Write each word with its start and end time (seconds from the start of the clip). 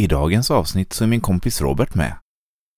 I 0.00 0.06
dagens 0.06 0.50
avsnitt 0.50 0.92
så 0.92 1.04
är 1.04 1.08
min 1.08 1.20
kompis 1.20 1.60
Robert 1.60 1.94
med. 1.94 2.16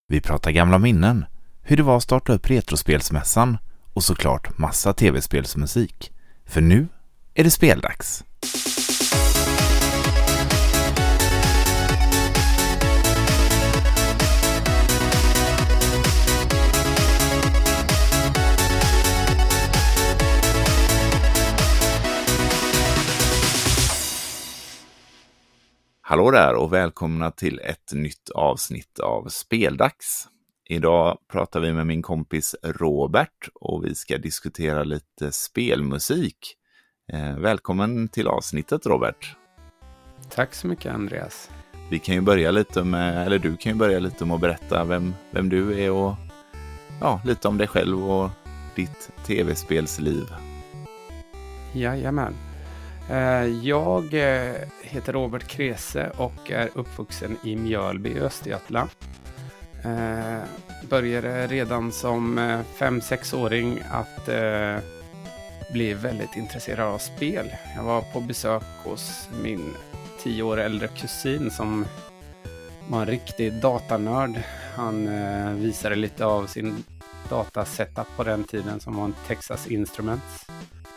Vi 0.08 0.20
pratar 0.20 0.50
gamla 0.50 0.78
minnen, 0.78 1.24
hur 1.62 1.76
det 1.76 1.82
var 1.82 1.96
att 1.96 2.02
starta 2.02 2.32
upp 2.32 2.50
Retrospelsmässan 2.50 3.58
och 3.92 4.04
såklart 4.04 4.58
massa 4.58 4.92
tv-spelsmusik. 4.92 6.12
För 6.46 6.60
nu 6.60 6.88
är 7.34 7.44
det 7.44 7.50
speldags. 7.50 8.24
Hallå 26.12 26.30
där 26.30 26.54
och 26.54 26.72
välkomna 26.72 27.30
till 27.30 27.60
ett 27.64 27.92
nytt 27.92 28.30
avsnitt 28.30 28.98
av 28.98 29.28
Speldags. 29.28 30.28
Idag 30.68 31.18
pratar 31.32 31.60
vi 31.60 31.72
med 31.72 31.86
min 31.86 32.02
kompis 32.02 32.54
Robert 32.62 33.48
och 33.54 33.84
vi 33.84 33.94
ska 33.94 34.18
diskutera 34.18 34.82
lite 34.82 35.32
spelmusik. 35.32 36.36
Eh, 37.12 37.38
välkommen 37.38 38.08
till 38.08 38.28
avsnittet 38.28 38.86
Robert. 38.86 39.36
Tack 40.30 40.54
så 40.54 40.66
mycket 40.66 40.94
Andreas. 40.94 41.50
Vi 41.90 41.98
kan 41.98 42.14
ju 42.14 42.20
börja 42.20 42.50
lite 42.50 42.84
med, 42.84 43.26
eller 43.26 43.38
du 43.38 43.56
kan 43.56 43.72
ju 43.72 43.78
börja 43.78 43.98
lite 43.98 44.24
med 44.24 44.34
att 44.34 44.40
berätta 44.40 44.84
vem, 44.84 45.14
vem 45.30 45.48
du 45.48 45.80
är 45.80 45.90
och 45.90 46.14
ja, 47.00 47.20
lite 47.24 47.48
om 47.48 47.58
dig 47.58 47.68
själv 47.68 48.10
och 48.10 48.30
ditt 48.76 49.10
tv-spelsliv. 49.26 50.24
Jajamän. 51.72 52.51
Eh, 53.10 53.46
jag 53.46 54.14
eh, 54.14 54.54
heter 54.82 55.12
Robert 55.12 55.46
Krese 55.46 56.10
och 56.16 56.50
är 56.50 56.70
uppvuxen 56.74 57.36
i 57.44 57.56
Mjölby 57.56 58.10
i 58.10 58.20
Östergötland. 58.20 58.90
Eh, 59.84 60.42
började 60.88 61.46
redan 61.46 61.92
som 61.92 62.38
5-6-åring 62.78 63.82
att 63.90 64.28
bli 65.72 65.94
väldigt 65.94 66.36
intresserad 66.36 66.88
av 66.88 66.98
spel. 66.98 67.52
Jag 67.76 67.82
var 67.82 68.00
på 68.00 68.20
besök 68.20 68.62
hos 68.84 69.28
min 69.42 69.74
10 70.22 70.42
år 70.42 70.60
äldre 70.60 70.88
kusin 70.88 71.50
som 71.50 71.84
var 72.88 73.00
en 73.00 73.06
riktig 73.06 73.52
datanörd. 73.52 74.42
Han 74.76 75.08
visade 75.62 75.94
lite 75.94 76.24
av 76.24 76.46
sin 76.46 76.84
datasetup 77.30 78.06
på 78.16 78.24
den 78.24 78.44
tiden 78.44 78.80
som 78.80 78.96
var 78.96 79.04
en 79.04 79.14
Texas 79.26 79.66
Instruments. 79.66 80.46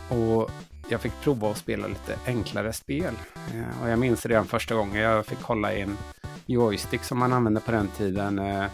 Och 0.09 0.52
jag 0.89 1.02
fick 1.02 1.22
prova 1.22 1.52
att 1.52 1.58
spela 1.58 1.88
lite 1.88 2.19
enklare 2.25 2.73
spel. 2.73 3.14
Eh, 3.53 3.83
och 3.83 3.89
jag 3.89 4.00
minns 4.00 4.25
redan 4.25 4.45
första 4.45 4.75
gången 4.75 5.02
jag 5.02 5.25
fick 5.25 5.42
hålla 5.42 5.73
i 5.73 5.81
en 5.81 5.97
joystick 6.45 7.03
som 7.03 7.19
man 7.19 7.33
använde 7.33 7.59
på 7.59 7.72
den 7.72 7.88
tiden. 7.88 8.39
Eh, 8.39 8.66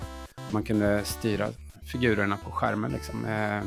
man 0.52 0.64
kunde 0.64 1.04
styra 1.04 1.48
figurerna 1.92 2.38
på 2.38 2.52
skärmen. 2.52 2.92
Liksom. 2.92 3.26
Eh, 3.26 3.62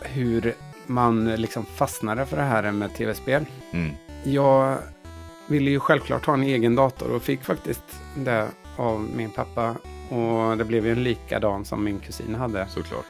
hur 0.00 0.54
man 0.86 1.34
liksom 1.34 1.64
fastnade 1.64 2.26
för 2.26 2.36
det 2.36 2.42
här 2.42 2.72
med 2.72 2.94
tv-spel. 2.94 3.46
Mm. 3.72 3.94
Jag 4.24 4.78
ville 5.46 5.70
ju 5.70 5.80
självklart 5.80 6.26
ha 6.26 6.34
en 6.34 6.42
egen 6.42 6.74
dator 6.74 7.10
och 7.10 7.22
fick 7.22 7.44
faktiskt 7.44 7.84
det 8.16 8.48
av 8.76 9.00
min 9.16 9.30
pappa 9.30 9.74
och 10.10 10.56
det 10.56 10.64
blev 10.64 10.86
ju 10.86 10.92
en 10.92 11.02
likadan 11.02 11.64
som 11.64 11.84
min 11.84 11.98
kusin 11.98 12.34
hade. 12.34 12.66
Såklart. 12.68 13.06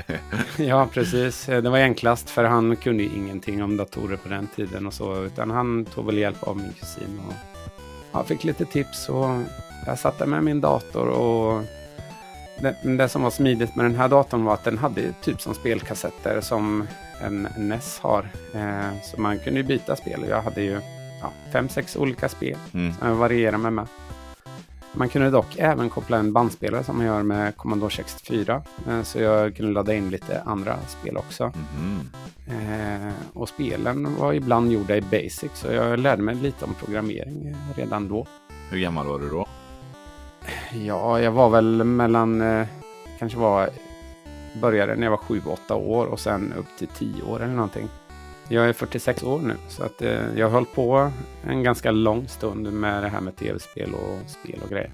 ja, 0.58 0.88
precis. 0.92 1.46
Det 1.46 1.70
var 1.70 1.78
enklast 1.78 2.30
för 2.30 2.44
han 2.44 2.76
kunde 2.76 3.02
ju 3.02 3.08
ingenting 3.16 3.62
om 3.62 3.76
datorer 3.76 4.16
på 4.16 4.28
den 4.28 4.46
tiden 4.46 4.86
och 4.86 4.94
så. 4.94 5.24
Utan 5.24 5.50
han 5.50 5.84
tog 5.84 6.06
väl 6.06 6.18
hjälp 6.18 6.42
av 6.42 6.56
min 6.56 6.72
kusin. 6.72 7.20
Och 7.28 7.34
jag 8.12 8.26
fick 8.26 8.44
lite 8.44 8.64
tips 8.64 9.08
och 9.08 9.28
jag 9.86 9.98
satte 9.98 10.26
med 10.26 10.44
min 10.44 10.60
dator 10.60 11.08
och 11.08 11.62
det, 12.60 12.76
det, 12.82 13.08
som 13.08 13.22
var 13.22 13.30
smidigt 13.30 13.76
med 13.76 13.84
den 13.84 13.94
här 13.94 14.08
datorn 14.08 14.44
var 14.44 14.54
att 14.54 14.64
den 14.64 14.78
hade 14.78 15.12
typ 15.12 15.40
som 15.40 15.54
spelkassetter 15.54 16.40
som 16.40 16.86
en 17.20 17.48
NES 17.56 17.98
har. 17.98 18.28
Eh, 18.54 19.02
så 19.02 19.20
man 19.20 19.38
kunde 19.38 19.60
ju 19.60 19.66
byta 19.66 19.96
spel. 19.96 20.24
Jag 20.28 20.42
hade 20.42 20.62
ju 20.62 20.80
ja, 21.22 21.32
fem, 21.52 21.68
sex 21.68 21.96
olika 21.96 22.28
spel 22.28 22.56
mm. 22.74 22.94
som 22.94 23.08
jag 23.08 23.14
varierade 23.14 23.58
med. 23.58 23.72
med. 23.72 23.86
Man 24.98 25.08
kunde 25.08 25.30
dock 25.30 25.56
även 25.58 25.90
koppla 25.90 26.16
en 26.16 26.32
bandspelare 26.32 26.84
som 26.84 26.96
man 26.96 27.06
gör 27.06 27.22
med 27.22 27.56
Commodore 27.56 27.90
64. 27.90 28.62
Eh, 28.88 29.02
så 29.02 29.20
jag 29.20 29.56
kunde 29.56 29.72
ladda 29.72 29.94
in 29.94 30.10
lite 30.10 30.42
andra 30.42 30.76
spel 30.86 31.16
också. 31.16 31.52
Mm. 31.78 32.00
Eh, 32.46 33.12
och 33.32 33.48
spelen 33.48 34.16
var 34.16 34.32
ibland 34.32 34.72
gjorda 34.72 34.96
i 34.96 35.00
Basic 35.00 35.50
så 35.54 35.72
jag 35.72 35.98
lärde 35.98 36.22
mig 36.22 36.34
lite 36.34 36.64
om 36.64 36.74
programmering 36.74 37.46
eh, 37.46 37.76
redan 37.76 38.08
då. 38.08 38.26
Hur 38.70 38.78
gammal 38.78 39.06
var 39.06 39.18
du 39.18 39.28
då? 39.28 39.46
Ja, 40.72 41.20
jag 41.20 41.32
var 41.32 41.50
väl 41.50 41.84
mellan, 41.84 42.40
eh, 42.40 42.66
kanske 43.18 43.38
var, 43.38 43.70
började 44.60 44.96
när 44.96 45.02
jag 45.02 45.10
var 45.10 45.18
7-8 45.18 45.74
år 45.74 46.06
och 46.06 46.20
sen 46.20 46.52
upp 46.58 46.78
till 46.78 46.88
10 46.88 47.22
år 47.22 47.42
eller 47.42 47.54
någonting. 47.54 47.88
Jag 48.48 48.68
är 48.68 48.72
46 48.72 49.22
år 49.22 49.38
nu 49.38 49.54
så 49.68 49.82
att 49.82 50.02
eh, 50.02 50.38
jag 50.38 50.46
har 50.46 50.52
hållit 50.52 50.74
på 50.74 51.10
en 51.46 51.62
ganska 51.62 51.90
lång 51.90 52.28
stund 52.28 52.72
med 52.72 53.02
det 53.02 53.08
här 53.08 53.20
med 53.20 53.36
tv-spel 53.36 53.94
och 53.94 54.30
spel 54.30 54.60
och 54.64 54.70
grejer. 54.70 54.90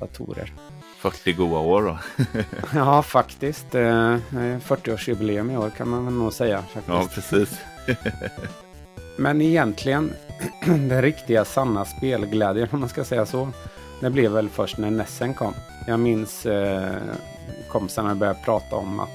Datorer. 0.00 0.52
40 0.98 1.32
goa 1.32 1.58
år 1.58 1.82
då? 1.82 1.98
ja, 2.74 3.02
faktiskt. 3.02 3.74
Eh, 3.74 4.16
40-årsjubileum 4.30 5.52
i 5.52 5.56
år 5.56 5.70
kan 5.70 5.88
man 5.88 6.04
väl 6.04 6.14
nog 6.14 6.32
säga. 6.32 6.62
Faktiskt. 6.62 6.88
Ja, 6.88 7.08
precis. 7.14 7.60
Men 9.16 9.40
egentligen, 9.40 10.12
den 10.64 11.02
riktiga 11.02 11.44
sanna 11.44 11.84
spelglädjen 11.84 12.68
om 12.70 12.80
man 12.80 12.88
ska 12.88 13.04
säga 13.04 13.26
så. 13.26 13.48
Det 14.00 14.10
blev 14.10 14.32
väl 14.32 14.48
först 14.48 14.78
när 14.78 14.90
Nessen 14.90 15.34
kom. 15.34 15.54
Jag 15.86 16.00
minns 16.00 16.46
eh, 16.46 16.96
kompisarna 17.68 18.14
började 18.14 18.38
prata 18.44 18.76
om 18.76 19.00
att 19.00 19.08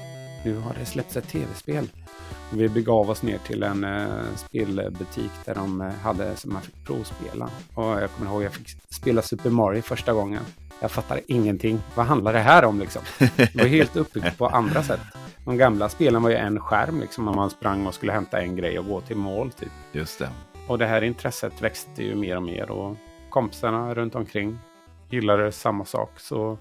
nu 0.44 0.56
har 0.56 0.74
det 0.80 0.86
släppts 0.86 1.16
ett 1.16 1.28
tv-spel. 1.28 1.88
Vi 2.52 2.68
begav 2.68 3.10
oss 3.10 3.22
ner 3.22 3.38
till 3.38 3.62
en 3.62 3.84
eh, 3.84 4.22
spelbutik 4.36 5.30
där 5.44 5.54
de 5.54 5.80
eh, 5.80 5.88
hade 5.88 6.36
som 6.36 6.52
man 6.52 6.62
fick 6.62 6.84
provspela. 6.84 7.50
Och 7.74 7.84
jag 7.84 8.10
kommer 8.10 8.30
ihåg 8.30 8.38
att 8.38 8.44
jag 8.44 8.52
fick 8.52 8.68
spela 8.90 9.22
Super 9.22 9.50
Mario 9.50 9.82
första 9.82 10.12
gången. 10.12 10.42
Jag 10.80 10.90
fattade 10.90 11.20
ingenting. 11.26 11.80
Vad 11.94 12.06
handlar 12.06 12.32
det 12.32 12.38
här 12.38 12.64
om 12.64 12.80
liksom? 12.80 13.02
Det 13.36 13.54
var 13.54 13.64
helt 13.64 13.96
uppbyggt 13.96 14.38
på 14.38 14.46
andra 14.46 14.82
sätt. 14.82 15.00
De 15.44 15.56
gamla 15.56 15.88
spelen 15.88 16.22
var 16.22 16.30
ju 16.30 16.36
en 16.36 16.60
skärm 16.60 17.00
liksom 17.00 17.28
om 17.28 17.36
man 17.36 17.50
sprang 17.50 17.86
och 17.86 17.94
skulle 17.94 18.12
hämta 18.12 18.40
en 18.40 18.56
grej 18.56 18.78
och 18.78 18.86
gå 18.86 19.00
till 19.00 19.16
mål 19.16 19.50
typ. 19.50 19.72
Just 19.92 20.18
det. 20.18 20.30
Och 20.68 20.78
det 20.78 20.86
här 20.86 21.02
intresset 21.02 21.62
växte 21.62 22.02
ju 22.02 22.14
mer 22.14 22.36
och 22.36 22.42
mer 22.42 22.70
och 22.70 22.96
kompisarna 23.30 23.94
runt 23.94 24.14
omkring 24.14 24.58
gillade 25.10 25.52
samma 25.52 25.84
sak. 25.84 26.20
Så 26.20 26.58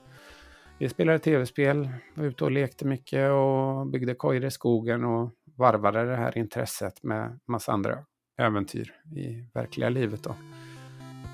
vi 0.77 0.89
spelade 0.89 1.19
tv-spel, 1.19 1.89
var 2.13 2.25
ute 2.25 2.43
och 2.43 2.51
lekte 2.51 2.85
mycket 2.85 3.31
och 3.31 3.87
byggde 3.87 4.15
kojor 4.15 4.45
i 4.45 4.51
skogen 4.51 5.03
och 5.03 5.29
varvade 5.57 6.05
det 6.05 6.15
här 6.15 6.37
intresset 6.37 7.03
med 7.03 7.39
massa 7.47 7.71
andra 7.71 7.97
äventyr 8.37 8.93
i 9.15 9.49
verkliga 9.53 9.89
livet. 9.89 10.23
Då. 10.23 10.35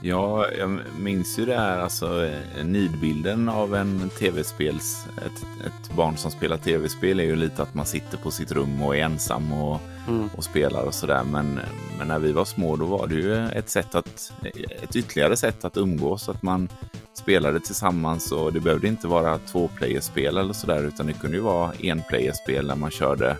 Ja, 0.06 0.51
jag 0.59 0.79
minns 1.00 1.39
ju 1.39 1.45
det 1.45 1.56
här, 1.56 1.79
alltså 1.79 2.29
nidbilden 2.63 3.50
av 3.50 3.75
en 3.75 4.09
tv-spels, 4.09 5.07
ett, 5.17 5.66
ett, 5.66 5.95
barn 5.95 6.17
som 6.17 6.31
spelar 6.31 6.57
tv-spel 6.57 7.19
är 7.19 7.23
ju 7.23 7.35
lite 7.35 7.62
att 7.63 7.73
man 7.73 7.85
sitter 7.85 8.17
på 8.17 8.31
sitt 8.31 8.51
rum 8.51 8.81
och 8.81 8.95
är 8.95 9.01
ensam 9.01 9.53
och, 9.53 9.79
mm. 10.07 10.29
och 10.38 10.44
spelar 10.44 10.83
och 10.83 10.94
sådär. 10.94 11.23
Men, 11.23 11.59
men 11.97 12.07
när 12.07 12.19
vi 12.19 12.31
var 12.31 12.45
små 12.45 12.75
då 12.75 12.85
var 12.85 13.07
det 13.07 13.16
ju 13.16 13.47
ett 13.47 13.69
sätt 13.69 13.95
att, 13.95 14.33
ett 14.83 14.95
ytterligare 14.95 15.38
sätt 15.38 15.66
att 15.66 15.78
umgås, 15.78 16.29
att 16.29 16.41
man 16.41 16.69
spelade 17.13 17.59
tillsammans 17.59 18.31
och 18.31 18.53
det 18.53 18.59
behövde 18.59 18.88
inte 18.88 19.07
vara 19.07 19.38
två 19.38 19.67
playerspel 19.67 20.38
eller 20.38 20.53
sådär 20.53 20.83
utan 20.83 21.06
det 21.06 21.13
kunde 21.13 21.38
ju 21.38 21.44
vara 21.44 21.73
en 21.79 22.01
playerspel 22.09 22.67
där 22.67 22.75
man 22.75 22.91
körde 22.91 23.38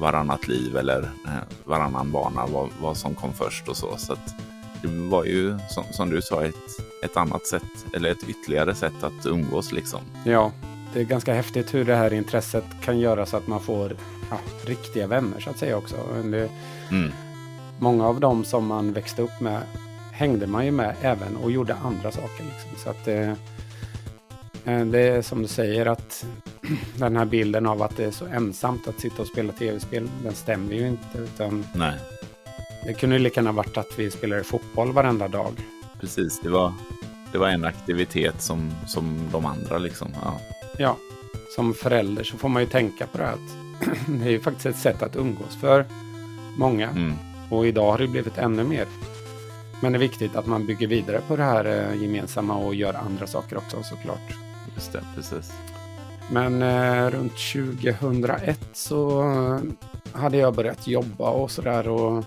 varannat 0.00 0.48
liv 0.48 0.76
eller 0.76 1.02
eh, 1.02 1.32
varannan 1.64 2.12
bana, 2.12 2.46
vad, 2.46 2.68
vad 2.80 2.96
som 2.96 3.14
kom 3.14 3.32
först 3.32 3.68
och 3.68 3.76
så. 3.76 3.96
Så 3.96 4.12
att 4.12 4.34
det 4.82 4.88
var 4.88 5.24
ju 5.24 5.58
som, 5.70 5.84
som, 5.90 6.10
du 6.10 6.22
sa 6.22 6.44
ett, 6.44 6.54
ett 7.02 7.16
annat 7.16 7.46
sätt 7.46 7.86
eller 7.94 8.10
ett 8.10 8.28
ytterligare 8.28 8.74
sätt 8.74 9.02
att 9.02 9.26
umgås 9.26 9.72
liksom. 9.72 10.00
Ja, 10.24 10.52
det 10.92 11.00
är 11.00 11.04
ganska 11.04 11.34
häftigt 11.34 11.74
hur 11.74 11.84
det 11.84 11.96
här 11.96 12.12
intresset 12.12 12.64
kan 12.84 12.98
göra 12.98 13.26
så 13.26 13.36
att 13.36 13.46
man 13.46 13.60
får 13.60 13.96
ja, 14.30 14.38
riktiga 14.64 15.06
vänner 15.06 15.40
så 15.40 15.50
att 15.50 15.58
säga 15.58 15.76
också. 15.76 15.96
Det, 16.24 16.50
mm. 16.90 17.12
Många 17.78 18.06
av 18.06 18.20
dem 18.20 18.44
som 18.44 18.66
man 18.66 18.92
växte 18.92 19.22
upp 19.22 19.40
med 19.40 19.62
hängde 20.12 20.46
man 20.46 20.64
ju 20.64 20.70
med 20.70 20.94
även 21.00 21.36
och 21.36 21.50
gjorde 21.50 21.74
andra 21.74 22.12
saker. 22.12 22.44
Liksom. 22.44 22.70
Så 22.76 22.90
att 22.90 23.04
det, 23.04 23.36
eh, 24.64 24.86
det 24.86 25.00
är 25.00 25.22
som 25.22 25.42
du 25.42 25.48
säger 25.48 25.86
att 25.86 26.26
den 26.96 27.16
här 27.16 27.24
bilden 27.24 27.66
av 27.66 27.82
att 27.82 27.96
det 27.96 28.04
är 28.04 28.10
så 28.10 28.26
ensamt 28.26 28.88
att 28.88 29.00
sitta 29.00 29.22
och 29.22 29.28
spela 29.28 29.52
tv-spel, 29.52 30.08
den 30.22 30.34
stämmer 30.34 30.74
ju 30.74 30.88
inte. 30.88 31.18
Utan 31.18 31.66
Nej. 31.74 31.94
Det 32.84 32.92
kunde 32.92 33.16
ju 33.16 33.22
lika 33.22 33.40
gärna 33.40 33.52
varit 33.52 33.76
att 33.76 33.98
vi 33.98 34.10
spelade 34.10 34.44
fotboll 34.44 34.92
varenda 34.92 35.28
dag. 35.28 35.52
Precis, 36.00 36.40
det 36.42 36.48
var, 36.48 36.72
det 37.32 37.38
var 37.38 37.48
en 37.48 37.64
aktivitet 37.64 38.42
som, 38.42 38.70
som 38.86 39.28
de 39.32 39.46
andra 39.46 39.78
liksom. 39.78 40.08
Ja. 40.22 40.40
ja, 40.78 40.96
som 41.56 41.74
förälder 41.74 42.24
så 42.24 42.36
får 42.36 42.48
man 42.48 42.62
ju 42.62 42.68
tänka 42.68 43.06
på 43.06 43.18
det 43.18 43.28
att 43.28 43.56
det 44.06 44.24
är 44.24 44.30
ju 44.30 44.40
faktiskt 44.40 44.66
ett 44.66 44.76
sätt 44.76 45.02
att 45.02 45.16
umgås 45.16 45.56
för 45.60 45.84
många. 46.58 46.90
Mm. 46.90 47.14
Och 47.50 47.66
idag 47.66 47.90
har 47.90 47.98
det 47.98 48.08
blivit 48.08 48.38
ännu 48.38 48.64
mer. 48.64 48.86
Men 49.82 49.92
det 49.92 49.98
är 49.98 50.00
viktigt 50.00 50.36
att 50.36 50.46
man 50.46 50.66
bygger 50.66 50.86
vidare 50.86 51.20
på 51.28 51.36
det 51.36 51.42
här 51.42 51.64
eh, 51.64 52.02
gemensamma 52.02 52.56
och 52.56 52.74
gör 52.74 52.94
andra 52.94 53.26
saker 53.26 53.56
också 53.56 53.82
såklart. 53.82 54.34
Just 54.74 54.92
det, 54.92 55.04
precis. 55.14 55.52
Men 56.30 56.62
eh, 56.62 57.10
runt 57.10 57.32
2001 57.52 58.60
så 58.72 59.22
hade 60.12 60.36
jag 60.36 60.54
börjat 60.54 60.86
jobba 60.86 61.30
och 61.30 61.50
sådär 61.50 61.88
och 61.88 62.24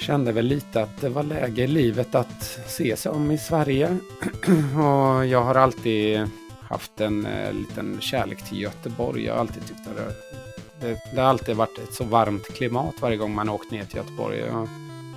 kände 0.00 0.32
väl 0.32 0.46
lite 0.46 0.82
att 0.82 1.00
det 1.00 1.08
var 1.08 1.22
läge 1.22 1.62
i 1.62 1.66
livet 1.66 2.14
att 2.14 2.58
se 2.66 2.96
sig 2.96 3.12
om 3.12 3.30
i 3.30 3.38
Sverige. 3.38 3.96
och 4.76 5.26
jag 5.26 5.42
har 5.42 5.54
alltid 5.54 6.28
haft 6.60 7.00
en 7.00 7.26
eh, 7.26 7.52
liten 7.52 8.00
kärlek 8.00 8.42
till 8.48 8.60
Göteborg. 8.60 9.24
Jag 9.24 9.34
har 9.34 9.40
alltid 9.40 9.66
tyckt 9.66 9.88
att 9.88 9.96
det, 9.96 10.14
det, 10.86 10.98
det 11.14 11.20
har 11.20 11.28
alltid 11.28 11.56
varit 11.56 11.78
ett 11.78 11.94
så 11.94 12.04
varmt 12.04 12.54
klimat 12.54 12.94
varje 13.00 13.16
gång 13.16 13.34
man 13.34 13.48
åkt 13.48 13.70
ner 13.70 13.84
till 13.84 13.96
Göteborg. 13.96 14.38
Jag 14.38 14.52
har 14.52 14.68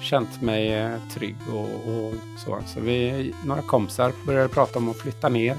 känt 0.02 0.42
mig 0.42 0.74
eh, 0.74 0.92
trygg 1.14 1.36
och, 1.54 1.66
och 1.66 2.14
så. 2.46 2.60
Så 2.68 2.80
vi, 2.80 3.34
några 3.46 3.62
kompisar 3.62 4.14
började 4.26 4.50
prata 4.50 4.80
om 4.80 4.90
att 4.90 4.98
flytta 4.98 5.30
ner. 5.30 5.58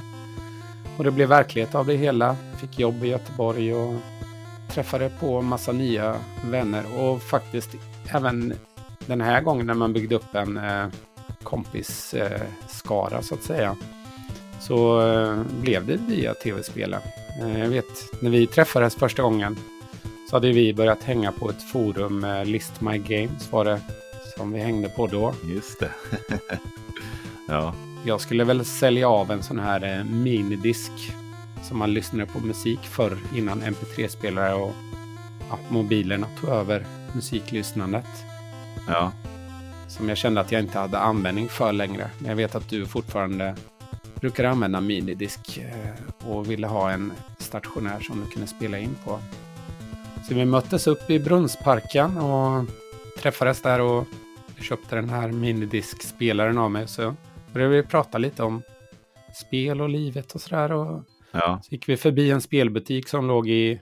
Och 0.99 1.05
det 1.05 1.11
blev 1.11 1.29
verklighet 1.29 1.75
av 1.75 1.87
det 1.87 1.97
hela. 1.97 2.37
Fick 2.61 2.79
jobb 2.79 3.05
i 3.05 3.09
Göteborg 3.09 3.75
och 3.75 3.95
träffade 4.69 5.11
på 5.21 5.43
massa 5.43 5.73
nya 5.73 6.17
vänner 6.45 6.85
och 6.99 7.23
faktiskt 7.23 7.71
även 8.15 8.55
den 9.07 9.21
här 9.21 9.41
gången 9.41 9.67
när 9.67 9.75
man 9.75 9.93
byggde 9.93 10.15
upp 10.15 10.35
en 10.35 10.57
eh, 10.57 10.87
kompisskara 11.43 13.17
eh, 13.17 13.21
så 13.21 13.35
att 13.35 13.43
säga 13.43 13.77
så 14.61 15.09
eh, 15.09 15.43
blev 15.61 15.87
det 15.87 15.97
via 15.97 16.35
tv-spelen. 16.35 17.01
Eh, 17.41 17.61
jag 17.61 17.69
vet 17.69 18.23
när 18.23 18.31
vi 18.31 18.47
träffades 18.47 18.95
första 18.95 19.23
gången 19.23 19.57
så 20.31 20.37
hade 20.37 20.53
vi 20.53 20.75
börjat 20.75 21.03
hänga 21.03 21.33
på 21.33 21.51
ett 21.51 21.63
forum, 21.73 22.25
eh, 22.25 22.45
List 22.45 22.81
My 22.81 22.99
Games 22.99 23.53
var 23.53 23.65
det 23.65 23.81
som 24.37 24.53
vi 24.53 24.61
hängde 24.61 24.89
på 24.89 25.07
då. 25.07 25.35
Just 25.45 25.81
det. 25.81 25.91
ja. 27.49 27.75
Jag 28.05 28.21
skulle 28.21 28.45
väl 28.45 28.65
sälja 28.65 29.09
av 29.09 29.31
en 29.31 29.43
sån 29.43 29.59
här 29.59 29.99
eh, 29.99 30.05
minidisk 30.05 30.93
som 31.63 31.79
man 31.79 31.95
lyssnade 31.95 32.27
på 32.27 32.41
musik 32.41 32.81
förr 32.83 33.19
innan 33.35 33.63
mp3-spelare 33.63 34.55
och 34.55 34.73
ja, 35.51 35.59
mobilerna 35.69 36.27
tog 36.41 36.51
över 36.51 36.87
musiklyssnandet. 37.15 38.07
Ja. 38.89 39.13
Som 39.89 40.09
jag 40.09 40.19
kände 40.19 40.41
att 40.41 40.53
jag 40.53 40.61
inte 40.61 40.79
hade 40.79 40.99
användning 40.99 41.49
för 41.49 41.73
längre. 41.73 42.11
Men 42.19 42.29
jag 42.29 42.37
vet 42.37 42.55
att 42.55 42.69
du 42.69 42.87
fortfarande 42.87 43.55
brukar 44.15 44.45
använda 44.45 44.81
minidisk 44.81 45.59
eh, 45.59 46.29
och 46.31 46.51
ville 46.51 46.67
ha 46.67 46.91
en 46.91 47.13
stationär 47.39 48.01
som 48.01 48.21
du 48.21 48.27
kunde 48.27 48.47
spela 48.47 48.79
in 48.79 48.97
på. 49.05 49.19
Så 50.29 50.35
vi 50.35 50.45
möttes 50.45 50.87
upp 50.87 51.11
i 51.11 51.19
Brunnsparken 51.19 52.19
och 52.19 52.65
träffades 53.19 53.63
där 53.63 53.81
och 53.81 54.07
köpte 54.61 54.97
den 54.97 55.11
här 55.11 55.29
minidiskspelaren 55.29 56.59
av 56.59 56.71
mig. 56.71 56.89
Så 56.89 57.15
började 57.53 57.75
vi 57.75 57.83
prata 57.83 58.19
lite 58.19 58.43
om 58.43 58.63
spel 59.35 59.81
och 59.81 59.89
livet 59.89 60.35
och 60.35 60.41
sådär. 60.41 60.73
Och 60.73 61.05
ja. 61.33 61.61
så 61.63 61.75
gick 61.75 61.89
vi 61.89 61.97
förbi 61.97 62.31
en 62.31 62.41
spelbutik 62.41 63.09
som 63.09 63.27
låg 63.27 63.49
i 63.49 63.81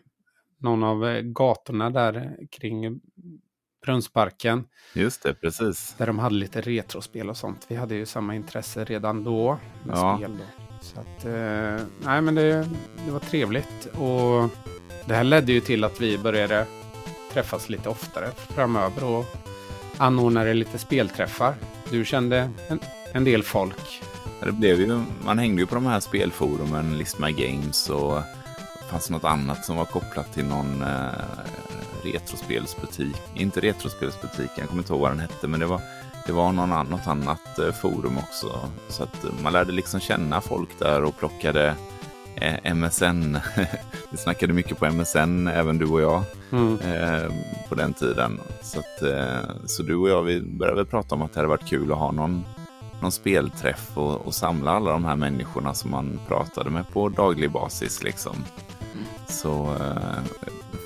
någon 0.58 0.84
av 0.84 1.08
eh, 1.08 1.20
gatorna 1.20 1.90
där 1.90 2.36
kring 2.50 3.00
Brunnsparken. 3.84 4.64
Just 4.94 5.22
det, 5.22 5.34
precis. 5.34 5.94
Där 5.98 6.06
de 6.06 6.18
hade 6.18 6.34
lite 6.34 6.60
retrospel 6.60 7.30
och 7.30 7.36
sånt. 7.36 7.66
Vi 7.68 7.76
hade 7.76 7.94
ju 7.94 8.06
samma 8.06 8.34
intresse 8.34 8.84
redan 8.84 9.24
då 9.24 9.58
med 9.84 9.96
ja. 9.96 10.16
spel. 10.16 10.38
Då. 10.38 10.44
Så 10.80 11.00
att, 11.00 11.24
eh, 11.24 11.86
nej 12.04 12.22
men 12.22 12.34
det, 12.34 12.68
det 13.04 13.10
var 13.10 13.20
trevligt. 13.20 13.86
Och 13.86 14.50
det 15.06 15.14
här 15.14 15.24
ledde 15.24 15.52
ju 15.52 15.60
till 15.60 15.84
att 15.84 16.00
vi 16.00 16.18
började 16.18 16.66
träffas 17.32 17.68
lite 17.68 17.88
oftare 17.88 18.30
framöver 18.36 19.04
och 19.04 19.24
anordnade 19.96 20.54
lite 20.54 20.78
spelträffar. 20.78 21.54
Du 21.90 22.04
kände 22.04 22.50
en, 22.68 22.80
en 23.12 23.24
del 23.24 23.42
folk. 23.42 24.02
Det 24.40 24.52
blev 24.52 24.80
ju, 24.80 25.02
man 25.24 25.38
hängde 25.38 25.62
ju 25.62 25.66
på 25.66 25.74
de 25.74 25.86
här 25.86 26.00
spelforumen, 26.00 26.98
List 26.98 27.18
My 27.18 27.32
Games 27.32 27.88
och 27.88 28.22
fanns 28.90 29.10
något 29.10 29.24
annat 29.24 29.64
som 29.64 29.76
var 29.76 29.84
kopplat 29.84 30.34
till 30.34 30.44
någon 30.44 30.82
eh, 30.82 31.08
retrospelsbutik. 32.02 33.16
Inte 33.34 33.60
retrospelsbutik, 33.60 34.50
jag 34.56 34.68
kommer 34.68 34.82
inte 34.82 34.92
ihåg 34.92 35.00
vad 35.00 35.10
den 35.10 35.20
hette, 35.20 35.48
men 35.48 35.60
det 35.60 35.66
var, 35.66 35.80
det 36.26 36.32
var 36.32 36.52
någon 36.52 36.90
något 36.90 37.06
annat 37.06 37.58
eh, 37.58 37.72
forum 37.72 38.18
också. 38.18 38.68
Så 38.88 39.02
att 39.02 39.24
man 39.42 39.52
lärde 39.52 39.72
liksom 39.72 40.00
känna 40.00 40.40
folk 40.40 40.78
där 40.78 41.04
och 41.04 41.18
plockade 41.18 41.74
eh, 42.34 42.74
MSN. 42.74 43.38
Vi 44.10 44.16
snackade 44.16 44.52
mycket 44.52 44.78
på 44.78 44.86
MSN, 44.86 45.46
även 45.46 45.78
du 45.78 45.86
och 45.86 46.00
jag, 46.00 46.22
mm. 46.52 46.78
eh, 46.80 47.32
på 47.68 47.74
den 47.74 47.94
tiden. 47.94 48.40
Så, 48.62 48.78
att, 48.78 49.02
eh, 49.02 49.50
så 49.66 49.82
du 49.82 49.96
och 49.96 50.08
jag 50.08 50.22
vi 50.22 50.40
började 50.40 50.84
prata 50.84 51.14
om 51.14 51.22
att 51.22 51.32
det 51.32 51.38
hade 51.40 51.48
varit 51.48 51.68
kul 51.68 51.92
att 51.92 51.98
ha 51.98 52.12
någon, 52.12 52.44
någon 53.00 53.12
spelträff 53.12 53.90
och, 53.94 54.26
och 54.26 54.34
samla 54.34 54.70
alla 54.70 54.90
de 54.92 55.04
här 55.04 55.16
människorna 55.16 55.74
som 55.74 55.90
man 55.90 56.20
pratade 56.28 56.70
med 56.70 56.88
på 56.88 57.08
daglig 57.08 57.50
basis. 57.50 58.02
Liksom. 58.02 58.36
Mm. 58.92 59.04
Så 59.28 59.74
eh, 59.80 60.22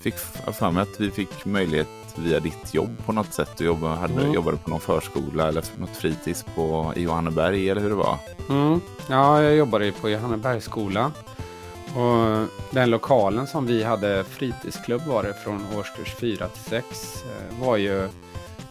fick 0.03 0.15
för 0.53 0.71
mig 0.71 0.83
att 0.83 1.01
vi 1.01 1.11
fick 1.11 1.45
möjlighet 1.45 1.89
via 2.17 2.41
ditt 2.41 2.75
jobb 2.75 2.97
på 3.07 3.13
något 3.13 3.33
sätt. 3.33 3.51
Du 3.57 3.65
jobbade, 3.65 3.95
hade, 3.95 4.15
mm. 4.15 4.33
jobbade 4.33 4.57
på 4.57 4.71
någon 4.71 4.81
förskola 4.81 5.49
eller 5.49 5.65
något 5.77 5.97
fritids 5.97 6.45
på, 6.55 6.93
i 6.97 7.03
Johanneberg 7.03 7.71
eller 7.71 7.81
hur 7.81 7.89
det 7.89 7.95
var? 7.95 8.19
Mm. 8.51 8.81
Ja, 9.09 9.43
jag 9.43 9.57
jobbade 9.57 9.93
på 9.93 10.11
Johannebergsskola. 10.11 11.13
Och 11.95 12.47
den 12.71 12.91
lokalen 12.91 13.47
som 13.47 13.67
vi 13.67 13.83
hade 13.83 14.25
fritidsklubb 14.25 15.03
var 15.07 15.23
det 15.23 15.35
från 15.35 15.63
årskurs 15.77 16.15
4 16.15 16.49
till 16.49 16.63
6 16.63 17.25
eh, 17.25 17.67
var 17.67 17.77
ju 17.77 18.09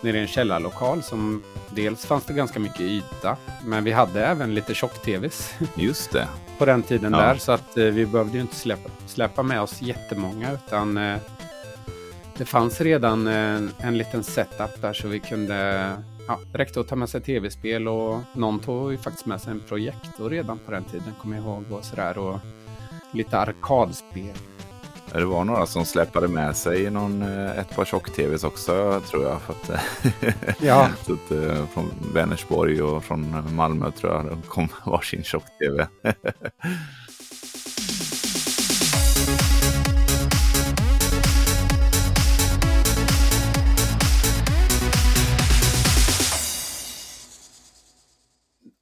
nere 0.03 0.17
i 0.17 0.21
en 0.21 0.27
källarlokal 0.27 1.03
som 1.03 1.43
dels 1.69 2.05
fanns 2.05 2.25
det 2.25 2.33
ganska 2.33 2.59
mycket 2.59 2.81
yta 2.81 3.37
men 3.65 3.83
vi 3.83 3.91
hade 3.91 4.25
även 4.25 4.55
lite 4.55 4.73
tjock-tvs. 4.73 5.53
Just 5.75 6.11
det. 6.11 6.27
på 6.57 6.65
den 6.65 6.83
tiden 6.83 7.13
ja. 7.13 7.19
där 7.19 7.35
så 7.35 7.51
att 7.51 7.77
eh, 7.77 7.85
vi 7.85 8.05
behövde 8.05 8.33
ju 8.33 8.41
inte 8.41 8.55
släppa, 8.55 8.89
släppa 9.07 9.43
med 9.43 9.61
oss 9.61 9.81
jättemånga 9.81 10.51
utan 10.51 10.97
eh, 10.97 11.17
det 12.37 12.45
fanns 12.45 12.81
redan 12.81 13.27
en, 13.27 13.71
en 13.77 13.97
liten 13.97 14.23
setup 14.23 14.81
där 14.81 14.93
så 14.93 15.07
vi 15.07 15.19
kunde 15.19 15.89
Ja, 16.27 16.39
det 16.51 16.57
räckte 16.57 16.79
att 16.79 16.87
ta 16.87 16.95
med 16.95 17.09
sig 17.09 17.21
tv-spel 17.21 17.87
och 17.87 18.19
någon 18.33 18.59
tog 18.59 18.91
ju 18.91 18.97
faktiskt 18.97 19.25
med 19.25 19.41
sig 19.41 19.51
en 19.51 19.59
projektor 19.59 20.29
redan 20.29 20.59
på 20.59 20.71
den 20.71 20.83
tiden, 20.83 21.13
kommer 21.21 21.35
jag 21.35 21.45
ihåg. 21.45 21.63
Och 21.71 21.85
sådär, 21.85 22.17
och 22.17 22.39
lite 23.11 23.37
arkadspel. 23.37 24.33
Det 25.13 25.25
var 25.25 25.43
några 25.43 25.65
som 25.65 25.85
släpade 25.85 26.27
med 26.27 26.55
sig 26.55 26.89
någon, 26.89 27.21
eh, 27.21 27.59
ett 27.59 27.75
par 27.75 27.85
tjock-tvs 27.85 28.43
också 28.43 29.01
tror 29.09 29.23
jag. 29.23 29.41
För 29.41 29.53
att, 29.53 29.81
ja. 30.61 30.89
så 31.05 31.13
att, 31.13 31.31
eh, 31.31 31.67
från 31.67 31.91
Vänersborg 32.13 32.81
och 32.81 33.03
från 33.03 33.55
Malmö 33.55 33.91
tror 33.91 34.13
jag 34.13 34.25
de 34.25 34.41
kom 34.41 34.67
varsin 34.85 35.23
tjock-tv. 35.23 35.87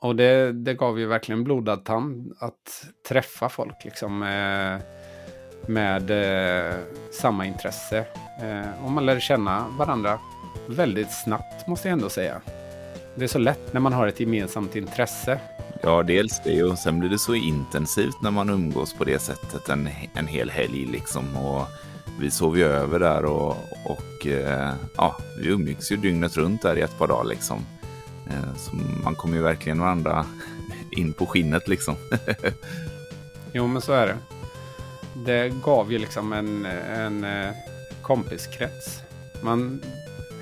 Och 0.02 0.16
det, 0.16 0.52
det 0.52 0.74
gav 0.74 1.00
ju 1.00 1.06
verkligen 1.06 1.44
blodad 1.44 1.86
tand 1.86 2.34
att 2.40 2.88
träffa 3.10 3.50
folk 3.50 3.86
liksom 3.86 4.20
med, 4.20 4.82
med 5.72 6.12
eh, 6.12 6.76
samma 7.12 7.46
intresse. 7.46 7.98
Eh, 8.42 8.86
och 8.86 8.92
man 8.92 9.06
lär 9.06 9.20
känna 9.20 9.66
varandra 9.78 10.20
väldigt 10.68 11.12
snabbt 11.12 11.68
måste 11.68 11.88
jag 11.88 11.94
ändå 11.94 12.10
säga. 12.10 12.42
Det 13.16 13.24
är 13.24 13.28
så 13.28 13.40
lätt 13.40 13.74
när 13.74 13.82
man 13.82 13.94
har 13.94 14.08
ett 14.08 14.20
gemensamt 14.20 14.76
intresse. 14.76 15.40
Ja, 15.84 16.04
dels 16.04 16.42
det 16.44 16.64
och 16.64 16.78
sen 16.78 17.00
blir 17.00 17.10
det 17.10 17.20
så 17.20 17.36
intensivt 17.36 18.22
när 18.22 18.32
man 18.32 18.50
umgås 18.50 18.94
på 18.94 19.04
det 19.04 19.20
sättet 19.20 19.70
en, 19.70 19.90
en 20.14 20.28
hel 20.28 20.50
helg 20.50 20.86
liksom. 20.86 21.38
Och 21.38 21.68
vi 22.20 22.32
sov 22.32 22.58
ju 22.58 22.64
över 22.64 23.00
där 23.00 23.26
och, 23.26 23.58
och 23.86 24.28
eh, 24.28 24.74
ja, 24.98 25.18
vi 25.40 25.50
umgicks 25.50 25.92
ju 25.92 25.98
dygnet 25.98 26.38
runt 26.38 26.62
där 26.62 26.78
i 26.78 26.82
ett 26.82 26.98
par 26.98 27.08
dagar 27.08 27.24
liksom. 27.24 27.66
Eh, 28.28 28.56
så 28.58 28.76
man 29.04 29.16
kommer 29.16 29.38
ju 29.38 29.44
verkligen 29.44 29.80
varandra 29.80 30.26
in 30.92 31.14
på 31.14 31.26
skinnet 31.26 31.68
liksom. 31.68 31.96
jo, 33.54 33.68
men 33.68 33.82
så 33.82 33.94
är 33.94 34.08
det. 34.08 34.41
Det 35.14 35.54
gav 35.64 35.92
ju 35.92 36.00
liksom 36.00 36.34
en, 36.34 36.66
en 36.66 37.24
eh, 37.24 37.54
kompiskrets. 38.02 39.02
Man 39.42 39.82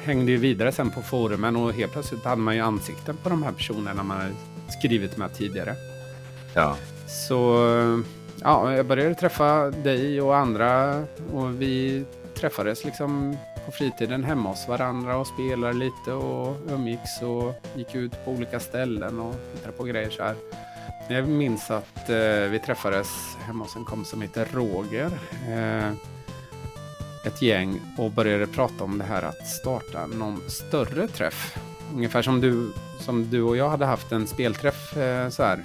hängde 0.04 0.32
ju 0.32 0.38
vidare 0.38 0.72
sen 0.72 0.90
på 0.90 1.02
forumen 1.02 1.56
och 1.56 1.74
helt 1.74 1.92
plötsligt 1.92 2.24
hade 2.24 2.42
man 2.42 2.56
ju 2.56 2.62
ansikten 2.62 3.18
på 3.24 3.30
de 3.30 3.44
här 3.44 3.52
personerna 3.52 4.04
man 4.04 4.18
hade 4.18 4.34
skrivit 4.80 5.18
med 5.18 5.34
tidigare. 5.34 5.76
Ja. 6.54 6.76
Så 7.08 7.66
ja, 8.42 8.74
jag 8.74 8.86
började 8.86 9.16
träffa 9.16 9.72
dig 9.72 10.22
och 10.22 10.38
andra 10.38 11.04
och 11.34 11.62
vi 11.62 12.06
träffades 12.34 12.86
liksom 12.86 13.38
på 13.66 13.72
fritiden 13.72 14.24
hemma 14.24 14.50
hos 14.50 14.68
varandra 14.68 15.18
och 15.18 15.28
spelade 15.28 15.74
lite 15.74 16.12
och 16.12 16.58
umgicks 16.70 17.22
och 17.22 17.54
gick 17.76 17.96
ut 17.96 18.26
på 18.26 18.32
olika 18.32 18.60
ställen 18.60 19.20
och 19.20 19.36
tittade 19.54 19.78
på 19.78 19.84
grejer 19.84 20.10
så 20.10 20.24
här. 20.24 20.36
Jag 21.12 21.28
minns 21.28 21.72
att 21.72 22.10
eh, 22.10 22.16
vi 22.52 22.62
träffades 22.66 23.38
hemma 23.42 23.64
hos 23.64 23.76
en 23.76 23.86
kompis 23.86 24.10
som 24.10 24.22
heter 24.22 24.48
Roger. 24.54 25.12
Eh, 25.50 25.92
ett 27.26 27.42
gäng 27.42 27.82
och 27.98 28.12
började 28.12 28.48
prata 28.48 28.84
om 28.84 28.98
det 28.98 29.04
här 29.04 29.22
att 29.22 29.48
starta 29.48 30.06
någon 30.06 30.42
större 30.48 31.08
träff. 31.08 31.58
ungefär 31.94 32.22
som 32.22 32.42
du, 32.42 32.72
som 33.00 33.30
du 33.30 33.42
och 33.42 33.58
jag 33.58 33.70
hade 33.70 33.86
haft 33.86 34.12
en 34.12 34.28
spelträff 34.28 34.98
eh, 34.98 35.30
så 35.30 35.44
här. 35.44 35.64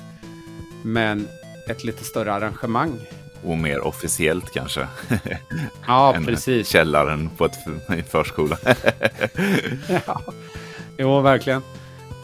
Men 0.82 1.28
ett 1.68 1.84
lite 1.84 2.04
större 2.04 2.32
arrangemang. 2.32 3.00
Och 3.44 3.58
mer 3.58 3.80
officiellt 3.80 4.52
kanske. 4.52 4.88
Ja, 5.86 6.16
precis. 6.24 6.68
Källaren 6.68 7.30
på 7.36 7.44
ett 7.44 7.54
en 7.88 8.04
förskola. 8.04 8.58
ja. 10.06 10.22
Jo, 10.98 11.20
verkligen. 11.20 11.62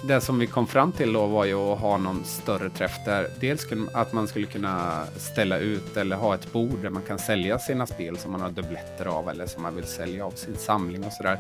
Det 0.03 0.21
som 0.21 0.39
vi 0.39 0.47
kom 0.47 0.67
fram 0.67 0.93
till 0.93 1.13
då 1.13 1.27
var 1.27 1.45
ju 1.45 1.55
att 1.55 1.79
ha 1.79 1.97
någon 1.97 2.25
större 2.25 2.71
träff 2.71 2.97
där 3.05 3.27
dels 3.41 3.67
att 3.95 4.13
man 4.13 4.29
skulle 4.29 4.47
kunna 4.47 5.05
ställa 5.17 5.59
ut 5.59 5.97
eller 5.97 6.17
ha 6.17 6.35
ett 6.35 6.53
bord 6.53 6.79
där 6.83 6.91
man 6.91 7.03
kan 7.03 7.19
sälja 7.19 7.59
sina 7.59 7.87
spel 7.87 8.17
som 8.19 8.33
man 8.33 8.41
har 8.41 8.51
dubbletter 8.51 9.07
av 9.07 9.29
eller 9.29 9.47
som 9.47 9.63
man 9.63 9.77
vill 9.77 9.85
sälja 9.85 10.27
av 10.27 10.31
sin 10.31 10.57
samling 10.57 11.05
och 11.05 11.13
sådär. 11.13 11.39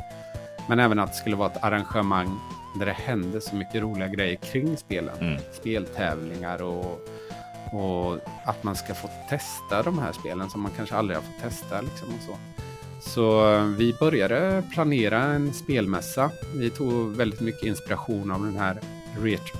Men 0.69 0.81
även 0.81 0.99
att 0.99 1.13
det 1.13 1.19
skulle 1.19 1.37
vara 1.37 1.51
ett 1.51 1.65
arrangemang 1.65 2.39
där 2.79 2.87
det 2.87 2.93
hände 2.93 3.41
så 3.41 3.57
mycket 3.57 3.83
roliga 3.83 4.09
grejer 4.09 4.37
kring 4.37 4.77
spelen. 4.77 5.19
Mm. 5.21 5.41
Speltävlingar 5.53 6.63
och, 6.63 7.09
och 7.73 8.19
att 8.45 8.63
man 8.63 8.77
ska 8.77 8.95
få 8.95 9.09
testa 9.29 9.83
de 9.83 9.99
här 9.99 10.13
spelen 10.13 10.51
som 10.51 10.61
man 10.61 10.73
kanske 10.77 10.95
aldrig 10.97 11.17
har 11.17 11.23
fått 11.23 11.43
testa. 11.43 11.81
Liksom 11.81 12.09
och 12.09 12.23
så. 12.27 12.37
Så 13.01 13.55
eh, 13.55 13.65
vi 13.65 13.95
började 14.01 14.63
planera 14.73 15.23
en 15.23 15.53
spelmässa. 15.53 16.31
Vi 16.55 16.71
tog 16.71 17.17
väldigt 17.17 17.41
mycket 17.41 17.63
inspiration 17.63 18.31
av 18.31 18.45
den 18.45 18.57
här 18.57 18.81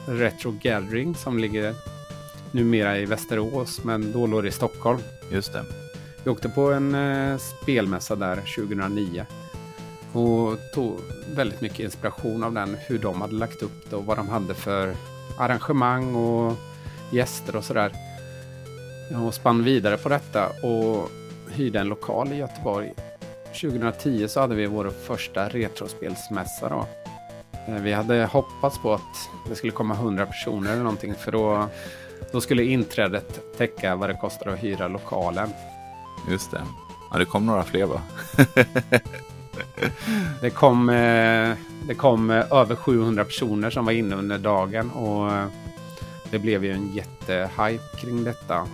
Retro, 0.07 0.53
Gathering 0.63 1.15
som 1.15 1.39
ligger 1.39 1.75
numera 2.51 2.99
i 2.99 3.05
Västerås 3.05 3.85
men 3.85 4.13
då 4.13 4.27
låg 4.27 4.43
det 4.43 4.49
i 4.49 4.53
Stockholm. 4.53 4.99
Just 5.33 5.53
det. 5.53 5.65
Vi 6.25 6.31
åkte 6.31 6.49
på 6.49 6.73
en 6.73 6.95
eh, 6.95 7.39
spelmässa 7.39 8.17
där 8.17 8.37
2009 8.37 9.27
och 10.13 10.59
tog 10.75 10.99
väldigt 11.35 11.61
mycket 11.61 11.81
inspiration 11.81 12.45
av 12.45 12.53
den, 12.53 12.77
hur 12.87 12.99
de 12.99 13.21
hade 13.21 13.35
lagt 13.35 13.63
upp 13.63 13.91
det 13.91 13.97
och 13.97 14.07
vad 14.07 14.19
de 14.19 14.29
hade 14.29 14.55
för 14.55 14.97
arrangemang 15.39 16.15
och 16.15 16.57
gäster 17.13 17.57
och 17.57 17.65
sådär. 17.65 17.93
Och 19.27 19.35
spann 19.35 19.65
vidare 19.65 19.97
på 19.97 20.09
detta 20.09 20.49
och 20.49 21.11
hyrde 21.51 21.81
en 21.81 21.89
lokal 21.89 22.33
i 22.33 22.37
Göteborg 22.37 22.93
2010 23.53 24.29
så 24.29 24.41
hade 24.41 24.55
vi 24.55 24.67
vår 24.67 24.91
första 24.91 25.49
retrospelsmässa 25.49 26.69
då. 26.69 26.87
Eh, 27.69 27.83
vi 27.83 27.93
hade 27.93 28.25
hoppats 28.25 28.79
på 28.79 28.95
att 28.95 29.31
det 29.49 29.55
skulle 29.55 29.73
komma 29.73 29.95
100 29.95 30.27
personer 30.27 30.73
eller 30.73 30.83
någonting 30.83 31.15
för 31.15 31.33
då, 31.33 31.69
då 32.33 32.41
skulle 32.41 32.65
inträdet 32.65 33.57
täcka 33.59 33.97
vad 33.97 34.11
det 34.11 34.15
kostar 34.15 34.51
att 34.51 34.59
hyra 34.59 34.89
lokalen. 34.89 35.49
Just 36.31 36.51
det. 36.51 36.63
Ja, 37.13 37.19
det 37.19 37.25
kom 37.25 37.47
några 37.47 37.63
fler 37.63 37.87
va? 37.87 38.03
det 40.41 40.51
kom, 40.51 40.91
eh, 40.91 41.55
det 41.89 41.95
kom 41.97 42.31
eh, 42.31 42.53
över 42.53 42.77
700 42.77 43.25
personer 43.25 43.71
som 43.71 43.85
var 43.85 43.93
inne 43.93 44.17
under 44.17 44.39
dagen 44.39 44.91
och 44.91 45.33
det 46.31 46.39
blev 46.39 46.65
ju 46.65 46.73
en 46.73 46.95
jättehype 46.95 47.97
kring 48.01 48.25
detta. 48.25 48.67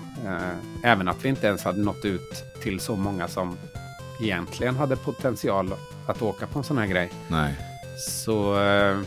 Även 0.83 1.09
att 1.09 1.25
vi 1.25 1.28
inte 1.28 1.47
ens 1.47 1.64
hade 1.64 1.78
nått 1.78 2.04
ut 2.04 2.45
till 2.62 2.80
så 2.80 2.97
många 2.97 3.28
som 3.28 3.56
egentligen 4.20 4.76
hade 4.76 4.96
potential 4.96 5.75
att 6.06 6.23
åka 6.23 6.46
på 6.46 6.58
en 6.58 6.64
sån 6.64 6.78
här 6.78 6.87
grej. 6.87 7.11
Nej. 7.30 7.54
Så 7.99 8.61
eh, 8.61 8.99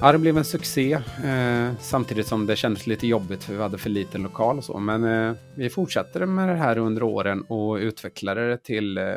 ja, 0.00 0.12
det 0.12 0.18
blev 0.18 0.38
en 0.38 0.44
succé. 0.44 0.92
Eh, 1.24 1.72
samtidigt 1.80 2.26
som 2.26 2.46
det 2.46 2.56
kändes 2.56 2.86
lite 2.86 3.06
jobbigt 3.06 3.44
för 3.44 3.52
vi 3.52 3.62
hade 3.62 3.78
för 3.78 3.90
liten 3.90 4.22
lokal 4.22 4.58
och 4.58 4.64
så. 4.64 4.78
Men 4.78 5.04
eh, 5.04 5.34
vi 5.54 5.70
fortsatte 5.70 6.26
med 6.26 6.48
det 6.48 6.54
här 6.54 6.78
under 6.78 7.02
åren 7.02 7.42
och 7.42 7.74
utvecklade 7.74 8.48
det 8.48 8.58
till, 8.58 8.98
eh, 8.98 9.16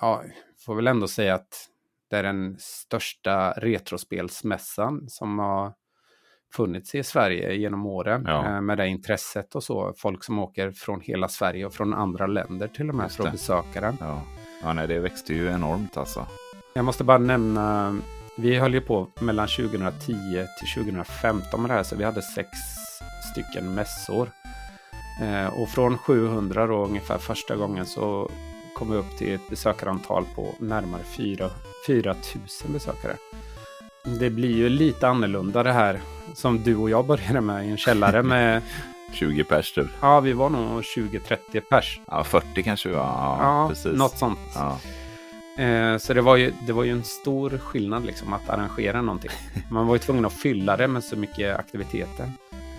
ja, 0.00 0.22
får 0.66 0.74
väl 0.74 0.86
ändå 0.86 1.08
säga 1.08 1.34
att 1.34 1.68
det 2.10 2.16
är 2.16 2.22
den 2.22 2.56
största 2.58 3.52
retrospelsmässan 3.52 5.08
som 5.08 5.38
har 5.38 5.72
funnits 6.52 6.94
i 6.94 7.02
Sverige 7.02 7.54
genom 7.54 7.86
åren 7.86 8.24
ja. 8.26 8.46
Eh, 8.46 8.60
med 8.60 8.78
det 8.78 8.88
intresset 8.88 9.54
och 9.54 9.64
så. 9.64 9.92
Folk 9.96 10.24
som 10.24 10.38
åker 10.38 10.70
från 10.70 11.00
hela 11.00 11.28
Sverige 11.28 11.66
och 11.66 11.74
från 11.74 11.94
andra 11.94 12.26
länder 12.26 12.68
till 12.68 12.88
och 12.88 12.94
med 12.94 13.12
för 13.12 13.26
att 13.26 13.32
besöka 13.32 13.80
den. 13.80 13.96
Ja. 14.00 14.22
ja, 14.62 14.72
nej, 14.72 14.88
det 14.88 14.98
växte 14.98 15.34
ju 15.34 15.48
enormt 15.48 15.96
alltså. 15.96 16.26
Jag 16.74 16.84
måste 16.84 17.04
bara 17.04 17.18
nämna, 17.18 17.96
vi 18.36 18.56
höll 18.56 18.74
ju 18.74 18.80
på 18.80 19.06
mellan 19.20 19.48
2010 19.48 20.12
till 20.58 20.84
2015 20.84 21.62
med 21.62 21.70
det 21.70 21.74
här, 21.74 21.82
så 21.82 21.96
vi 21.96 22.04
hade 22.04 22.22
sex 22.22 22.48
stycken 23.32 23.74
mässor. 23.74 24.28
Eh, 25.22 25.60
och 25.60 25.68
från 25.68 25.98
700 25.98 26.66
då 26.66 26.84
ungefär 26.84 27.18
första 27.18 27.56
gången 27.56 27.86
så 27.86 28.30
kom 28.74 28.90
vi 28.90 28.96
upp 28.96 29.18
till 29.18 29.34
ett 29.34 29.48
besökarantal 29.50 30.24
på 30.36 30.54
närmare 30.58 31.02
4, 31.02 31.50
4 31.86 32.14
000 32.64 32.72
besökare. 32.72 33.16
Det 34.04 34.30
blir 34.30 34.56
ju 34.56 34.68
lite 34.68 35.08
annorlunda 35.08 35.62
det 35.62 35.72
här 35.72 36.00
som 36.34 36.62
du 36.62 36.76
och 36.76 36.90
jag 36.90 37.06
började 37.06 37.40
med 37.40 37.66
i 37.66 37.70
en 37.70 37.76
källare 37.76 38.22
med 38.22 38.62
20 39.12 39.44
pers 39.44 39.72
typ. 39.72 39.86
Ja, 40.00 40.20
vi 40.20 40.32
var 40.32 40.50
nog 40.50 40.80
20-30 40.80 41.60
pers. 41.60 42.00
Ja, 42.06 42.24
40 42.24 42.62
kanske 42.62 42.88
vi 42.88 42.94
var. 42.94 43.02
Ja, 43.02 43.36
ja 43.40 43.68
precis. 43.68 43.98
något 43.98 44.18
sånt. 44.18 44.38
Ja. 44.54 44.78
Eh, 45.62 45.98
så 45.98 46.14
det 46.14 46.20
var, 46.20 46.36
ju, 46.36 46.52
det 46.66 46.72
var 46.72 46.84
ju 46.84 46.90
en 46.90 47.04
stor 47.04 47.58
skillnad 47.58 48.04
liksom 48.06 48.32
att 48.32 48.48
arrangera 48.50 49.02
någonting. 49.02 49.30
Man 49.70 49.86
var 49.86 49.94
ju 49.94 49.98
tvungen 49.98 50.24
att 50.24 50.32
fylla 50.32 50.76
det 50.76 50.88
med 50.88 51.04
så 51.04 51.16
mycket 51.16 51.58
aktiviteter. 51.58 52.32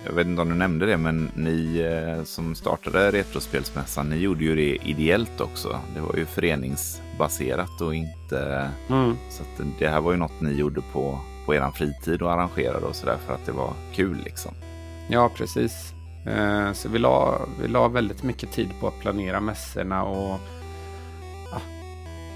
Jag 0.06 0.12
vet 0.12 0.26
inte 0.26 0.42
om 0.42 0.48
du 0.48 0.54
nämnde 0.54 0.86
det, 0.86 0.96
men 0.96 1.30
ni 1.34 1.80
eh, 1.80 2.24
som 2.24 2.54
startade 2.54 3.10
Retrospelsmässan, 3.10 4.08
ni 4.08 4.16
gjorde 4.16 4.44
ju 4.44 4.56
det 4.56 4.88
ideellt 4.90 5.40
också. 5.40 5.80
Det 5.94 6.00
var 6.00 6.16
ju 6.16 6.26
föreningsbaserat 6.26 7.80
och 7.80 7.94
inte... 7.94 8.70
Mm. 8.88 9.16
Så 9.30 9.42
det 9.78 9.88
här 9.88 10.00
var 10.00 10.12
ju 10.12 10.18
något 10.18 10.40
ni 10.40 10.52
gjorde 10.52 10.80
på, 10.92 11.18
på 11.46 11.54
er 11.54 11.70
fritid 11.74 12.22
och 12.22 12.32
arrangerade 12.32 12.86
och 12.86 12.96
sådär 12.96 13.16
för 13.26 13.34
att 13.34 13.46
det 13.46 13.52
var 13.52 13.72
kul 13.94 14.22
liksom. 14.24 14.52
Ja, 15.08 15.30
precis. 15.36 15.94
Eh, 16.26 16.72
så 16.72 16.88
vi 16.88 16.98
la, 16.98 17.40
vi 17.60 17.68
la 17.68 17.88
väldigt 17.88 18.22
mycket 18.22 18.52
tid 18.52 18.68
på 18.80 18.88
att 18.88 19.00
planera 19.00 19.40
mässorna 19.40 20.02
och 20.04 20.40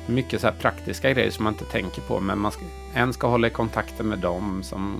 mycket 0.09 0.41
så 0.41 0.47
här 0.47 0.55
praktiska 0.55 1.13
grejer 1.13 1.31
som 1.31 1.45
man 1.45 1.53
inte 1.53 1.65
tänker 1.65 2.03
på. 2.03 2.21
Men 2.21 2.39
man 2.39 2.53
ska, 2.53 2.63
en 2.99 3.13
ska 3.13 3.27
hålla 3.27 3.47
i 3.47 3.51
kontakten 3.51 4.09
med 4.09 4.19
dem 4.19 4.63
som 4.63 4.97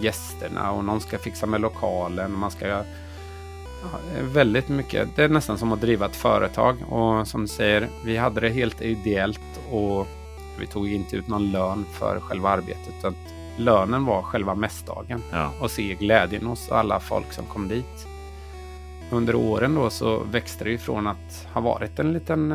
gästerna 0.00 0.70
och 0.70 0.84
någon 0.84 1.00
ska 1.00 1.18
fixa 1.18 1.46
med 1.46 1.60
lokalen. 1.60 2.32
Och 2.32 2.38
man 2.38 2.50
ska 2.50 2.66
ja, 2.66 2.84
väldigt 4.22 4.68
mycket. 4.68 5.08
Det 5.16 5.24
är 5.24 5.28
nästan 5.28 5.58
som 5.58 5.72
att 5.72 5.80
driva 5.80 6.06
ett 6.06 6.16
företag. 6.16 6.76
Och 6.88 7.28
som 7.28 7.40
du 7.40 7.48
säger, 7.48 7.88
vi 8.04 8.16
hade 8.16 8.40
det 8.40 8.48
helt 8.48 8.82
ideellt 8.82 9.60
och 9.70 10.06
vi 10.58 10.66
tog 10.66 10.88
inte 10.88 11.16
ut 11.16 11.28
någon 11.28 11.52
lön 11.52 11.84
för 11.92 12.20
själva 12.20 12.48
arbetet. 12.48 12.94
Utan 12.98 13.14
lönen 13.56 14.04
var 14.04 14.22
själva 14.22 14.54
mässdagen. 14.54 15.22
Ja. 15.32 15.50
Och 15.60 15.70
se 15.70 15.94
glädjen 15.94 16.46
hos 16.46 16.70
alla 16.70 17.00
folk 17.00 17.32
som 17.32 17.44
kom 17.44 17.68
dit. 17.68 18.06
Under 19.10 19.34
åren 19.34 19.74
då 19.74 19.90
så 19.90 20.18
växte 20.18 20.64
det 20.64 20.70
ifrån 20.70 21.06
att 21.06 21.46
ha 21.52 21.60
varit 21.60 21.98
en 21.98 22.12
liten 22.12 22.52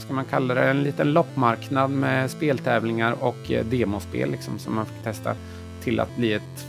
eh, 0.00 0.04
ska 0.04 0.14
man 0.14 0.24
kalla 0.24 0.54
det, 0.54 0.70
en 0.70 0.82
liten 0.82 1.12
loppmarknad 1.12 1.90
med 1.90 2.30
speltävlingar 2.30 3.12
och 3.20 3.50
eh, 3.50 3.64
demospel 3.64 4.30
liksom, 4.30 4.58
som 4.58 4.74
man 4.74 4.86
fick 4.86 5.02
testa 5.04 5.34
till 5.82 6.00
att 6.00 6.16
bli 6.16 6.32
ett, 6.32 6.66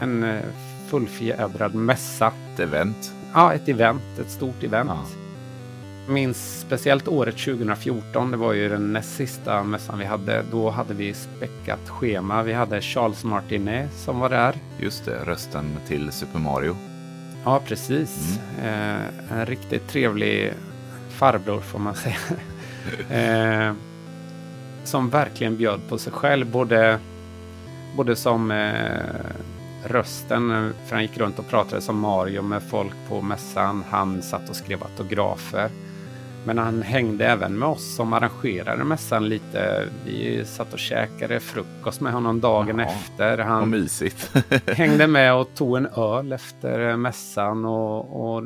en 0.00 0.24
eh, 0.24 0.42
fullfjädrad 0.88 1.74
mässa. 1.74 2.32
Ett 2.54 2.60
event. 2.60 3.12
Ja, 3.34 3.52
ett 3.52 3.68
event, 3.68 4.18
ett 4.20 4.30
stort 4.30 4.62
event. 4.62 4.90
Ja. 4.90 6.12
Minns 6.12 6.60
speciellt 6.60 7.08
året 7.08 7.36
2014, 7.36 8.30
det 8.30 8.36
var 8.36 8.52
ju 8.52 8.68
den 8.68 8.92
näst 8.92 9.16
sista 9.16 9.62
mässan 9.62 9.98
vi 9.98 10.04
hade. 10.04 10.44
Då 10.50 10.70
hade 10.70 10.94
vi 10.94 11.14
späckat 11.14 11.88
schema. 11.88 12.42
Vi 12.42 12.52
hade 12.52 12.80
Charles 12.80 13.24
Martinet 13.24 13.92
som 13.94 14.18
var 14.18 14.28
där. 14.28 14.54
Just 14.80 15.04
det, 15.04 15.24
rösten 15.24 15.76
till 15.88 16.12
Super 16.12 16.38
Mario. 16.38 16.76
Ja, 17.44 17.62
precis. 17.66 18.38
Mm. 18.60 18.68
Eh, 18.68 19.38
en 19.38 19.46
riktigt 19.46 19.88
trevlig 19.88 20.52
farbror 21.08 21.60
får 21.60 21.78
man 21.78 21.94
säga. 21.94 22.16
Eh, 23.10 23.72
som 24.84 25.10
verkligen 25.10 25.56
bjöd 25.56 25.80
på 25.88 25.98
sig 25.98 26.12
själv. 26.12 26.50
Både, 26.50 26.98
både 27.96 28.16
som 28.16 28.50
eh, 28.50 29.30
rösten, 29.84 30.72
för 30.86 30.94
han 30.94 31.02
gick 31.02 31.18
runt 31.18 31.38
och 31.38 31.48
pratade 31.48 31.82
som 31.82 31.98
Mario 32.00 32.42
med 32.42 32.62
folk 32.62 32.94
på 33.08 33.22
mässan. 33.22 33.84
Han 33.90 34.22
satt 34.22 34.50
och 34.50 34.56
skrev 34.56 34.82
autografer. 34.82 35.70
Men 36.44 36.58
han 36.58 36.82
hängde 36.82 37.26
även 37.26 37.58
med 37.58 37.68
oss 37.68 37.94
som 37.96 38.12
arrangerade 38.12 38.84
mässan 38.84 39.28
lite. 39.28 39.88
Vi 40.04 40.44
satt 40.44 40.72
och 40.72 40.78
käkade 40.78 41.40
frukost 41.40 42.00
med 42.00 42.12
honom 42.12 42.40
dagen 42.40 42.78
Jaha, 42.78 42.88
efter. 42.88 43.38
Han 43.38 43.70
mysigt. 43.70 44.32
hängde 44.66 45.06
med 45.06 45.34
och 45.34 45.54
tog 45.54 45.76
en 45.76 45.86
öl 45.86 46.32
efter 46.32 46.96
mässan. 46.96 47.64
Och, 47.64 48.36
och 48.36 48.44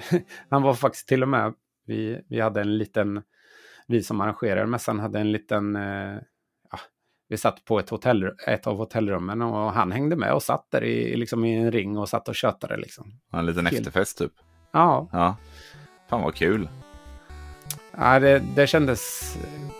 han 0.50 0.62
var 0.62 0.74
faktiskt 0.74 1.08
till 1.08 1.22
och 1.22 1.28
med, 1.28 1.52
vi, 1.86 2.20
vi 2.28 2.40
hade 2.40 2.60
en 2.60 2.78
liten 2.78 3.22
vi 3.86 4.02
som 4.02 4.20
arrangerade 4.20 4.66
mässan 4.66 5.00
hade 5.00 5.20
en 5.20 5.32
liten... 5.32 5.76
Eh, 5.76 6.18
ja, 6.70 6.78
vi 7.28 7.36
satt 7.36 7.64
på 7.64 7.78
ett, 7.78 7.90
hotell, 7.90 8.30
ett 8.46 8.66
av 8.66 8.76
hotellrummen 8.76 9.42
och 9.42 9.72
han 9.72 9.92
hängde 9.92 10.16
med 10.16 10.32
och 10.32 10.42
satt 10.42 10.66
där 10.70 10.84
i, 10.84 11.16
liksom 11.16 11.44
i 11.44 11.56
en 11.56 11.72
ring 11.72 11.98
och 11.98 12.08
satt 12.08 12.28
och 12.28 12.34
tjötade. 12.34 12.76
Liksom. 12.76 13.12
En 13.32 13.46
liten 13.46 13.66
Helt. 13.66 13.78
efterfest 13.78 14.18
typ? 14.18 14.32
Ja. 14.72 15.08
ja. 15.12 15.36
Fan 16.08 16.22
vad 16.22 16.34
kul. 16.34 16.68
Ja, 17.96 18.20
det, 18.20 18.42
det 18.56 18.66
kändes 18.66 19.34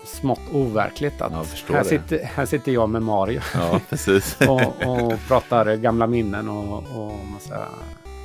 smått 0.05 0.41
overkligt 0.53 1.21
att 1.21 1.33
här, 1.33 1.79
det. 1.79 1.85
sitter, 1.85 2.25
här 2.25 2.47
sitter 2.47 2.73
jag 2.73 2.89
med 2.89 3.03
Mario 3.03 3.41
Ja, 3.55 3.81
precis. 3.89 4.39
och, 4.49 4.87
och 4.87 5.19
pratar 5.29 5.77
gamla 5.77 6.07
minnen 6.07 6.49
och, 6.49 6.77
och 6.77 7.27
massa 7.33 7.69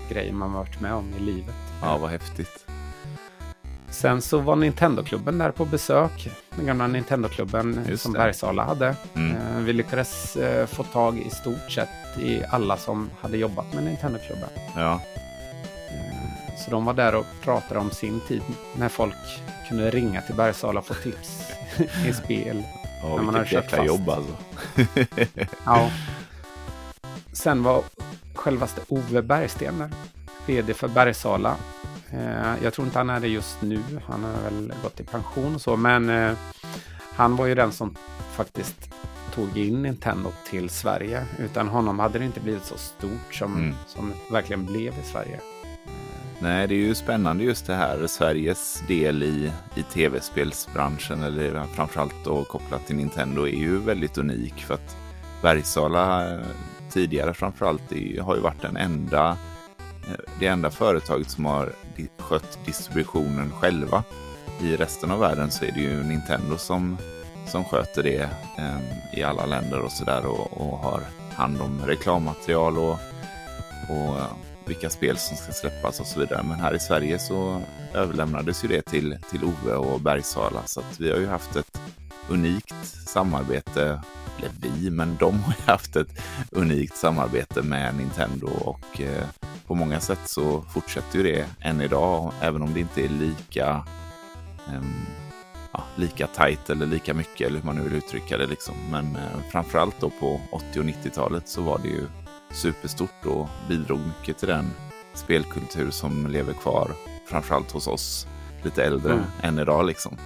grejer 0.10 0.34
man 0.34 0.54
varit 0.54 0.82
med 0.82 0.94
om 0.94 1.14
i 1.18 1.20
livet. 1.20 1.56
Ja, 1.82 1.98
vad 1.98 2.10
häftigt. 2.10 2.67
Sen 3.90 4.22
så 4.22 4.38
var 4.40 4.56
Nintendo-klubben 4.56 5.38
där 5.38 5.52
på 5.52 5.66
besök. 5.66 6.30
Den 6.56 6.66
gamla 6.66 6.88
Nintendo-klubben 6.88 7.98
som 7.98 8.14
det. 8.14 8.20
Bergsala 8.20 8.64
hade. 8.64 8.96
Mm. 9.16 9.36
Eh, 9.38 9.58
Vi 9.64 9.74
lyckades 9.74 10.36
eh, 10.36 10.66
få 10.68 10.84
tag 10.84 11.18
i 11.20 11.30
stort 11.30 11.72
sett 11.72 11.90
i 12.20 12.44
alla 12.50 12.78
som 12.78 13.10
hade 13.22 13.38
jobbat 13.38 13.74
med 13.74 13.84
Nintendo-klubben. 13.84 14.50
Ja, 14.76 15.02
Eh, 15.90 16.56
Så 16.66 16.72
de 16.72 16.86
var 16.86 16.94
där 16.94 17.16
och 17.16 17.26
pratade 17.44 17.80
om 17.80 17.92
sin 17.92 18.20
tid 18.28 18.42
när 18.78 18.90
folk 18.90 19.16
kunde 19.70 19.90
ringa 19.92 20.22
till 20.22 20.36
Bergsala 20.36 20.80
och 20.80 20.86
få 20.86 20.94
tips 20.94 21.42
i 22.08 22.14
spel. 22.14 22.64
ja 23.04 23.16
När 23.16 23.24
man 23.24 23.34
vilket 23.34 23.50
kört 23.52 23.72
fast. 23.72 23.86
jobb 23.86 24.10
alltså. 24.10 24.34
Ja. 25.66 25.90
Sen 27.34 27.64
var 27.64 27.84
självaste 28.36 28.82
Ove 28.88 29.22
Bergsten 29.22 29.78
där, 29.80 29.90
vd 30.46 30.74
för 30.74 30.88
Bergsala. 30.88 31.56
Eh, 32.12 32.64
Jag 32.64 32.74
tror 32.74 32.88
inte 32.88 32.98
han 33.00 33.10
är 33.10 33.20
det 33.20 33.28
just 33.28 33.62
nu, 33.62 33.80
han 34.08 34.24
har 34.24 34.32
väl 34.44 34.74
gått 34.84 35.00
i 35.00 35.04
pension 35.04 35.56
och 35.56 35.62
så, 35.62 35.76
men 35.76 36.10
eh, 36.10 36.32
han 37.16 37.36
var 37.36 37.46
ju 37.46 37.56
den 37.56 37.72
som 37.72 37.96
faktiskt 38.36 38.90
tog 39.36 39.58
in 39.58 39.82
Nintendo 39.82 40.32
till 40.50 40.70
Sverige. 40.70 41.26
Utan 41.40 41.68
honom 41.68 42.00
hade 42.00 42.20
det 42.20 42.26
inte 42.26 42.40
blivit 42.40 42.66
så 42.66 42.78
stort 42.78 43.34
som, 43.34 43.56
Mm. 43.56 43.76
som 43.88 44.14
verkligen 44.32 44.66
blev 44.66 44.94
i 44.94 45.04
Sverige. 45.04 45.40
Nej, 46.40 46.68
det 46.68 46.74
är 46.76 46.80
ju 46.80 46.96
spännande 46.96 47.44
just 47.44 47.68
det 47.68 47.76
här. 47.76 48.08
Sveriges 48.08 48.84
del 48.88 49.24
i, 49.24 49.52
i 49.76 49.84
tv-spelsbranschen, 49.84 51.24
eller 51.24 51.64
framförallt 51.66 52.16
då 52.24 52.44
kopplat 52.44 52.88
till 52.88 52.96
Nintendo, 52.96 53.42
är 53.48 53.56
ju 53.58 53.78
väldigt 53.78 54.18
unik. 54.18 54.54
För 54.64 54.74
att 54.74 54.96
Bergsala 55.42 56.34
eh, 56.34 56.40
tidigare 56.90 57.34
framförallt 57.34 57.92
har 58.22 58.36
ju 58.36 58.42
varit 58.42 58.62
den 58.62 58.78
enda, 58.78 59.30
eh, 59.30 59.38
det 60.40 60.48
enda 60.48 60.70
företaget 60.70 61.30
som 61.30 61.46
har 61.46 61.74
skött 62.20 62.60
distributionen 62.66 63.52
själva. 63.52 64.04
I 64.62 64.76
resten 64.76 65.12
av 65.12 65.20
världen 65.20 65.52
så 65.52 65.66
är 65.66 65.72
det 65.72 65.82
ju 65.82 66.04
Nintendo 66.04 66.58
som, 66.58 66.98
som 67.48 67.64
sköter 67.66 68.04
det 68.04 68.30
eh, 68.58 69.20
i 69.20 69.24
alla 69.24 69.46
länder 69.46 69.80
och 69.80 69.92
sådär 69.92 70.26
och, 70.26 70.62
och 70.62 70.78
har 70.78 71.02
hand 71.36 71.62
om 71.62 71.82
reklammaterial 71.86 72.78
och, 72.78 73.00
och 73.90 74.18
eh, 74.18 74.26
vilka 74.66 74.90
spel 74.90 75.18
som 75.18 75.38
ska 75.38 75.52
släppas 75.52 76.00
och 76.00 76.06
så 76.06 76.20
vidare. 76.20 76.44
Men 76.44 76.60
här 76.60 76.74
i 76.76 76.80
Sverige 76.80 77.20
så 77.20 77.62
överlämnades 77.94 78.64
ju 78.64 78.68
det 78.68 78.82
till, 78.82 79.18
till 79.32 79.44
Ove 79.44 79.76
och 79.76 80.02
Bergsala. 80.02 80.62
Så 80.66 80.80
att 80.80 81.00
vi 81.00 81.12
har 81.12 81.18
ju 81.18 81.28
haft 81.28 81.56
ett 81.56 81.82
unikt 82.30 82.76
samarbete, 83.08 84.02
eller 84.40 84.52
vi, 84.62 84.90
men 84.90 85.18
de 85.20 85.40
har 85.40 85.54
ju 85.60 85.72
haft 85.72 85.96
ett 85.96 86.22
unikt 86.52 86.98
samarbete 86.98 87.62
med 87.62 87.96
Nintendo 87.96 88.48
och 88.48 89.02
eh, 89.02 89.24
på 89.68 89.76
många 89.76 90.00
sätt 90.00 90.20
så 90.26 90.62
fortsätter 90.74 91.18
ju 91.20 91.24
det 91.24 91.46
än 91.62 91.82
idag, 91.82 92.32
även 92.42 92.62
om 92.62 92.74
det 92.74 92.80
inte 92.80 93.06
är 93.06 93.10
lika 93.10 93.86
ehm, 94.68 95.06
ja, 95.74 95.84
lika 95.96 96.28
tajt 96.28 96.70
eller 96.70 96.86
lika 96.86 97.14
mycket 97.14 97.48
eller 97.48 97.60
hur 97.60 97.66
man 97.66 97.76
nu 97.76 97.82
vill 97.82 97.94
uttrycka 97.96 98.38
det. 98.38 98.46
Liksom. 98.46 98.76
Men 98.92 99.16
eh, 99.16 99.40
framförallt 99.52 100.00
då 100.00 100.10
på 100.20 100.42
80 100.52 100.80
och 100.80 100.86
90-talet 100.86 101.48
så 101.50 101.62
var 101.62 101.78
det 101.84 101.88
ju 101.88 102.08
superstort 102.52 103.26
och 103.26 103.48
bidrog 103.70 104.00
mycket 104.00 104.38
till 104.38 104.48
den 104.48 104.72
spelkultur 105.14 105.92
som 105.92 106.28
lever 106.28 106.54
kvar, 106.54 106.92
framförallt 107.30 107.72
hos 107.72 107.88
oss 107.88 108.28
lite 108.64 108.84
äldre 108.84 109.14
Mm. 109.14 109.26
än 109.42 109.60
idag. 109.60 109.86
Liksom. 109.86 110.18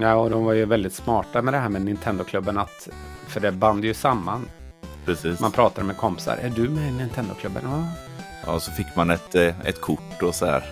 Ja, 0.00 0.14
och 0.14 0.30
de 0.30 0.44
var 0.44 0.52
ju 0.52 0.64
väldigt 0.64 0.94
smarta 0.94 1.42
med 1.42 1.54
det 1.54 1.58
här 1.58 1.68
med 1.68 1.82
Nintendo-klubben, 1.82 2.58
att, 2.58 2.88
för 3.28 3.40
det 3.40 3.52
band 3.52 3.84
ju 3.84 3.94
samman. 3.94 4.48
Precis. 5.04 5.40
Man 5.40 5.52
pratade 5.52 5.86
med 5.86 5.96
kompisar, 5.96 6.36
är 6.36 6.50
du 6.50 6.68
med 6.68 6.88
i 6.88 6.92
Nintendo-klubben? 6.92 7.62
Ja. 7.64 7.84
Ja, 8.46 8.60
så 8.60 8.70
fick 8.70 8.96
man 8.96 9.10
ett, 9.10 9.34
eh, 9.34 9.60
ett 9.64 9.80
kort 9.80 10.22
och 10.22 10.34
så 10.34 10.46
här. 10.46 10.64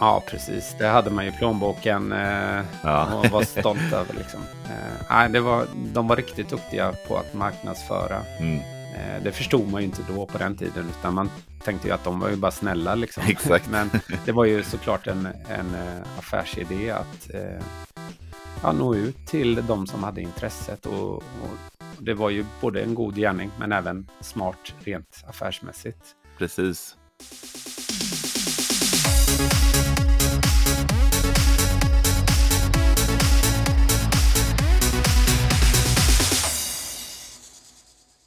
Ja, 0.00 0.22
precis. 0.30 0.74
Det 0.78 0.86
hade 0.86 1.10
man 1.10 1.24
ju 1.24 1.30
i 1.30 1.34
plånboken 1.34 2.12
eh, 2.12 2.60
Ja. 2.82 3.14
och 3.14 3.26
var 3.26 3.42
stolt 3.42 3.92
över. 3.92 4.14
Liksom. 4.14 4.40
Eh, 4.64 5.06
nej, 5.10 5.28
det 5.30 5.40
var, 5.40 5.64
de 5.92 6.08
var 6.08 6.16
riktigt 6.16 6.48
duktiga 6.50 6.92
på 7.08 7.16
att 7.16 7.34
marknadsföra. 7.34 8.20
Mm, 8.38 8.60
Eh, 8.96 9.22
det 9.22 9.32
förstod 9.32 9.68
man 9.72 9.80
ju 9.80 9.86
inte 9.86 10.02
då 10.14 10.26
på 10.26 10.38
den 10.38 10.56
tiden, 10.56 10.90
utan 10.98 11.14
man 11.14 11.30
tänkte 11.64 11.88
ju 11.88 11.94
att 11.94 12.04
de 12.04 12.20
var 12.20 12.28
ju 12.28 12.36
bara 12.36 12.50
snälla. 12.50 12.94
Liksom. 12.94 13.22
Exakt. 13.28 13.68
Men 13.70 13.90
det 14.24 14.32
var 14.32 14.44
ju 14.44 14.62
såklart 14.62 15.06
en, 15.06 15.28
en 15.48 15.74
eh, 15.74 16.18
affärsidé 16.18 16.90
att 16.90 17.34
eh, 17.34 17.64
ja, 18.64 18.72
nå 18.72 18.94
ut 18.94 19.26
till 19.26 19.66
de 19.66 19.86
som 19.86 20.02
hade 20.02 20.20
intresset. 20.20 20.86
Och, 20.86 21.14
och 21.16 21.22
det 21.98 22.14
var 22.14 22.30
ju 22.30 22.44
både 22.60 22.82
en 22.82 22.94
god 22.94 23.16
gärning, 23.16 23.50
men 23.58 23.72
även 23.72 24.10
smart 24.20 24.74
rent 24.84 25.24
affärsmässigt. 25.26 26.16
precis. 26.38 26.96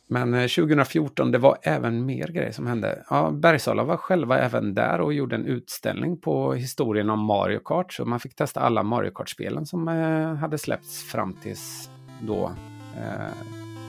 Men 0.10 0.34
eh, 0.34 0.48
2014, 0.48 1.32
det 1.32 1.38
var 1.38 1.58
även 1.62 2.06
mer 2.06 2.28
grejer 2.28 2.52
som 2.52 2.68
hände. 2.68 3.04
Ja, 3.10 3.32
Bergsala 3.32 3.84
var 3.84 3.98
själva 3.98 4.40
även 4.40 4.74
där 4.74 5.02
och 5.02 5.14
gjorde 5.14 5.36
en 5.36 5.46
utställning 5.46 6.18
på 6.18 6.54
historien 6.54 7.10
om 7.10 7.20
Mario 7.20 7.60
Kart. 7.60 7.94
Så 7.94 8.06
man 8.06 8.20
fick 8.20 8.36
testa 8.36 8.60
alla 8.60 8.84
Mario 8.84 9.12
Kart-spelen 9.12 9.66
som 9.66 9.88
eh, 9.88 10.36
hade 10.36 10.58
släppts 10.58 11.04
fram 11.04 11.34
tills 11.34 11.90
då. 12.22 12.52
Eh, 12.98 13.34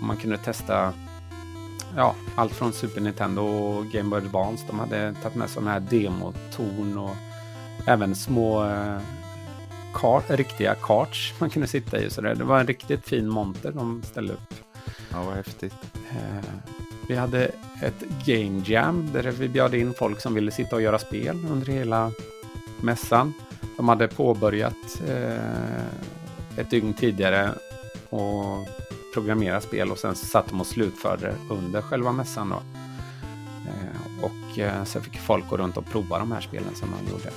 man 0.00 0.16
kunde 0.16 0.36
testa 0.36 0.92
ja, 1.96 2.14
allt 2.36 2.52
från 2.52 2.72
Super 2.72 3.00
Nintendo 3.00 3.42
och 3.42 3.86
Game 3.86 4.10
Boy 4.10 4.20
Advance. 4.20 4.64
De 4.66 4.78
hade 4.78 5.14
tagit 5.22 5.36
med 5.36 5.50
sådana 5.50 5.70
här 5.70 5.80
demotorn 5.80 6.98
och 6.98 7.16
även 7.86 8.14
små 8.14 8.64
eh, 8.64 8.98
kart, 9.94 10.30
riktiga 10.30 10.74
karts 10.74 11.34
man 11.40 11.50
kunde 11.50 11.68
sitta 11.68 11.98
i. 12.00 12.10
Så 12.10 12.20
det, 12.20 12.34
det 12.34 12.44
var 12.44 12.60
en 12.60 12.66
riktigt 12.66 13.08
fin 13.08 13.28
monter 13.28 13.72
de 13.72 14.02
ställde 14.02 14.32
upp. 14.32 14.67
Ja, 15.12 15.22
vad 15.22 15.34
häftigt. 15.34 15.74
Eh, 16.10 16.50
vi 17.08 17.16
hade 17.16 17.50
ett 17.82 18.04
game 18.26 18.62
jam 18.66 19.10
där 19.12 19.22
vi 19.22 19.48
bjöd 19.48 19.74
in 19.74 19.94
folk 19.94 20.20
som 20.20 20.34
ville 20.34 20.50
sitta 20.50 20.76
och 20.76 20.82
göra 20.82 20.98
spel 20.98 21.46
under 21.50 21.66
hela 21.66 22.12
mässan. 22.80 23.32
De 23.76 23.88
hade 23.88 24.08
påbörjat 24.08 25.02
eh, 25.08 26.58
ett 26.58 26.70
dygn 26.70 26.94
tidigare 26.94 27.50
och 28.10 28.68
programmerat 29.14 29.62
spel 29.62 29.90
och 29.90 29.98
sen 29.98 30.14
satt 30.14 30.48
de 30.48 30.60
och 30.60 30.66
slutförde 30.66 31.34
under 31.50 31.82
själva 31.82 32.12
mässan. 32.12 32.48
Då. 32.48 32.62
Eh, 33.66 34.24
och 34.24 34.86
sen 34.88 35.02
fick 35.02 35.18
folk 35.18 35.48
gå 35.48 35.56
runt 35.56 35.76
och 35.76 35.86
prova 35.86 36.18
de 36.18 36.32
här 36.32 36.40
spelen 36.40 36.74
som 36.74 36.88
de 36.90 37.10
gjorde. 37.10 37.30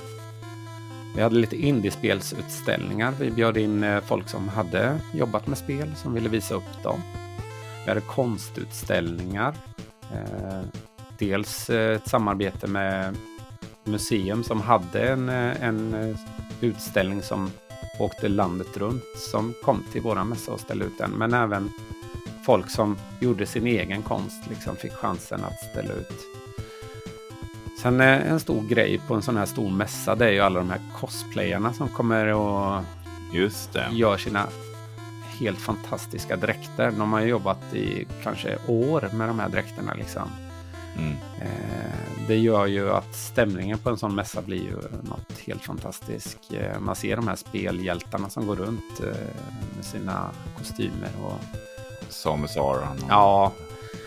Vi 1.16 1.22
hade 1.22 1.34
lite 1.34 1.56
indiespelsutställningar. 1.56 3.14
Vi 3.20 3.30
bjöd 3.30 3.56
in 3.56 4.00
folk 4.06 4.28
som 4.28 4.48
hade 4.48 4.98
jobbat 5.14 5.46
med 5.46 5.58
spel 5.58 5.92
som 5.96 6.14
ville 6.14 6.28
visa 6.28 6.54
upp 6.54 6.82
dem. 6.82 7.00
Vi 7.84 7.90
hade 7.90 8.00
konstutställningar. 8.00 9.54
Eh, 10.12 10.60
dels 11.18 11.70
eh, 11.70 11.96
ett 11.96 12.08
samarbete 12.08 12.66
med 12.66 13.16
museum 13.84 14.44
som 14.44 14.60
hade 14.60 15.08
en, 15.08 15.28
eh, 15.28 15.62
en 15.62 16.16
utställning 16.60 17.22
som 17.22 17.50
åkte 17.98 18.28
landet 18.28 18.76
runt 18.76 19.04
som 19.16 19.54
kom 19.62 19.84
till 19.92 20.02
våra 20.02 20.24
mässa 20.24 20.52
och 20.52 20.60
ställde 20.60 20.84
ut 20.84 20.98
den. 20.98 21.10
Men 21.10 21.34
även 21.34 21.70
folk 22.46 22.70
som 22.70 22.96
gjorde 23.20 23.46
sin 23.46 23.66
egen 23.66 24.02
konst 24.02 24.48
liksom 24.48 24.76
fick 24.76 24.92
chansen 24.92 25.44
att 25.44 25.70
ställa 25.70 25.94
ut. 25.94 26.20
Sen 27.82 28.00
en 28.00 28.40
stor 28.40 28.62
grej 28.62 29.00
på 29.08 29.14
en 29.14 29.22
sån 29.22 29.36
här 29.36 29.46
stor 29.46 29.70
mässa 29.70 30.14
det 30.14 30.26
är 30.26 30.30
ju 30.30 30.40
alla 30.40 30.58
de 30.58 30.70
här 30.70 30.80
cosplayarna 31.00 31.72
som 31.72 31.88
kommer 31.88 32.26
och 32.26 32.82
Just 33.32 33.72
det. 33.72 33.88
gör 33.92 34.16
sina 34.16 34.46
helt 35.42 35.58
fantastiska 35.58 36.36
dräkter. 36.36 36.90
De 36.90 37.12
har 37.12 37.20
jobbat 37.20 37.74
i 37.74 38.06
kanske 38.22 38.58
år 38.66 39.08
med 39.12 39.28
de 39.28 39.38
här 39.38 39.48
dräkterna. 39.48 39.94
Liksom. 39.94 40.22
Mm. 40.98 41.12
Eh, 41.40 42.26
det 42.28 42.36
gör 42.36 42.66
ju 42.66 42.90
att 42.90 43.14
stämningen 43.14 43.78
på 43.78 43.90
en 43.90 43.96
sån 43.96 44.14
mässa 44.14 44.42
blir 44.42 44.62
ju 44.62 44.76
något 45.02 45.38
helt 45.46 45.62
fantastiskt. 45.62 46.38
Eh, 46.52 46.80
man 46.80 46.94
ser 46.96 47.16
de 47.16 47.28
här 47.28 47.36
spelhjältarna 47.36 48.28
som 48.30 48.46
går 48.46 48.56
runt 48.56 49.00
eh, 49.00 49.06
med 49.76 49.84
sina 49.84 50.30
kostymer. 50.58 51.08
Och, 51.24 51.38
Samus 52.08 52.56
Aran. 52.56 52.96
och- 53.02 53.06
ja, 53.10 53.52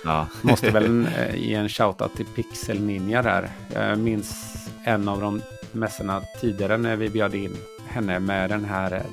ja. 0.03 0.27
måste 0.41 0.69
väl 0.71 1.07
ge 1.35 1.53
en 1.55 1.69
shoutout 1.69 2.15
till 2.15 2.25
Pixel 2.25 2.81
Ninja 2.81 3.21
där. 3.21 3.49
Jag 3.73 3.99
minns 3.99 4.55
en 4.83 5.07
av 5.07 5.21
de 5.21 5.41
mässorna 5.71 6.21
tidigare 6.41 6.77
när 6.77 6.95
vi 6.95 7.09
bjöd 7.09 7.35
in 7.35 7.57
henne 7.87 8.19
med 8.19 8.49
den 8.49 8.65
här 8.65 9.03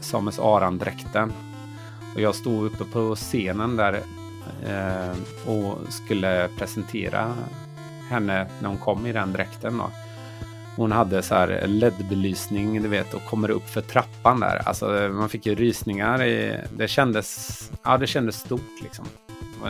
Samus 0.00 0.38
Aran-dräkten. 0.38 1.32
Och 2.14 2.20
jag 2.20 2.34
stod 2.34 2.66
uppe 2.66 2.84
på 2.84 3.14
scenen 3.14 3.76
där 3.76 4.00
eh, 4.66 5.50
och 5.50 5.78
skulle 5.92 6.48
presentera 6.58 7.34
henne 8.10 8.46
när 8.60 8.68
hon 8.68 8.78
kom 8.78 9.06
i 9.06 9.12
den 9.12 9.32
dräkten. 9.32 9.78
Då. 9.78 9.90
hon 10.76 10.92
hade 10.92 11.22
så 11.22 11.34
här 11.34 11.66
LED-belysning, 11.66 12.82
du 12.82 12.88
vet, 12.88 13.14
och 13.14 13.24
kommer 13.24 13.50
upp 13.50 13.68
för 13.68 13.80
trappan 13.80 14.40
där. 14.40 14.62
Alltså 14.68 14.86
man 15.12 15.28
fick 15.28 15.46
ju 15.46 15.54
rysningar. 15.54 16.22
I, 16.22 16.60
det 16.76 16.88
kändes, 16.88 17.70
ja 17.82 17.98
det 17.98 18.06
kändes 18.06 18.36
stort 18.36 18.82
liksom. 18.82 19.04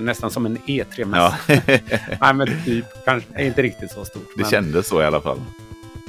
Nästan 0.00 0.30
som 0.30 0.46
en 0.46 0.58
E3-mässa. 0.58 1.34
Ja. 1.46 1.60
Nej 2.20 2.34
men 2.34 2.64
typ, 2.64 2.84
kanske 3.04 3.44
inte 3.44 3.62
riktigt 3.62 3.90
så 3.90 4.04
stort. 4.04 4.28
Det 4.36 4.42
men... 4.42 4.50
kändes 4.50 4.88
så 4.88 5.02
i 5.02 5.04
alla 5.04 5.20
fall. 5.20 5.40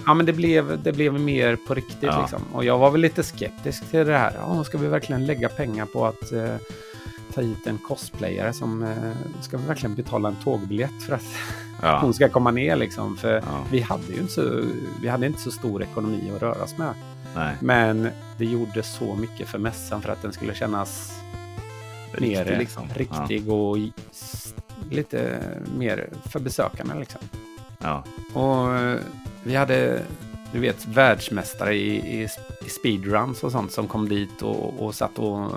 Ja 0.05 0.13
men 0.13 0.25
det 0.25 0.33
blev, 0.33 0.83
det 0.83 0.91
blev 0.91 1.13
mer 1.13 1.55
på 1.67 1.73
riktigt 1.73 1.97
ja. 2.01 2.21
liksom. 2.21 2.41
Och 2.53 2.65
jag 2.65 2.77
var 2.77 2.91
väl 2.91 3.01
lite 3.01 3.23
skeptisk 3.23 3.89
till 3.89 4.05
det 4.05 4.17
här. 4.17 4.33
Ja, 4.39 4.63
ska 4.63 4.77
vi 4.77 4.87
verkligen 4.87 5.25
lägga 5.25 5.49
pengar 5.49 5.85
på 5.85 6.05
att 6.05 6.31
eh, 6.31 6.55
ta 7.33 7.41
hit 7.41 7.67
en 7.67 7.77
cosplayare 7.77 8.53
som 8.53 8.83
eh, 8.83 9.41
ska 9.41 9.57
vi 9.57 9.67
verkligen 9.67 9.95
betala 9.95 10.29
en 10.29 10.35
tågbiljett 10.35 11.03
för 11.07 11.15
att 11.15 11.25
ja. 11.81 11.99
hon 12.01 12.13
ska 12.13 12.29
komma 12.29 12.51
ner 12.51 12.75
liksom. 12.75 13.17
För 13.17 13.33
ja. 13.33 13.65
vi 13.71 13.81
hade 13.81 14.13
ju 14.13 14.19
inte 14.19 14.33
så, 14.33 14.61
vi 15.01 15.07
hade 15.07 15.25
inte 15.25 15.39
så 15.39 15.51
stor 15.51 15.83
ekonomi 15.83 16.31
att 16.35 16.41
röra 16.41 16.63
oss 16.63 16.77
med. 16.77 16.93
Nej. 17.35 17.55
Men 17.59 18.09
det 18.37 18.45
gjorde 18.45 18.83
så 18.83 19.15
mycket 19.15 19.47
för 19.47 19.59
mässan 19.59 20.01
för 20.01 20.09
att 20.09 20.21
den 20.21 20.33
skulle 20.33 20.55
kännas 20.55 21.19
riktig, 22.11 22.37
mer 22.37 22.57
liksom. 22.57 22.83
riktig 22.95 23.43
ja. 23.47 23.53
och 23.53 23.77
lite 24.91 25.39
mer 25.77 26.09
för 26.25 26.39
besökarna 26.39 26.93
liksom. 26.95 27.21
Ja. 27.79 28.03
Och 28.33 28.75
eh, 28.75 28.99
vi 29.45 29.55
hade, 29.55 30.03
du 30.51 30.59
vet, 30.59 30.87
världsmästare 30.87 31.75
i, 31.75 32.21
i, 32.21 32.27
i 32.65 32.69
speedruns 32.69 33.43
och 33.43 33.51
sånt 33.51 33.71
som 33.71 33.87
kom 33.87 34.09
dit 34.09 34.41
och, 34.41 34.79
och 34.79 34.95
satt 34.95 35.19
och 35.19 35.51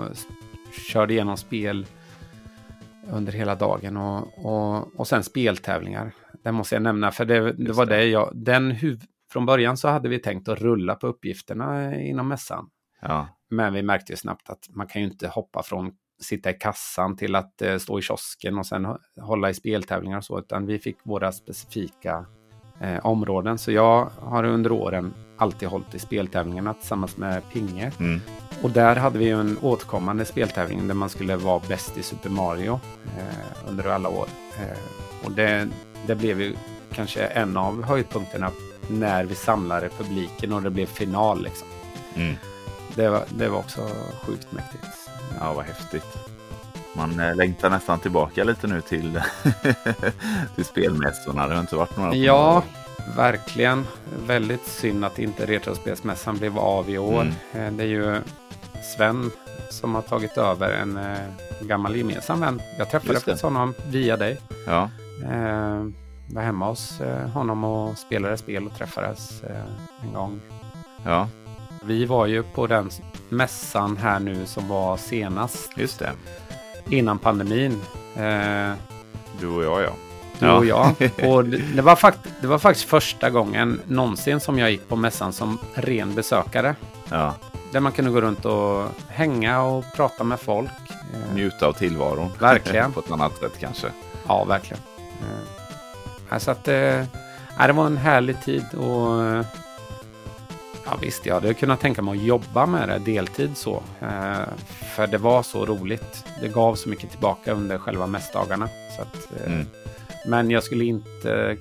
körde 0.91 1.13
igenom 1.13 1.37
spel 1.37 1.85
under 3.11 3.31
hela 3.31 3.55
dagen 3.55 3.97
och, 3.97 4.45
och, 4.45 4.99
och 4.99 5.07
sen 5.07 5.23
speltävlingar. 5.23 6.11
Det 6.43 6.51
måste 6.51 6.75
jag 6.75 6.81
nämna, 6.81 7.11
för 7.11 7.25
det, 7.25 7.53
det 7.53 7.73
var 7.73 7.85
det 7.85 8.05
jag... 8.05 8.31
Den 8.35 8.71
huv, 8.71 9.01
från 9.31 9.45
början 9.45 9.77
så 9.77 9.87
hade 9.87 10.09
vi 10.09 10.19
tänkt 10.19 10.47
att 10.47 10.59
rulla 10.61 10.95
på 10.95 11.07
uppgifterna 11.07 11.95
inom 11.95 12.27
mässan. 12.27 12.69
Ja. 13.01 13.27
Men 13.49 13.73
vi 13.73 13.83
märkte 13.83 14.13
ju 14.13 14.17
snabbt 14.17 14.49
att 14.49 14.67
man 14.69 14.87
kan 14.87 15.01
ju 15.01 15.07
inte 15.07 15.27
hoppa 15.27 15.63
från 15.63 15.91
sitta 16.21 16.49
i 16.49 16.53
kassan 16.53 17.17
till 17.17 17.35
att 17.35 17.61
eh, 17.61 17.77
stå 17.77 17.99
i 17.99 18.01
kiosken 18.01 18.57
och 18.57 18.65
sen 18.65 18.87
hålla 19.21 19.49
i 19.49 19.53
speltävlingar 19.53 20.17
och 20.17 20.25
så, 20.25 20.39
utan 20.39 20.65
vi 20.65 20.79
fick 20.79 20.97
våra 21.03 21.31
specifika 21.31 22.25
eh, 22.81 23.05
områden. 23.05 23.57
Så 23.57 23.71
jag 23.71 24.09
har 24.21 24.43
under 24.43 24.71
åren 24.71 25.13
alltid 25.37 25.69
hållit 25.69 25.95
i 25.95 25.99
speltävlingarna 25.99 26.73
tillsammans 26.73 27.17
med 27.17 27.41
Pinge. 27.53 27.91
Mm. 27.99 28.21
Och 28.61 28.69
där 28.69 28.95
hade 28.95 29.19
vi 29.19 29.25
ju 29.25 29.39
en 29.39 29.57
återkommande 29.61 30.25
speltävling 30.25 30.87
där 30.87 30.95
man 30.95 31.09
skulle 31.09 31.35
vara 31.35 31.61
bäst 31.67 31.97
i 31.97 32.03
Super 32.03 32.29
Mario 32.29 32.79
eh, 33.17 33.69
under 33.69 33.87
alla 33.87 34.09
år. 34.09 34.27
Eh, 34.59 35.25
och 35.25 35.31
det, 35.31 35.67
det 36.07 36.15
blev 36.15 36.41
ju 36.41 36.55
kanske 36.93 37.25
en 37.25 37.57
av 37.57 37.83
höjdpunkterna 37.83 38.51
när 38.87 39.25
vi 39.25 39.35
samlade 39.35 39.89
publiken 39.89 40.53
och 40.53 40.61
det 40.61 40.69
blev 40.69 40.85
final. 40.85 41.43
Liksom. 41.43 41.67
Mm. 42.15 42.35
Det, 42.95 43.09
var, 43.09 43.23
det 43.29 43.49
var 43.49 43.59
också 43.59 43.81
sjukt 44.25 44.51
mäktigt. 44.51 44.85
Ja, 45.39 45.53
vad 45.53 45.65
häftigt. 45.65 46.28
Man 46.95 47.19
eh, 47.19 47.35
längtar 47.35 47.69
nästan 47.69 47.99
tillbaka 47.99 48.43
lite 48.43 48.67
nu 48.67 48.81
till, 48.81 49.21
till 50.55 50.65
spelmässorna. 50.65 51.47
Det 51.47 51.53
har 51.53 51.61
inte 51.61 51.75
varit 51.75 51.97
några 51.97 52.15
Ja, 52.15 52.63
verkligen. 53.15 53.87
Väldigt 54.27 54.65
synd 54.65 55.05
att 55.05 55.19
inte 55.19 55.45
Retrospelsmässan 55.45 56.37
blev 56.37 56.59
av 56.59 56.89
i 56.89 56.97
år. 56.97 57.21
Mm. 57.21 57.33
Eh, 57.53 57.71
det 57.77 57.83
är 57.83 57.87
ju 57.87 58.15
Sven 58.95 59.31
som 59.69 59.95
har 59.95 60.01
tagit 60.01 60.37
över 60.37 60.71
en 60.71 60.97
eh, 60.97 61.17
gammal 61.61 61.95
gemensam 61.95 62.39
vän. 62.39 62.61
Jag 62.77 62.89
träffade 62.89 63.13
faktiskt 63.13 63.43
honom 63.43 63.73
via 63.87 64.17
dig. 64.17 64.37
Ja. 64.67 64.89
Eh, 65.23 65.85
var 66.33 66.41
hemma 66.41 66.67
hos 66.67 67.01
honom 67.33 67.63
och 67.63 67.97
spelade 67.97 68.37
spel 68.37 68.67
och 68.67 68.77
träffades 68.77 69.43
en 70.03 70.13
gång. 70.13 70.39
Ja. 71.05 71.27
Vi 71.83 72.05
var 72.05 72.25
ju 72.25 72.43
på 72.43 72.67
den 72.67 72.89
mässan 73.29 73.97
här 73.97 74.19
nu 74.19 74.45
som 74.45 74.67
var 74.67 74.97
senast. 74.97 75.77
Just 75.77 75.99
det. 75.99 76.11
Innan 76.89 77.19
pandemin. 77.19 77.81
Eh, 78.15 78.71
du 79.39 79.47
och 79.47 79.63
jag 79.63 79.81
ja. 79.81 79.91
Du 80.39 80.45
ja. 80.45 80.57
och 80.57 80.65
jag. 80.65 80.95
Och 81.29 81.45
det, 81.45 81.81
var 81.81 81.95
fakt 81.95 82.19
det 82.41 82.47
var 82.47 82.59
faktiskt 82.59 82.89
första 82.89 83.29
gången 83.29 83.81
någonsin 83.87 84.39
som 84.39 84.59
jag 84.59 84.71
gick 84.71 84.87
på 84.87 84.95
mässan 84.95 85.33
som 85.33 85.57
ren 85.73 86.15
besökare. 86.15 86.75
Ja. 87.09 87.33
Där 87.71 87.79
man 87.79 87.91
kunde 87.91 88.11
gå 88.11 88.21
runt 88.21 88.45
och 88.45 88.85
hänga 89.07 89.61
och 89.61 89.85
prata 89.95 90.23
med 90.23 90.39
folk. 90.39 90.69
Eh, 90.89 91.35
Njuta 91.35 91.67
av 91.67 91.73
tillvaron. 91.73 92.31
Verkligen. 92.39 92.91
på 92.93 92.99
ett 92.99 93.11
annat 93.11 93.37
sätt 93.37 93.53
kanske. 93.59 93.87
Ja, 94.27 94.43
verkligen. 94.43 94.83
Eh, 96.31 96.37
så 96.37 96.51
att, 96.51 96.67
eh, 96.67 97.03
det 97.67 97.73
var 97.73 97.85
en 97.85 97.97
härlig 97.97 98.41
tid 98.41 98.65
och 98.73 99.45
ja, 100.91 100.97
visst, 101.01 101.25
jag 101.25 101.33
hade 101.33 101.53
kunnat 101.53 101.79
tänka 101.79 102.01
mig 102.01 102.19
att 102.19 102.25
jobba 102.25 102.65
med 102.65 102.89
det 102.89 102.99
deltid 102.99 103.57
så. 103.57 103.83
För 104.95 105.07
det 105.07 105.17
var 105.17 105.43
så 105.43 105.65
roligt. 105.65 106.25
Det 106.41 106.47
gav 106.47 106.75
så 106.75 106.89
mycket 106.89 107.09
tillbaka 107.09 107.53
under 107.53 107.77
själva 107.77 108.07
mässdagarna. 108.07 108.69
Så 108.95 109.01
att, 109.01 109.45
mm. 109.45 109.65
Men 110.27 110.51
jag 110.51 110.63
skulle 110.63 110.85
inte 110.85 111.57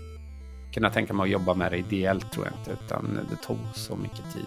kunna 0.73 0.91
tänka 0.91 1.13
mig 1.13 1.25
att 1.25 1.31
jobba 1.31 1.55
med 1.55 1.73
det 1.73 1.79
ideellt 1.79 2.33
tror 2.33 2.47
jag 2.47 2.55
inte. 2.61 2.85
Utan 2.85 3.19
det 3.31 3.47
tog 3.47 3.59
så 3.75 3.97
mycket 3.97 4.33
tid. 4.33 4.47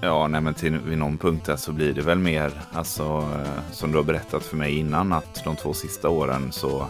Ja, 0.00 0.28
nej, 0.28 0.40
men 0.40 0.54
till, 0.54 0.78
vid 0.78 0.98
någon 0.98 1.18
punkt 1.18 1.46
där 1.46 1.56
så 1.56 1.72
blir 1.72 1.92
det 1.92 2.02
väl 2.02 2.18
mer, 2.18 2.52
alltså, 2.72 3.02
eh, 3.04 3.72
som 3.72 3.90
du 3.92 3.98
har 3.98 4.04
berättat 4.04 4.42
för 4.42 4.56
mig 4.56 4.78
innan, 4.78 5.12
att 5.12 5.44
de 5.44 5.56
två 5.56 5.72
sista 5.72 6.08
åren 6.08 6.52
så 6.52 6.86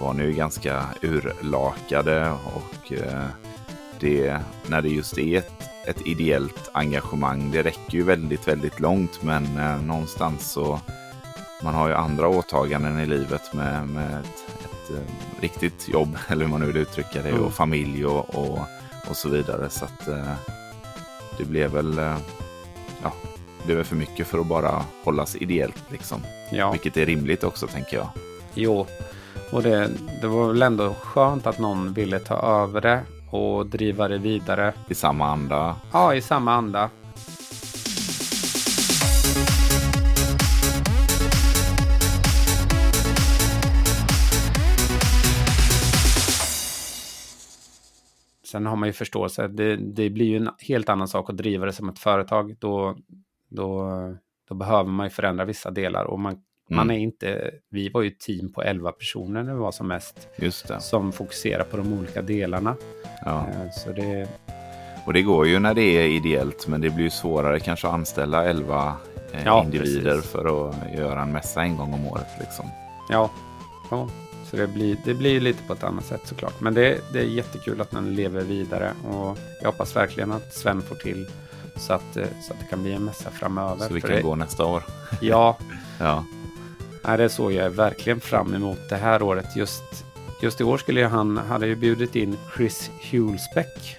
var 0.00 0.12
ni 0.12 0.24
ju 0.24 0.32
ganska 0.32 0.84
urlakade 1.02 2.30
och 2.30 2.92
eh, 2.92 3.24
det, 4.00 4.40
när 4.66 4.82
det 4.82 4.88
just 4.88 5.18
är 5.18 5.38
ett, 5.38 5.73
ett 5.86 6.06
ideellt 6.06 6.70
engagemang, 6.72 7.50
det 7.50 7.62
räcker 7.62 7.94
ju 7.94 8.02
väldigt, 8.02 8.48
väldigt 8.48 8.80
långt, 8.80 9.22
men 9.22 9.58
eh, 9.58 9.82
någonstans 9.82 10.50
så 10.50 10.80
man 11.62 11.74
har 11.74 11.88
ju 11.88 11.94
andra 11.94 12.28
åtaganden 12.28 13.00
i 13.00 13.06
livet 13.06 13.54
med, 13.54 13.88
med 13.88 14.20
ett, 14.20 14.64
ett 14.64 14.90
eh, 14.90 15.40
riktigt 15.40 15.88
jobb, 15.88 16.18
eller 16.28 16.44
hur 16.44 16.50
man 16.50 16.60
nu 16.60 16.66
vill 16.66 16.76
uttrycka 16.76 17.22
det, 17.22 17.28
mm. 17.28 17.42
och 17.42 17.54
familj 17.54 18.06
och, 18.06 18.34
och, 18.34 18.58
och 19.08 19.16
så 19.16 19.28
vidare. 19.28 19.70
Så 19.70 19.84
att 19.84 20.08
eh, 20.08 20.34
det 21.38 21.44
blev 21.44 21.70
väl 21.70 21.98
eh, 21.98 22.16
ja, 23.02 23.12
det 23.66 23.72
är 23.72 23.82
för 23.82 23.96
mycket 23.96 24.26
för 24.26 24.38
att 24.38 24.46
bara 24.46 24.84
hållas 25.04 25.36
ideellt 25.36 25.84
liksom. 25.88 26.22
Ja. 26.52 26.70
Vilket 26.70 26.96
är 26.96 27.06
rimligt 27.06 27.44
också 27.44 27.66
tänker 27.66 27.96
jag. 27.96 28.08
Jo, 28.54 28.86
och 29.52 29.62
det, 29.62 29.90
det 30.20 30.26
var 30.26 30.48
väl 30.48 30.62
ändå 30.62 30.94
skönt 30.94 31.46
att 31.46 31.58
någon 31.58 31.92
ville 31.92 32.18
ta 32.18 32.62
över 32.62 32.80
det 32.80 33.02
och 33.34 33.66
driva 33.66 34.08
det 34.08 34.18
vidare. 34.18 34.74
I 34.88 34.94
samma 34.94 35.26
anda? 35.26 35.76
Ja, 35.92 36.14
i 36.14 36.20
samma 36.20 36.52
anda. 36.52 36.90
Sen 48.44 48.66
har 48.66 48.76
man 48.76 48.88
ju 48.88 48.92
förståelse. 48.92 49.48
Det, 49.48 49.76
det 49.76 50.10
blir 50.10 50.26
ju 50.26 50.36
en 50.36 50.50
helt 50.58 50.88
annan 50.88 51.08
sak 51.08 51.30
att 51.30 51.36
driva 51.36 51.66
det 51.66 51.72
som 51.72 51.88
ett 51.88 51.98
företag. 51.98 52.56
Då, 52.58 52.96
då, 53.48 53.90
då 54.48 54.54
behöver 54.54 54.90
man 54.90 55.06
ju 55.06 55.10
förändra 55.10 55.44
vissa 55.44 55.70
delar. 55.70 56.04
Och 56.04 56.20
man 56.20 56.42
man 56.70 56.90
är 56.90 56.98
inte... 56.98 57.50
Vi 57.70 57.88
var 57.88 58.02
ju 58.02 58.08
ett 58.08 58.20
team 58.20 58.52
på 58.52 58.62
11 58.62 58.92
personer 58.92 59.42
när 59.42 59.52
vi 59.52 59.58
var 59.58 59.72
som 59.72 59.88
mest. 59.88 60.28
Just 60.36 60.68
det. 60.68 60.80
Som 60.80 61.12
fokuserar 61.12 61.64
på 61.64 61.76
de 61.76 61.92
olika 61.92 62.22
delarna. 62.22 62.76
Ja. 63.24 63.46
Eh, 63.48 63.70
så 63.70 63.92
det... 63.92 64.28
Och 65.06 65.12
det 65.12 65.22
går 65.22 65.46
ju 65.46 65.58
när 65.58 65.74
det 65.74 65.82
är 65.82 66.06
ideellt, 66.06 66.66
men 66.68 66.80
det 66.80 66.90
blir 66.90 67.04
ju 67.04 67.10
svårare 67.10 67.60
kanske 67.60 67.88
att 67.88 67.94
anställa 67.94 68.44
11 68.44 68.96
eh, 69.32 69.44
ja, 69.44 69.64
individer 69.64 70.14
precis. 70.14 70.30
för 70.30 70.68
att 70.68 70.94
göra 70.98 71.22
en 71.22 71.32
mässa 71.32 71.62
en 71.62 71.76
gång 71.76 71.94
om 71.94 72.06
året. 72.06 72.28
Liksom. 72.40 72.66
Ja, 73.10 73.30
ja 73.90 74.08
så 74.54 74.56
det 74.56 74.66
blir, 74.66 74.96
det 75.04 75.14
blir 75.14 75.40
lite 75.40 75.62
på 75.62 75.72
ett 75.72 75.84
annat 75.84 76.04
sätt 76.04 76.20
såklart. 76.24 76.60
Men 76.60 76.74
det, 76.74 77.00
det 77.12 77.18
är 77.18 77.24
jättekul 77.24 77.80
att 77.80 77.90
den 77.90 78.14
lever 78.14 78.40
vidare 78.40 78.92
och 79.04 79.38
jag 79.62 79.66
hoppas 79.66 79.96
verkligen 79.96 80.32
att 80.32 80.54
Sven 80.54 80.82
får 80.82 80.94
till 80.94 81.26
så 81.76 81.92
att, 81.92 82.16
eh, 82.16 82.26
så 82.42 82.52
att 82.52 82.58
det 82.60 82.66
kan 82.70 82.82
bli 82.82 82.92
en 82.92 83.04
mässa 83.04 83.30
framöver. 83.30 83.88
Så 83.88 83.94
vi 83.94 84.00
kan 84.00 84.10
det, 84.10 84.22
gå 84.22 84.36
nästa 84.36 84.64
år. 84.64 84.82
Ja. 85.20 85.58
ja. 85.98 86.24
Nej, 87.06 87.18
det 87.18 87.28
såg 87.28 87.52
jag 87.52 87.70
verkligen 87.70 88.20
fram 88.20 88.54
emot 88.54 88.78
det 88.88 88.96
här 88.96 89.22
året. 89.22 89.56
Just, 89.56 90.04
just 90.42 90.60
i 90.60 90.64
år 90.64 90.78
skulle 90.78 91.06
han, 91.06 91.36
hade 91.36 91.66
ju 91.66 91.76
bjudit 91.76 92.16
in 92.16 92.36
Chris 92.56 92.90
Hulsbeck. 93.10 93.96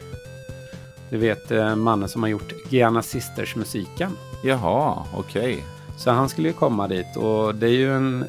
Du 1.10 1.18
vet 1.18 1.52
eh, 1.52 1.76
mannen 1.76 2.10
som 2.10 2.24
har 2.24 2.30
gjort 2.30 2.54
Gianna 2.70 3.02
Sisters-musiken. 3.02 4.18
Jaha, 4.44 5.06
okej. 5.14 5.54
Okay. 5.54 5.64
Så 5.98 6.12
han 6.12 6.30
skulle 6.30 6.48
ju 6.48 6.54
komma 6.54 6.88
dit 6.88 7.18
och 7.18 7.56
det 7.56 7.68
är 7.68 7.72
ju 7.72 7.96
en 7.96 8.26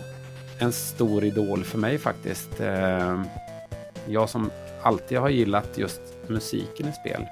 en 0.59 0.73
stor 0.73 1.25
idol 1.25 1.65
för 1.65 1.79
mig 1.79 1.99
faktiskt. 1.99 2.61
Eh, 2.61 3.23
jag 4.09 4.29
som 4.29 4.51
alltid 4.83 5.19
har 5.19 5.29
gillat 5.29 5.79
just 5.79 6.01
musiken 6.27 6.89
i 6.89 6.93
spel. 6.93 7.27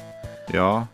Ja, 0.53 0.87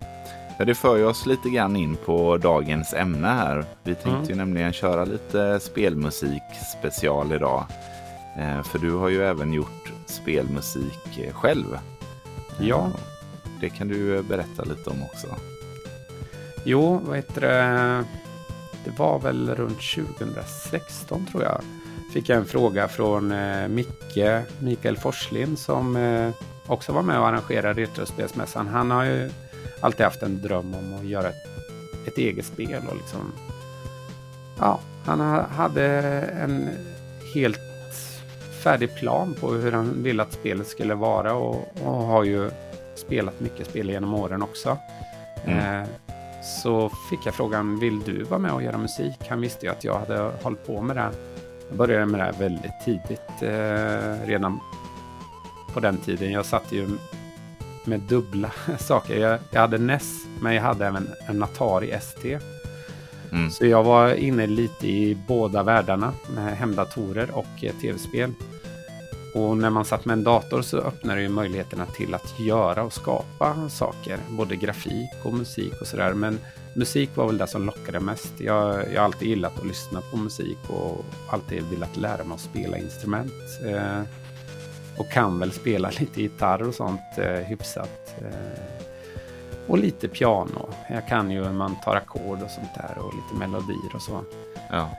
ja 0.61 0.67
det 0.67 0.75
för 0.75 1.05
oss 1.05 1.27
lite 1.27 1.51
grann 1.51 1.77
in 1.77 1.97
på 1.97 2.37
dagens 2.37 2.95
ämne 2.95 3.29
här. 3.29 3.65
Vi 3.83 3.95
tänkte 3.95 4.11
mm. 4.11 4.29
ju 4.29 4.35
nämligen 4.35 4.73
köra 4.73 5.05
lite 5.05 5.61
spelmusik 5.61 6.43
special 6.79 7.33
idag. 7.33 7.65
Eh, 8.39 8.63
för 8.63 8.79
du 8.79 8.93
har 8.93 9.09
ju 9.09 9.25
även 9.25 9.53
gjort 9.53 9.93
spelmusik 10.07 11.19
eh, 11.19 11.35
själv. 11.35 11.79
Ja. 12.59 12.91
det 13.61 13.71
kan 13.71 13.89
du 13.89 14.23
berätta 14.23 14.65
lite 14.65 14.91
om 14.91 15.03
också. 15.03 15.27
Jo, 16.65 17.01
vad 17.07 17.17
heter 17.17 17.41
det? 17.41 18.05
Det 18.85 18.99
var 18.99 19.19
väl 19.19 19.55
runt 19.55 19.81
2016 19.95 21.27
tror 21.27 21.43
jag. 21.43 21.61
Fick 22.13 22.29
jag 22.29 22.39
en 22.39 22.47
fråga 22.47 22.89
från 22.89 23.33
eh, 23.33 23.69
Micke, 23.69 24.45
Mikael 24.59 24.97
Forslind 24.97 25.59
som 25.59 25.97
eh, 25.97 26.31
också 26.67 26.93
var 26.93 27.03
med 27.03 27.19
och 27.19 27.29
arrangerade 27.29 27.83
Retrospelsmässan. 27.83 28.69
Han 28.69 28.91
har 28.91 29.05
ju 29.05 29.31
alltid 29.81 30.05
haft 30.05 30.23
en 30.23 30.43
dröm 30.43 30.75
om 30.75 30.95
att 31.01 31.07
göra 31.07 31.29
ett, 31.29 31.47
ett 32.07 32.19
eget 32.19 32.45
spel 32.45 32.83
och 32.89 32.97
liksom 32.97 33.33
Ja, 34.61 34.81
han 35.05 35.21
hade 35.45 35.87
en 36.43 36.69
helt 37.35 37.59
färdig 38.63 38.95
plan 38.95 39.35
på 39.41 39.53
hur 39.53 39.73
han 39.73 40.03
ville 40.03 40.23
att 40.23 40.33
spelet 40.33 40.67
skulle 40.67 40.95
vara 40.95 41.35
och, 41.35 41.73
och 41.85 41.93
har 41.93 42.25
ju 42.25 42.51
spelat 42.95 43.41
mycket 43.41 43.67
spel 43.67 43.91
genom 43.91 44.15
åren 44.15 44.43
också. 44.43 44.79
Mm. 45.45 45.83
Eh, 45.83 45.89
så 46.43 46.91
fick 47.11 47.27
jag 47.27 47.35
frågan, 47.35 47.81
vill 47.81 48.01
du 48.01 48.23
vara 48.23 48.39
med 48.39 48.53
och 48.53 48.63
göra 48.63 48.79
musik? 48.79 49.17
Han 49.29 49.41
visste 49.41 49.67
ju 49.67 49.73
att 49.73 49.85
jag 49.85 49.99
hade 49.99 50.31
hållit 50.43 50.67
på 50.67 50.83
med 50.83 50.97
det. 50.97 51.11
Jag 51.69 51.79
började 51.79 52.07
med 52.07 52.21
det 52.21 52.25
här 52.25 52.33
väldigt 52.33 52.81
tidigt, 52.85 53.43
eh, 53.43 54.27
redan 54.27 54.61
på 55.75 55.81
den 55.81 55.97
tiden. 55.97 56.33
Jag 56.33 56.47
satt 56.47 56.73
ju 56.73 56.89
med 57.85 58.01
dubbla 58.01 58.53
saker. 58.79 59.17
Jag, 59.17 59.39
jag 59.51 59.61
hade 59.61 59.79
NES, 59.79 60.25
men 60.41 60.55
jag 60.55 60.63
hade 60.63 60.87
även 60.87 61.11
en 61.29 61.43
Atari 61.43 61.91
ST. 61.91 62.39
Mm. 63.33 63.51
Så 63.51 63.67
jag 63.67 63.85
var 63.85 64.15
inne 64.15 64.47
lite 64.47 64.87
i 64.87 65.19
båda 65.29 65.63
världarna 65.63 66.13
med 66.35 66.57
hemdatorer 66.57 67.31
och 67.31 67.65
eh, 67.65 67.75
tv-spel. 67.81 68.33
Och 69.35 69.57
när 69.57 69.71
man 69.71 69.85
satt 69.85 70.05
med 70.05 70.13
en 70.13 70.25
dator 70.25 70.63
så 70.63 70.79
öppnar 70.79 71.17
det 71.17 71.23
ju 71.23 71.29
möjligheterna 71.29 71.87
till 71.87 72.15
att 72.15 72.41
göra 72.41 72.83
och 72.83 72.93
skapa 72.93 73.69
saker. 73.69 74.19
Både 74.29 74.57
grafik 74.57 75.11
och 75.23 75.35
musik 75.35 75.81
och 75.81 75.87
sådär. 75.87 76.15
Men 76.15 76.39
musik 76.75 77.11
var 77.15 77.27
väl 77.27 77.39
det 77.39 77.47
som 77.47 77.67
lockade 77.67 78.01
mest. 78.01 78.33
Jag, 78.41 78.93
jag 78.93 79.01
har 79.01 79.05
alltid 79.05 79.29
gillat 79.29 79.59
att 79.59 79.67
lyssna 79.67 80.01
på 80.11 80.17
musik 80.17 80.59
och 80.69 81.05
alltid 81.31 81.63
velat 81.63 81.97
lära 81.97 82.25
mig 82.25 82.35
att 82.35 82.41
spela 82.41 82.79
instrument. 82.79 83.33
Eh, 83.67 84.03
och 85.01 85.11
kan 85.11 85.39
väl 85.39 85.53
spela 85.53 85.91
lite 86.01 86.23
gitarr 86.23 86.63
och 86.63 86.75
sånt 86.75 87.01
eh, 87.17 87.31
hyfsat. 87.31 88.15
Eh, 88.19 88.81
och 89.67 89.79
lite 89.79 90.09
piano. 90.09 90.69
Jag 90.89 91.09
kan 91.09 91.31
ju 91.31 91.45
hur 91.45 91.53
man 91.53 91.77
tar 91.85 91.97
ackord 91.97 92.43
och 92.43 92.51
sånt 92.51 92.75
där 92.75 92.99
och 92.99 93.15
lite 93.15 93.35
melodier 93.39 93.95
och 93.95 94.03
så. 94.03 94.25
Ja. 94.71 94.91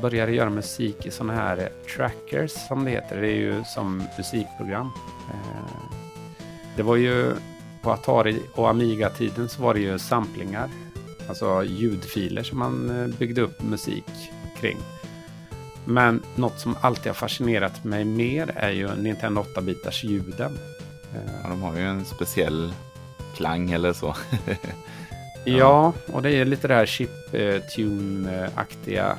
Började 0.00 0.32
göra 0.32 0.50
musik 0.50 1.06
i 1.06 1.10
sådana 1.10 1.34
här 1.34 1.68
trackers 1.96 2.50
som 2.50 2.84
det 2.84 2.90
heter. 2.90 3.20
Det 3.20 3.28
är 3.28 3.36
ju 3.36 3.64
som 3.64 4.02
musikprogram. 4.16 4.90
Eh, 5.30 5.96
det 6.76 6.82
var 6.82 6.96
ju 6.96 7.32
på 7.82 7.90
Atari 7.90 8.42
och 8.54 8.70
Amiga-tiden 8.70 9.48
så 9.48 9.62
var 9.62 9.74
det 9.74 9.80
ju 9.80 9.98
samplingar. 9.98 10.68
Alltså 11.28 11.64
ljudfiler 11.64 12.42
som 12.42 12.58
man 12.58 13.00
eh, 13.00 13.18
byggde 13.18 13.40
upp 13.40 13.62
musik 13.62 14.30
kring. 14.60 14.76
Men 15.86 16.22
något 16.34 16.60
som 16.60 16.76
alltid 16.80 17.06
har 17.06 17.14
fascinerat 17.14 17.84
mig 17.84 18.04
mer 18.04 18.52
är 18.56 18.70
ju 18.70 18.94
Nintendo 18.94 19.42
8-bitars 19.42 20.04
ljuden. 20.04 20.58
Ja, 21.14 21.48
de 21.48 21.62
har 21.62 21.76
ju 21.76 21.82
en 21.82 22.04
speciell 22.04 22.72
klang 23.36 23.70
eller 23.70 23.92
så. 23.92 24.16
ja. 24.46 24.54
ja, 25.44 25.92
och 26.12 26.22
det 26.22 26.30
är 26.30 26.44
lite 26.44 26.68
det 26.68 26.74
här 26.74 26.86
chip-tune-aktiga. 26.86 29.18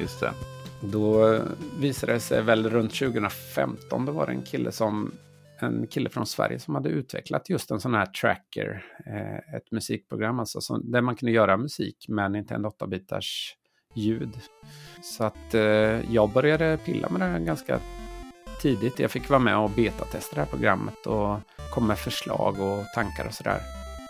Just 0.00 0.20
det. 0.20 0.32
Då 0.80 1.38
visade 1.78 2.12
det 2.12 2.20
sig 2.20 2.42
väl 2.42 2.70
runt 2.70 2.94
2015, 2.94 4.06
då 4.06 4.12
var 4.12 4.26
det 4.26 4.32
en 4.32 4.42
kille 4.42 4.72
som 4.72 5.14
en 5.58 5.86
kille 5.86 6.10
från 6.10 6.26
Sverige 6.26 6.58
som 6.58 6.74
hade 6.74 6.88
utvecklat 6.88 7.50
just 7.50 7.70
en 7.70 7.80
sån 7.80 7.94
här 7.94 8.06
tracker, 8.06 8.84
eh, 9.06 9.54
ett 9.56 9.70
musikprogram 9.70 10.38
alltså, 10.38 10.76
där 10.76 11.00
man 11.00 11.16
kunde 11.16 11.32
göra 11.32 11.56
musik 11.56 12.06
med 12.08 12.32
Nintendo 12.32 12.68
8-bitars 12.68 13.54
ljud. 13.94 14.38
Så 15.02 15.24
att 15.24 15.54
eh, 15.54 16.12
jag 16.12 16.30
började 16.30 16.76
pilla 16.76 17.08
med 17.08 17.20
det 17.20 17.44
ganska 17.44 17.80
tidigt. 18.62 18.98
Jag 18.98 19.10
fick 19.10 19.30
vara 19.30 19.40
med 19.40 19.56
och 19.56 19.70
betatesta 19.70 20.34
det 20.34 20.40
här 20.40 20.48
programmet 20.48 21.06
och 21.06 21.38
kom 21.74 21.86
med 21.86 21.98
förslag 21.98 22.60
och 22.60 22.84
tankar 22.94 23.26
och 23.26 23.34
sådär. 23.34 23.60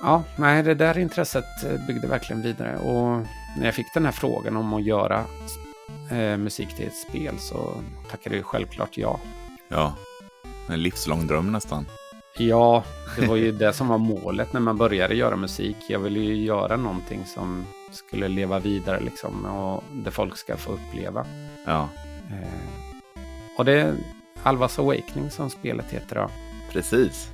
Ja, 0.01 0.23
nej, 0.37 0.63
det 0.63 0.75
där 0.75 0.99
intresset 0.99 1.65
eh, 1.65 1.87
byggde 1.87 2.07
verkligen 2.07 2.43
vidare 2.43 2.79
och 2.79 3.27
när 3.59 3.65
jag 3.65 3.75
fick 3.75 3.95
den 3.95 4.05
här 4.05 4.13
frågan 4.13 4.57
om 4.57 4.75
att 4.75 4.83
göra 4.83 5.25
eh, 6.11 6.37
musik 6.37 6.77
till 6.77 6.87
ett 6.87 7.09
spel 7.09 7.39
så 7.39 7.75
tackade 8.11 8.37
jag 8.37 8.45
självklart 8.45 8.99
ja. 8.99 9.21
Ja, 9.69 9.95
en 10.69 10.83
livslång 10.83 11.27
dröm 11.27 11.53
nästan. 11.53 11.87
Ja, 12.39 12.85
det 13.17 13.27
var 13.27 13.37
ju 13.37 13.53
det 13.59 13.73
som 13.73 13.89
var 13.89 13.99
målet 13.99 14.53
när 14.53 14.61
man 14.61 14.77
började 14.77 15.15
göra 15.15 15.37
musik. 15.37 15.77
Jag 15.89 15.99
ville 15.99 16.21
ju 16.21 16.45
göra 16.45 16.77
någonting 16.77 17.25
som 17.27 17.67
skulle 17.93 18.29
leva 18.29 18.59
vidare 18.59 19.01
liksom 19.01 19.45
och 19.45 19.85
det 19.93 20.11
folk 20.11 20.37
ska 20.37 20.57
få 20.57 20.73
uppleva. 20.73 21.27
Ja. 21.65 21.89
Eh, 22.31 22.93
och 23.59 23.65
det 23.65 23.95
Alvas 24.43 24.79
Awakening 24.79 25.31
som 25.31 25.51
spelet 25.51 25.91
heter 25.91 26.17
då. 26.17 26.31
Precis. 26.73 27.31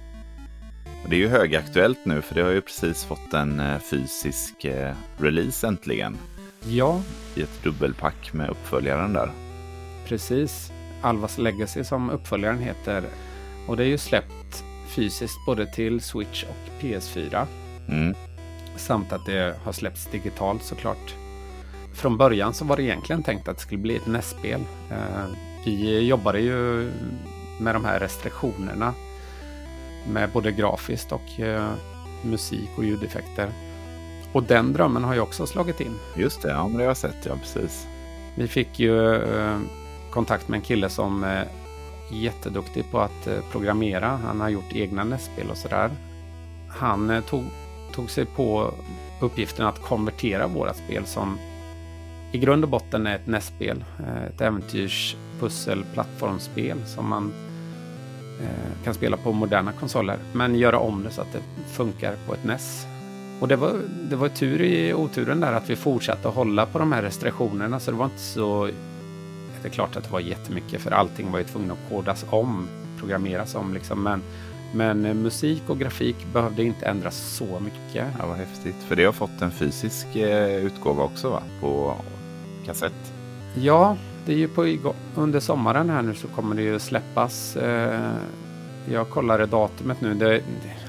Och 1.05 1.11
det 1.11 1.17
är 1.17 1.21
ju 1.21 1.29
högaktuellt 1.29 2.05
nu 2.05 2.23
för 2.23 2.35
det 2.35 2.43
har 2.43 2.51
ju 2.51 2.61
precis 2.61 3.05
fått 3.05 3.35
en 3.35 3.61
eh, 3.61 3.79
fysisk 3.79 4.65
eh, 4.65 4.95
release 5.19 5.67
äntligen. 5.67 6.17
Ja. 6.67 7.03
I 7.35 7.43
ett 7.43 7.63
dubbelpack 7.63 8.33
med 8.33 8.51
uppföljaren 8.51 9.13
där. 9.13 9.31
Precis. 10.07 10.73
Alvas 11.03 11.39
Legacy 11.39 11.85
som 11.85 12.11
uppföljaren 12.11 12.59
heter. 12.59 13.05
Och 13.67 13.77
det 13.77 13.83
är 13.83 13.89
ju 13.89 13.99
släppt 13.99 14.65
fysiskt 14.89 15.47
både 15.47 15.67
till 15.67 16.01
Switch 16.01 16.45
och 16.45 16.83
PS4. 16.83 17.47
Mm. 17.89 18.15
Samt 18.79 19.13
att 19.13 19.27
det 19.27 19.57
har 19.65 19.73
släppts 19.73 20.07
digitalt 20.07 20.63
såklart. 20.63 21.15
Från 21.95 22.17
början 22.17 22.55
så 22.55 22.65
var 22.65 22.77
det 22.77 22.83
egentligen 22.83 23.23
tänkt 23.23 23.49
att 23.49 23.57
det 23.57 23.63
skulle 23.63 23.83
bli 23.83 23.97
ett 23.97 24.07
NES-spel. 24.07 24.61
Eh, 24.91 25.25
vi 25.65 26.07
jobbade 26.07 26.41
ju 26.41 26.91
med 27.61 27.75
de 27.75 27.85
här 27.85 28.01
restriktionerna 28.01 28.95
med 30.09 30.31
både 30.33 30.53
grafiskt 30.53 31.13
och 31.13 31.41
eh, 31.41 31.73
musik 32.25 32.69
och 32.77 32.85
ljudeffekter. 32.85 33.53
Och 34.33 34.43
den 34.43 34.73
drömmen 34.73 35.05
har 35.05 35.15
ju 35.15 35.21
också 35.21 35.47
slagit 35.47 35.81
in. 35.81 35.99
Just 36.17 36.43
det, 36.43 36.49
ja 36.49 36.69
men 36.69 36.77
det 36.77 36.83
har 36.83 36.91
jag 36.91 36.97
sett, 36.97 37.27
ja 37.27 37.37
precis. 37.37 37.87
Vi 38.35 38.49
fick 38.49 38.81
ju 38.81 39.15
eh, 39.15 39.59
kontakt 40.11 40.49
med 40.49 40.57
en 40.57 40.65
kille 40.65 40.89
som 40.89 41.25
är 41.25 41.49
jätteduktig 42.13 42.91
på 42.91 43.01
att 43.01 43.29
programmera. 43.51 44.21
Han 44.25 44.41
har 44.41 44.49
gjort 44.49 44.73
egna 44.73 45.05
nästspel 45.05 45.51
och 45.51 45.57
sådär. 45.57 45.91
Han 46.69 47.23
tog, 47.29 47.45
tog 47.99 48.11
sig 48.11 48.25
på 48.25 48.75
uppgiften 49.21 49.67
att 49.67 49.83
konvertera 49.83 50.47
våra 50.47 50.75
spel 50.75 51.07
som 51.07 51.39
i 52.33 52.39
grund 52.39 52.65
och 52.65 52.71
botten 52.71 53.07
är 53.07 53.15
ett 53.15 53.27
nästspel. 53.27 53.85
Eh, 53.99 54.25
ett 54.25 54.41
äventyrs 54.41 55.17
pussel 55.41 55.85
plattformsspel 55.93 56.79
som 56.87 57.09
man 57.09 57.33
eh, 58.41 58.85
kan 58.85 58.95
spela 58.95 59.17
på 59.17 59.33
moderna 59.33 59.73
konsoler. 59.73 60.19
Men 60.33 60.55
göra 60.55 60.79
om 60.79 61.03
det 61.03 61.11
så 61.11 61.21
att 61.21 61.33
det 61.33 61.43
funkar 61.73 62.15
på 62.27 62.35
ett 62.35 62.45
NES. 62.45 62.87
Och 63.41 63.49
det 63.49 63.57
var, 63.57 63.73
det 64.11 64.17
var 64.17 64.29
tur 64.29 64.63
i 64.63 64.95
oturen 64.95 65.41
där 65.41 65.53
att 65.53 65.71
vi 65.71 65.77
fortsatte 65.77 66.29
att 66.29 66.35
hålla 66.35 66.67
på 66.67 66.79
de 66.79 66.93
här 66.93 67.03
restriktionerna 67.03 67.81
så 67.81 67.91
det 67.91 67.97
var 67.97 68.05
inte 68.05 68.19
så... 68.19 68.71
Det 69.63 69.69
är 69.69 69.73
klart 69.73 69.97
att 69.97 70.05
det 70.05 70.11
var 70.11 70.21
jättemycket 70.21 70.81
för 70.81 70.91
allting 70.91 71.33
var 71.33 71.39
ju 71.39 71.45
tvungen 71.45 71.71
att 71.71 71.91
kodas 71.91 72.25
om, 72.31 72.69
programmeras 72.99 73.55
om 73.55 73.75
liksom. 73.75 74.03
Men, 74.03 74.23
men 74.75 75.23
musik 75.23 75.63
och 75.67 75.79
grafik 75.79 76.17
behövde 76.33 76.63
inte 76.63 76.87
ändras 76.87 77.17
så 77.17 77.61
mycket. 77.61 78.07
Ja, 78.19 78.27
vad 78.27 78.37
häftigt. 78.37 78.77
För 78.89 78.97
det 78.97 79.05
har 79.05 79.13
fått 79.13 79.43
en 79.43 79.51
fysisk 79.51 80.17
eh, 80.17 80.57
utgåva 80.57 81.03
också 81.03 81.31
va? 81.31 81.43
På 81.61 81.95
kassett. 82.67 83.13
Ja, 83.55 83.97
det 84.27 84.33
är 84.33 84.37
ju 84.37 84.49
på. 84.49 84.95
Under 85.15 85.41
sommaren 85.41 85.91
här 85.91 86.03
nu 86.03 86.15
så 86.15 86.29
kommer 86.29 86.57
det 86.57 86.63
ju 86.63 86.79
släppas. 86.79 87.57
Eh, 87.57 88.13
jag 88.91 89.11
kollade 89.11 89.47
datumet 89.47 90.01
nu. 90.01 90.15
Det, 90.15 90.43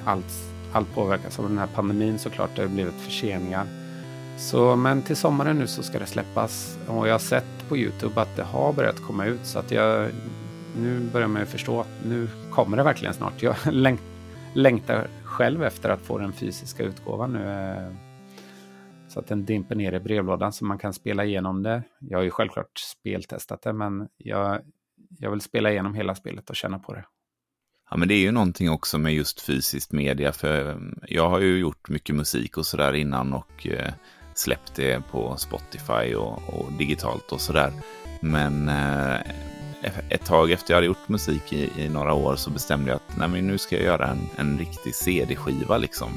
allt, 0.05 0.33
allt 0.73 0.95
påverkas 0.95 1.39
av 1.39 1.49
den 1.49 1.57
här 1.57 1.67
pandemin 1.67 2.19
såklart. 2.19 2.49
Det 2.55 2.61
har 2.61 2.69
blivit 2.69 3.01
förseningar. 3.01 3.65
Så, 4.37 4.75
men 4.75 5.01
till 5.01 5.15
sommaren 5.15 5.59
nu 5.59 5.67
så 5.67 5.83
ska 5.83 5.99
det 5.99 6.05
släppas. 6.05 6.77
Och 6.87 7.07
jag 7.07 7.13
har 7.13 7.19
sett 7.19 7.69
på 7.69 7.77
Youtube 7.77 8.21
att 8.21 8.35
det 8.35 8.43
har 8.43 8.73
börjat 8.73 9.03
komma 9.07 9.25
ut. 9.25 9.39
Så 9.43 9.59
att 9.59 9.71
jag, 9.71 10.09
nu 10.83 10.99
börjar 10.99 11.27
man 11.27 11.41
ju 11.41 11.45
förstå 11.45 11.81
att 11.81 12.05
nu 12.05 12.27
kommer 12.51 12.77
det 12.77 12.83
verkligen 12.83 13.13
snart. 13.13 13.41
Jag 13.41 13.55
läng 13.71 13.97
längtar 14.53 15.07
själv 15.23 15.63
efter 15.63 15.89
att 15.89 16.01
få 16.01 16.17
den 16.17 16.33
fysiska 16.33 16.83
utgåvan 16.83 17.33
nu. 17.33 17.49
Eh, 17.49 17.93
så 19.07 19.19
att 19.19 19.27
den 19.27 19.45
dimper 19.45 19.75
ner 19.75 19.93
i 19.93 19.99
brevlådan 19.99 20.53
så 20.53 20.65
man 20.65 20.77
kan 20.77 20.93
spela 20.93 21.25
igenom 21.25 21.63
det. 21.63 21.83
Jag 21.99 22.17
har 22.17 22.23
ju 22.23 22.31
självklart 22.31 22.79
speltestat 22.79 23.61
det, 23.61 23.73
men 23.73 24.07
jag, 24.17 24.61
jag 25.19 25.31
vill 25.31 25.41
spela 25.41 25.71
igenom 25.71 25.93
hela 25.93 26.15
spelet 26.15 26.49
och 26.49 26.55
känna 26.55 26.79
på 26.79 26.93
det. 26.93 27.05
Ja, 27.89 27.97
men 27.97 28.07
det 28.07 28.13
är 28.13 28.19
ju 28.19 28.31
någonting 28.31 28.69
också 28.69 28.97
med 28.97 29.13
just 29.13 29.41
fysiskt 29.41 29.91
media, 29.91 30.31
för 30.31 30.71
mm, 30.71 30.99
jag 31.07 31.29
har 31.29 31.39
ju 31.39 31.59
gjort 31.59 31.89
mycket 31.89 32.15
musik 32.15 32.57
och 32.57 32.65
sådär 32.65 32.93
innan 32.93 33.33
och 33.33 33.67
eh, 33.67 33.93
släppt 34.33 34.75
det 34.75 35.03
på 35.11 35.37
Spotify 35.37 36.15
och, 36.15 36.53
och 36.53 36.71
digitalt 36.71 37.31
och 37.31 37.41
sådär. 37.41 37.73
Men 38.21 38.69
eh, 38.69 39.19
ett 40.09 40.25
tag 40.25 40.51
efter 40.51 40.71
jag 40.71 40.77
hade 40.77 40.87
gjort 40.87 41.09
musik 41.09 41.53
i, 41.53 41.71
i 41.77 41.89
några 41.89 42.13
år 42.13 42.35
så 42.35 42.49
bestämde 42.49 42.89
jag 42.89 42.95
att 42.95 43.17
nej, 43.17 43.27
men 43.27 43.47
nu 43.47 43.57
ska 43.57 43.75
jag 43.75 43.85
göra 43.85 44.07
en, 44.07 44.29
en 44.37 44.59
riktig 44.59 44.95
CD-skiva 44.95 45.77
liksom. 45.77 46.09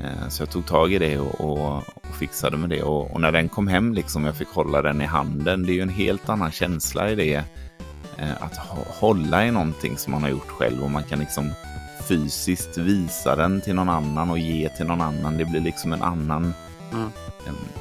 Eh, 0.00 0.28
så 0.28 0.42
jag 0.42 0.50
tog 0.50 0.66
tag 0.66 0.92
i 0.92 0.98
det 0.98 1.18
och, 1.18 1.40
och, 1.40 1.76
och 1.76 2.16
fixade 2.18 2.56
med 2.56 2.70
det. 2.70 2.82
Och, 2.82 3.10
och, 3.10 3.20
när 3.20 3.32
den 3.32 3.48
kom 3.48 3.68
hem, 3.68 3.94
liksom, 3.94 4.24
jag 4.24 4.36
fick 4.36 4.48
hålla 4.48 4.82
den 4.82 5.00
i 5.00 5.04
handen, 5.04 5.66
det 5.66 5.72
är 5.72 5.74
ju 5.74 5.82
en 5.82 5.88
helt 5.88 6.28
annan 6.28 6.50
känsla 6.50 7.10
i 7.10 7.14
det. 7.14 7.44
Eh, 8.16 8.42
att 8.42 8.56
hålla 9.00 9.46
i 9.46 9.50
någonting 9.50 9.96
som 9.96 10.12
man 10.12 10.22
har 10.22 10.30
gjort 10.30 10.48
själv 10.48 10.82
och 10.82 10.90
man 10.90 11.02
kan 11.02 11.18
liksom 11.18 11.50
fysiskt 12.08 12.78
visa 12.78 13.36
den 13.36 13.60
till 13.60 13.74
någon 13.74 13.88
annan 13.88 14.30
och 14.30 14.38
ge 14.38 14.68
till 14.68 14.86
någon 14.86 15.00
annan. 15.00 15.38
Det 15.38 15.44
blir 15.44 15.60
liksom 15.60 15.92
en 15.92 16.02
annan... 16.02 16.54
Mm. 16.92 17.10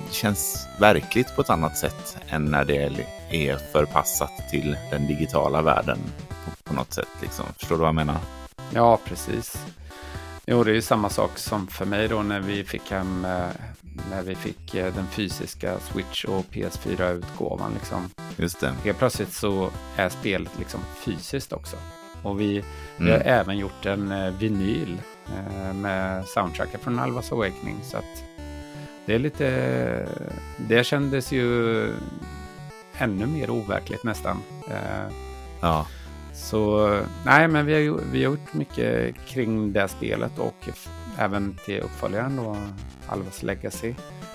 Det 0.07 0.13
känns 0.13 0.67
verkligt 0.79 1.35
på 1.35 1.41
ett 1.41 1.49
annat 1.49 1.77
sätt 1.77 2.17
än 2.29 2.45
när 2.45 2.65
det 2.65 2.91
är 3.29 3.57
förpassat 3.57 4.49
till 4.51 4.77
den 4.91 5.07
digitala 5.07 5.61
världen 5.61 5.97
på, 6.45 6.51
på 6.63 6.73
något 6.73 6.93
sätt. 6.93 7.07
Liksom. 7.21 7.45
Förstår 7.57 7.75
du 7.75 7.79
vad 7.79 7.87
jag 7.87 7.95
menar? 7.95 8.17
Ja, 8.73 8.99
precis. 9.05 9.65
Jo, 10.45 10.63
det 10.63 10.71
är 10.71 10.75
ju 10.75 10.81
samma 10.81 11.09
sak 11.09 11.37
som 11.37 11.67
för 11.67 11.85
mig 11.85 12.07
då 12.07 12.21
när 12.21 12.39
vi 12.39 12.63
fick 12.63 12.91
hem 12.91 13.25
eh, 13.25 13.47
när 14.09 14.21
vi 14.21 14.35
fick 14.35 14.75
eh, 14.75 14.93
den 14.93 15.07
fysiska 15.07 15.79
Switch 15.79 16.25
och 16.25 16.45
PS4-utgåvan. 16.51 17.73
Liksom. 17.73 18.09
Just 18.37 18.59
det. 18.59 18.73
Helt 18.83 18.97
plötsligt 18.97 19.33
så 19.33 19.69
är 19.95 20.09
spelet 20.09 20.51
liksom 20.59 20.79
fysiskt 21.05 21.53
också. 21.53 21.77
Och 22.23 22.41
vi, 22.41 22.51
mm. 22.51 22.65
vi 22.97 23.11
har 23.11 23.19
mm. 23.19 23.39
även 23.39 23.57
gjort 23.57 23.85
en 23.85 24.11
eh, 24.11 24.33
vinyl 24.33 25.01
med 25.73 26.25
soundtracket 26.27 26.81
från 26.81 26.99
Alvas 26.99 27.31
Awakening. 27.31 27.79
Så 27.83 27.97
att 27.97 28.23
det 29.07 29.15
är 29.15 29.19
lite... 29.19 30.07
Det 30.57 30.83
kändes 30.83 31.31
ju 31.31 31.93
ännu 32.97 33.25
mer 33.25 33.49
overkligt 33.49 34.03
nästan. 34.03 34.41
Ja. 35.61 35.87
Så 36.33 36.89
nej, 37.25 37.47
men 37.47 37.65
vi 37.65 37.87
har, 37.87 37.99
vi 38.11 38.23
har 38.23 38.31
gjort 38.31 38.53
mycket 38.53 39.15
kring 39.27 39.73
det 39.73 39.87
spelet 39.87 40.39
och 40.39 40.69
även 41.17 41.57
till 41.65 41.79
uppföljaren 41.79 42.35
då, 42.35 42.57
Alvas 43.07 43.43
Legacy. 43.43 43.93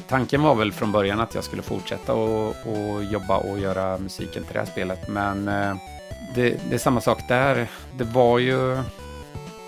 Tanken 0.08 0.42
var 0.42 0.54
väl 0.54 0.72
från 0.72 0.92
början 0.92 1.20
att 1.20 1.34
jag 1.34 1.44
skulle 1.44 1.62
fortsätta 1.62 2.14
och, 2.14 2.48
och 2.48 3.04
jobba 3.04 3.36
och 3.36 3.58
göra 3.58 3.98
musiken 3.98 4.44
till 4.44 4.52
det 4.52 4.58
här 4.58 4.66
spelet, 4.66 5.08
men 5.08 5.48
eh, 5.48 5.76
det, 6.34 6.60
det, 6.68 6.74
är 6.74 6.78
samma 6.78 7.00
sak 7.00 7.18
där. 7.28 7.66
Det 7.98 8.04
var 8.04 8.38
ju 8.38 8.82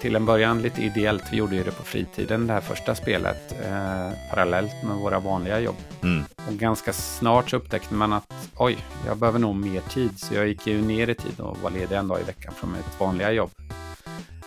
till 0.04 0.16
en 0.16 0.26
början 0.26 0.62
lite 0.62 0.82
ideellt. 0.82 1.24
Vi 1.32 1.36
gjorde 1.36 1.56
ju 1.56 1.64
det 1.64 1.70
på 1.70 1.82
fritiden, 1.82 2.46
det 2.46 2.52
här 2.52 2.60
första 2.60 2.94
spelet, 2.94 3.54
eh, 3.64 4.10
parallellt 4.30 4.82
med 4.82 4.96
våra 4.96 5.18
vanliga 5.18 5.60
jobb. 5.60 5.76
Mm. 6.02 6.24
Och 6.48 6.52
ganska 6.52 6.92
snart 6.92 7.50
så 7.50 7.56
upptäckte 7.56 7.94
man 7.94 8.12
att 8.12 8.50
oj, 8.56 8.78
jag 9.06 9.16
behöver 9.16 9.38
nog 9.38 9.56
mer 9.56 9.80
tid. 9.80 10.18
Så 10.18 10.34
jag 10.34 10.48
gick 10.48 10.66
ju 10.66 10.82
ner 10.82 11.10
i 11.10 11.14
tid 11.14 11.40
och 11.40 11.58
var 11.58 11.70
ledig 11.70 11.96
en 11.96 12.08
dag 12.08 12.20
i 12.20 12.24
veckan 12.24 12.54
från 12.54 12.72
mitt 12.72 13.00
vanliga 13.00 13.32
jobb. 13.32 13.50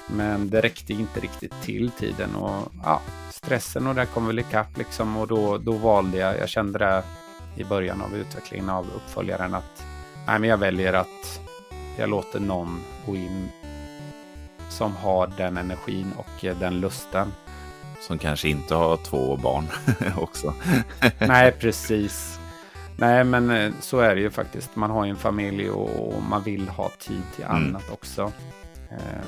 Men 0.07 0.49
det 0.49 0.61
räckte 0.61 0.93
inte 0.93 1.19
riktigt 1.19 1.53
till 1.61 1.91
tiden 1.91 2.35
och 2.35 2.71
ja, 2.83 3.01
stressen 3.31 3.87
och 3.87 3.95
det 3.95 4.05
kom 4.05 4.27
väl 4.27 4.39
ikapp 4.39 4.77
liksom 4.77 5.17
och 5.17 5.27
då, 5.27 5.57
då 5.57 5.71
valde 5.71 6.17
jag, 6.17 6.37
jag 6.39 6.49
kände 6.49 6.79
det 6.79 7.03
i 7.55 7.63
början 7.63 8.01
av 8.01 8.15
utvecklingen 8.15 8.69
av 8.69 8.85
uppföljaren 8.95 9.53
att 9.53 9.83
nej, 10.27 10.39
men 10.39 10.49
jag 10.49 10.57
väljer 10.57 10.93
att 10.93 11.41
jag 11.97 12.09
låter 12.09 12.39
någon 12.39 12.79
gå 13.05 13.15
in 13.15 13.49
som 14.69 14.95
har 14.95 15.31
den 15.37 15.57
energin 15.57 16.13
och 16.17 16.45
den 16.59 16.79
lusten. 16.79 17.33
Som 18.01 18.17
kanske 18.17 18.49
inte 18.49 18.75
har 18.75 18.97
två 18.97 19.37
barn 19.37 19.67
också. 20.17 20.53
Nej, 21.19 21.51
precis. 21.51 22.39
Nej, 22.97 23.23
men 23.23 23.49
eh, 23.49 23.71
så 23.79 23.99
är 23.99 24.15
det 24.15 24.21
ju 24.21 24.29
faktiskt. 24.29 24.75
Man 24.75 24.91
har 24.91 25.05
ju 25.05 25.11
en 25.11 25.17
familj 25.17 25.69
och 25.69 26.23
man 26.23 26.43
vill 26.43 26.69
ha 26.69 26.89
tid 26.89 27.21
till 27.35 27.43
mm. 27.43 27.55
annat 27.55 27.83
mm. 27.83 27.93
också. 27.93 28.31
Eh, 28.91 29.25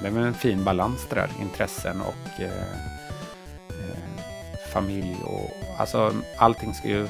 det 0.00 0.06
är 0.06 0.10
väl 0.10 0.24
en 0.24 0.34
fin 0.34 0.64
balans 0.64 1.06
det 1.08 1.14
där, 1.14 1.30
intressen 1.40 2.00
och 2.00 2.42
eh, 2.42 2.52
familj 4.72 5.16
och 5.24 5.50
alltså 5.78 6.12
allting 6.38 6.74
ska 6.74 6.88
ju 6.88 7.08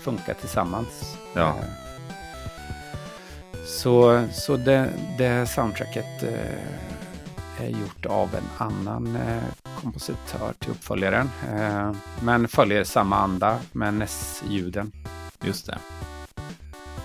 funka 0.00 0.34
tillsammans. 0.34 1.16
Ja. 1.34 1.54
Så, 3.66 4.26
så 4.32 4.56
det, 4.56 4.92
det 5.18 5.46
soundtracket 5.46 6.22
eh, 6.22 7.64
är 7.64 7.68
gjort 7.68 8.06
av 8.06 8.34
en 8.34 8.66
annan 8.66 9.16
eh, 9.16 9.42
kompositör 9.82 10.52
till 10.58 10.70
uppföljaren. 10.70 11.30
Eh, 11.54 11.92
men 12.22 12.48
följer 12.48 12.84
samma 12.84 13.16
anda 13.16 13.58
med 13.72 13.94
NES-ljuden. 13.94 14.92
Just 15.42 15.66
det. 15.66 15.78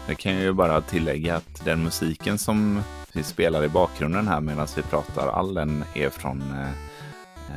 Jag 0.07 0.17
kan 0.17 0.35
ju 0.35 0.53
bara 0.53 0.81
tillägga 0.81 1.35
att 1.35 1.65
den 1.65 1.83
musiken 1.83 2.37
som 2.37 2.81
vi 3.13 3.23
spelar 3.23 3.63
i 3.63 3.69
bakgrunden 3.69 4.27
här 4.27 4.41
medan 4.41 4.67
vi 4.75 4.81
pratar, 4.81 5.27
all 5.27 5.53
den 5.53 5.83
är 5.93 6.09
från 6.09 6.41
eh, 6.41 6.69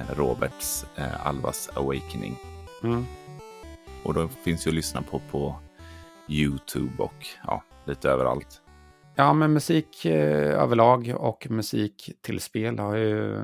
eh, 0.01 0.17
Roberts 0.17 0.85
eh, 0.97 1.27
Alvas 1.27 1.71
Awakening. 1.75 2.37
Mm. 2.83 3.07
Och 4.03 4.15
då 4.15 4.29
finns 4.29 4.67
ju 4.67 4.71
att 4.71 4.75
lyssna 4.75 5.03
på 5.03 5.21
på 5.31 5.57
YouTube 6.29 7.03
och 7.03 7.27
ja, 7.47 7.63
lite 7.85 8.11
överallt. 8.11 8.62
Ja, 9.15 9.33
men 9.33 9.53
musik 9.53 10.05
eh, 10.05 10.63
överlag 10.63 11.15
och 11.17 11.47
musik 11.51 12.11
till 12.21 12.41
spel 12.41 12.79
har 12.79 12.97
ju 12.97 13.43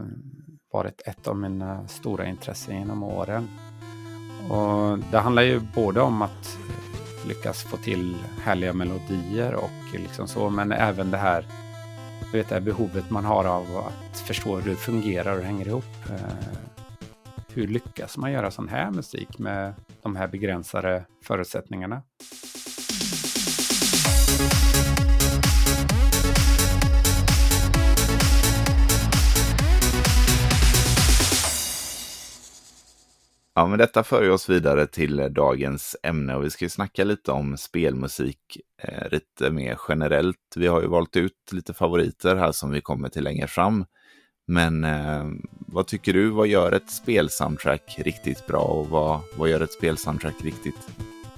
varit 0.73 1.03
ett 1.07 1.29
av 1.29 1.37
mina 1.37 1.89
stora 1.89 2.27
intressen 2.27 2.79
genom 2.79 3.03
åren. 3.03 3.49
Och 4.51 4.99
det 5.11 5.19
handlar 5.19 5.43
ju 5.43 5.61
både 5.75 6.01
om 6.01 6.23
att 6.23 6.59
lyckas 7.27 7.65
få 7.65 7.77
till 7.77 8.17
härliga 8.43 8.73
melodier 8.73 9.55
och 9.55 9.93
liksom 9.93 10.29
så, 10.29 10.51
men 10.51 10.73
även 10.73 11.11
det 11.11 11.19
här 11.19 11.45
vet, 12.33 12.49
det 12.49 12.61
behovet 12.61 13.11
man 13.11 13.25
har 13.25 13.45
av 13.45 13.77
att 13.77 14.19
förstå 14.19 14.57
hur 14.57 14.71
det 14.71 14.77
fungerar 14.77 15.39
och 15.39 15.45
hänger 15.45 15.67
ihop. 15.67 16.11
Eh, 16.11 16.59
hur 17.55 17.67
lyckas 17.67 18.17
man 18.17 18.33
göra 18.33 18.51
sån 18.51 18.69
här 18.69 18.91
musik 18.91 19.39
med 19.39 19.75
de 20.03 20.17
här 20.17 20.29
begränsade 20.29 21.05
förutsättningarna? 21.25 22.03
Ja, 33.59 33.67
men 33.67 33.79
detta 33.79 34.03
för 34.03 34.31
oss 34.31 34.49
vidare 34.49 34.87
till 34.87 35.21
eh, 35.21 35.27
dagens 35.27 35.97
ämne 36.03 36.35
och 36.35 36.45
vi 36.45 36.51
ska 36.51 36.65
ju 36.65 36.69
snacka 36.69 37.05
lite 37.05 37.33
om 37.33 37.57
spelmusik 37.57 38.59
eh, 38.83 39.09
lite 39.11 39.51
mer 39.51 39.79
generellt. 39.89 40.55
Vi 40.57 40.67
har 40.67 40.81
ju 40.83 40.87
valt 40.87 41.17
ut 41.17 41.53
lite 41.53 41.75
favoriter 41.75 42.37
här 42.37 42.53
som 42.53 42.71
vi 42.71 42.81
kommer 42.81 43.09
till 43.09 43.25
längre 43.25 43.47
fram. 43.47 43.85
Men 44.47 44.85
eh, 44.85 45.25
vad 45.51 45.87
tycker 45.87 46.13
du, 46.13 46.31
vad 46.31 46.47
gör 46.47 46.73
ett 46.73 46.91
spelsoundtrack 46.91 47.95
riktigt 47.99 48.47
bra 48.47 48.63
och 48.63 48.89
vad, 48.89 49.21
vad 49.37 49.49
gör 49.49 49.61
ett 49.61 49.73
spelsoundtrack 49.73 50.45
riktigt 50.45 50.89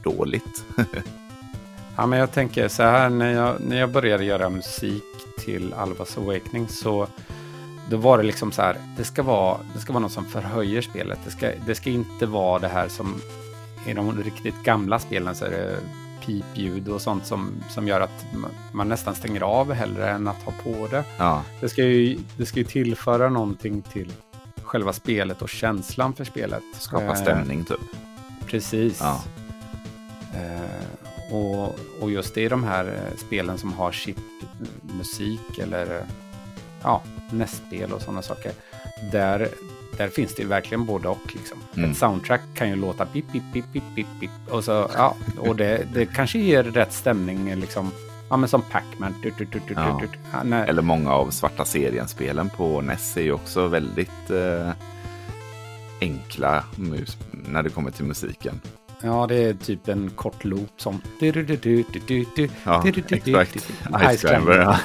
dåligt? 0.05 0.65
ja, 1.97 2.07
men 2.07 2.19
jag 2.19 2.33
tänker 2.33 2.69
så 2.69 2.83
här, 2.83 3.11
när 3.11 3.33
jag, 3.33 3.61
när 3.61 3.81
jag 3.81 3.93
började 3.93 4.25
göra 4.25 4.51
musik 4.51 5.05
till 5.39 5.73
Alvas 5.73 6.19
Awakening 6.19 6.69
så 6.69 7.07
då 7.89 7.97
var 7.97 8.19
det 8.19 8.25
liksom 8.25 8.53
så 8.53 8.63
här, 8.63 8.77
det 8.97 9.05
ska 9.05 9.23
vara, 9.23 9.59
det 9.75 9.81
ska 9.81 9.93
vara 9.93 10.03
något 10.03 10.13
som 10.13 10.25
förhöjer 10.25 10.83
spelet. 10.83 11.19
Det 11.25 11.31
ska, 11.31 11.51
det 11.67 11.75
ska 11.75 11.91
inte 11.91 12.27
vara 12.27 12.59
det 12.59 12.69
här 12.69 12.89
som 12.89 13.21
i 13.87 13.93
de 13.93 14.23
riktigt 14.23 14.63
gamla 14.65 14.99
spelen 14.99 15.35
så 15.35 15.45
är 15.45 15.51
det 15.51 15.77
pipljud 16.27 16.89
och 16.89 17.03
sånt 17.03 17.27
som, 17.27 17.51
som 17.69 17.89
gör 17.89 18.01
att 18.01 18.27
man 18.73 18.89
nästan 18.89 19.15
stänger 19.15 19.41
av 19.41 19.73
hellre 19.73 20.11
än 20.11 20.29
att 20.29 20.43
ha 20.43 20.53
på 20.65 20.87
det. 20.91 21.05
Ja. 21.19 21.43
Det, 21.61 21.69
ska 21.69 21.83
ju, 21.83 22.19
det 22.37 22.47
ska 22.47 22.59
ju 22.59 22.65
tillföra 22.65 23.29
någonting 23.29 23.83
till 23.83 24.13
själva 24.63 24.93
spelet 24.93 25.43
och 25.43 25.49
känslan 25.49 26.13
för 26.13 26.25
spelet. 26.25 26.63
Skapa 26.75 27.05
eh, 27.05 27.15
stämning 27.15 27.65
typ. 27.65 27.81
Precis. 28.47 29.01
Ja. 29.01 29.23
Eh, 30.35 31.35
och, 31.35 31.79
och 32.01 32.11
just 32.11 32.35
det 32.35 32.45
är 32.45 32.51
de 32.51 32.65
här 32.65 32.85
eh, 32.85 33.17
spelen 33.17 33.59
som 33.59 33.73
har 33.73 33.93
chipmusik 33.93 35.59
eller 35.59 36.05
ja, 36.83 37.03
nästspel 37.33 37.93
och 37.93 38.03
sådana 38.03 38.23
saker. 38.23 38.53
Där, 39.13 39.49
där 39.97 40.09
finns 40.09 40.35
det 40.35 40.45
verkligen 40.45 40.87
både 40.87 41.09
och. 41.09 41.35
Liksom. 41.35 41.59
Mm. 41.77 41.91
Ett 41.91 41.97
soundtrack 41.97 42.41
kan 42.55 42.69
ju 42.69 42.77
låta 42.77 43.07
pip, 43.07 43.33
pip, 43.33 43.43
pip, 43.53 43.65
pip, 43.73 43.85
pip, 43.97 44.07
pip. 44.21 44.31
Och, 44.49 44.65
så, 44.65 44.91
ja, 44.95 45.17
och 45.39 45.57
det, 45.57 45.87
det 45.95 46.07
kanske 46.07 46.39
ger 46.39 46.63
rätt 46.63 46.93
stämning, 46.93 47.55
liksom. 47.55 47.91
Ja, 48.31 48.37
men 48.37 48.49
som 48.49 48.63
Pac-Man. 48.63 49.15
Ja. 49.69 50.01
Ja, 50.51 50.57
Eller 50.57 50.83
många 50.83 51.13
av 51.13 51.31
svarta 51.31 51.65
serien-spelen 51.65 52.51
på 52.51 52.81
NES 52.81 53.17
är 53.17 53.23
ju 53.23 53.33
också 53.33 53.69
väldigt 53.69 54.31
eh, 54.31 54.71
enkla 56.01 56.65
när 57.33 57.63
det 57.63 57.71
kommer 57.71 57.91
till 57.91 58.05
musiken. 58.05 58.61
Ja, 59.03 59.27
det 59.27 59.35
är 59.45 59.55
typ 59.55 59.89
en 59.89 60.11
kort 60.11 60.45
loop 60.45 60.71
som... 60.77 61.01
Ja, 62.65 62.83
exakt. 64.03 64.19
Ice 64.19 64.21
Climber, 64.29 64.59
ja. 64.59 64.79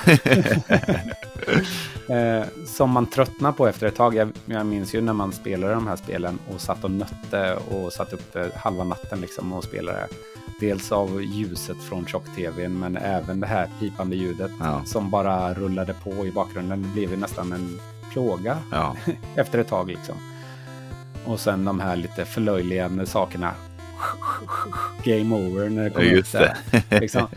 eh, 2.15 2.43
som 2.67 2.89
man 2.89 3.05
tröttnar 3.05 3.51
på 3.51 3.67
efter 3.67 3.87
ett 3.87 3.95
tag. 3.95 4.15
Jag, 4.15 4.31
jag 4.45 4.65
minns 4.65 4.95
ju 4.95 5.01
när 5.01 5.13
man 5.13 5.31
spelade 5.31 5.73
de 5.73 5.87
här 5.87 5.95
spelen 5.95 6.39
och 6.53 6.61
satt 6.61 6.83
och 6.83 6.91
nötte 6.91 7.55
och 7.55 7.93
satt 7.93 8.13
upp 8.13 8.35
halva 8.55 8.83
natten 8.83 9.21
liksom 9.21 9.53
och 9.53 9.63
spelade. 9.63 10.07
dels 10.59 10.91
av 10.91 11.21
ljuset 11.23 11.77
från 11.77 12.05
tjock-tvn 12.05 12.79
men 12.79 12.97
även 12.97 13.39
det 13.39 13.47
här 13.47 13.69
pipande 13.79 14.15
ljudet 14.15 14.51
Ja. 14.59 14.81
som 14.85 15.09
bara 15.09 15.53
rullade 15.53 15.93
på 16.03 16.25
i 16.25 16.31
bakgrunden. 16.31 16.81
Det 16.83 16.87
blev 16.89 17.11
ju 17.11 17.17
nästan 17.17 17.51
en 17.51 17.79
plåga 18.13 18.57
Ja, 18.71 18.95
efter 19.35 19.59
ett 19.59 19.67
tag 19.67 19.87
liksom. 19.87 20.15
Och 21.25 21.39
sen 21.39 21.65
de 21.65 21.79
här 21.79 21.95
lite 21.95 22.25
förlöjligande 22.25 23.05
sakerna. 23.05 23.51
Game 25.03 25.35
over 25.35 25.69
när 25.69 25.83
det 25.83 25.89
kom 25.89 26.03
ut 26.03 26.31
där. 26.31 26.57
det. 26.89 26.99
liksom. 26.99 27.27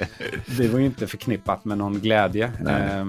Det 0.47 0.69
var 0.69 0.79
ju 0.79 0.87
inte 0.87 1.07
förknippat 1.07 1.65
med 1.65 1.79
någon 1.79 2.01
glädje. 2.01 2.53
Nej. 2.61 2.83
Eh, 2.83 3.07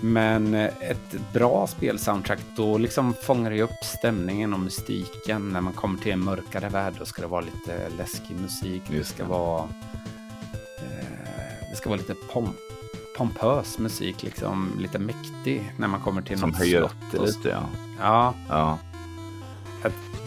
Men 0.00 0.54
ett 0.54 1.32
bra 1.32 1.66
spelsoundtrack, 1.66 2.38
då 2.56 2.78
liksom 2.78 3.14
fångar 3.22 3.50
det 3.50 3.62
upp 3.62 3.84
stämningen 3.98 4.54
och 4.54 4.60
mystiken. 4.60 5.48
När 5.52 5.60
man 5.60 5.72
kommer 5.72 5.98
till 5.98 6.12
en 6.12 6.24
mörkare 6.24 6.68
värld, 6.68 6.94
då 6.98 7.04
ska 7.04 7.22
det 7.22 7.28
vara 7.28 7.40
lite 7.40 7.88
läskig 7.98 8.36
musik. 8.40 8.82
Det 8.88 9.04
ska 9.04 9.24
vara, 9.24 9.62
eh, 10.78 11.70
det 11.70 11.76
ska 11.76 11.88
vara 11.88 11.98
lite 11.98 12.14
pom 12.32 12.52
pompös 13.16 13.78
musik, 13.78 14.22
liksom 14.22 14.72
lite 14.78 14.98
mäktig 14.98 15.72
när 15.78 15.88
man 15.88 16.00
kommer 16.00 16.22
till 16.22 16.38
Som 16.38 16.50
något 16.50 16.58
höjer 16.58 16.78
slott 16.78 16.92
upp 16.92 17.12
det 17.12 17.26
lite, 17.26 17.48
ja. 17.48 17.62
Ja, 18.00 18.34
Ja, 18.48 18.78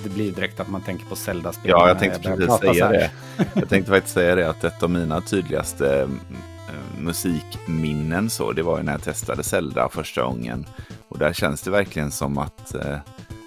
det 0.06 0.14
blir 0.14 0.32
direkt 0.32 0.60
att 0.60 0.68
man 0.68 0.82
tänker 0.82 1.06
på 1.06 1.16
Zelda-spel. 1.16 1.72
ja 1.72 1.88
jag 1.88 2.00
tänkte 2.00 2.20
börjar 2.20 2.38
precis 2.38 2.60
säga 2.60 2.90
det. 2.90 3.12
Jag 3.54 3.70
tänkte 3.70 3.92
faktiskt 3.92 4.14
säga 4.14 4.36
det 4.36 4.50
att 4.50 4.64
ett 4.64 4.84
av 4.84 4.90
mina 4.90 5.22
tydligaste 5.22 6.02
eh, 6.02 7.00
musikminnen 7.00 8.30
så, 8.30 8.52
det 8.52 8.64
var 8.64 8.78
ju 8.78 8.84
när 8.84 8.92
jag 8.92 9.04
testade 9.04 9.44
Zelda 9.44 9.90
första 9.90 10.24
gången. 10.24 10.66
Och 11.08 11.18
där 11.18 11.34
känns 11.34 11.62
det 11.62 11.72
verkligen 11.72 12.12
som 12.12 12.38
att, 12.38 12.76
eh, 12.76 12.98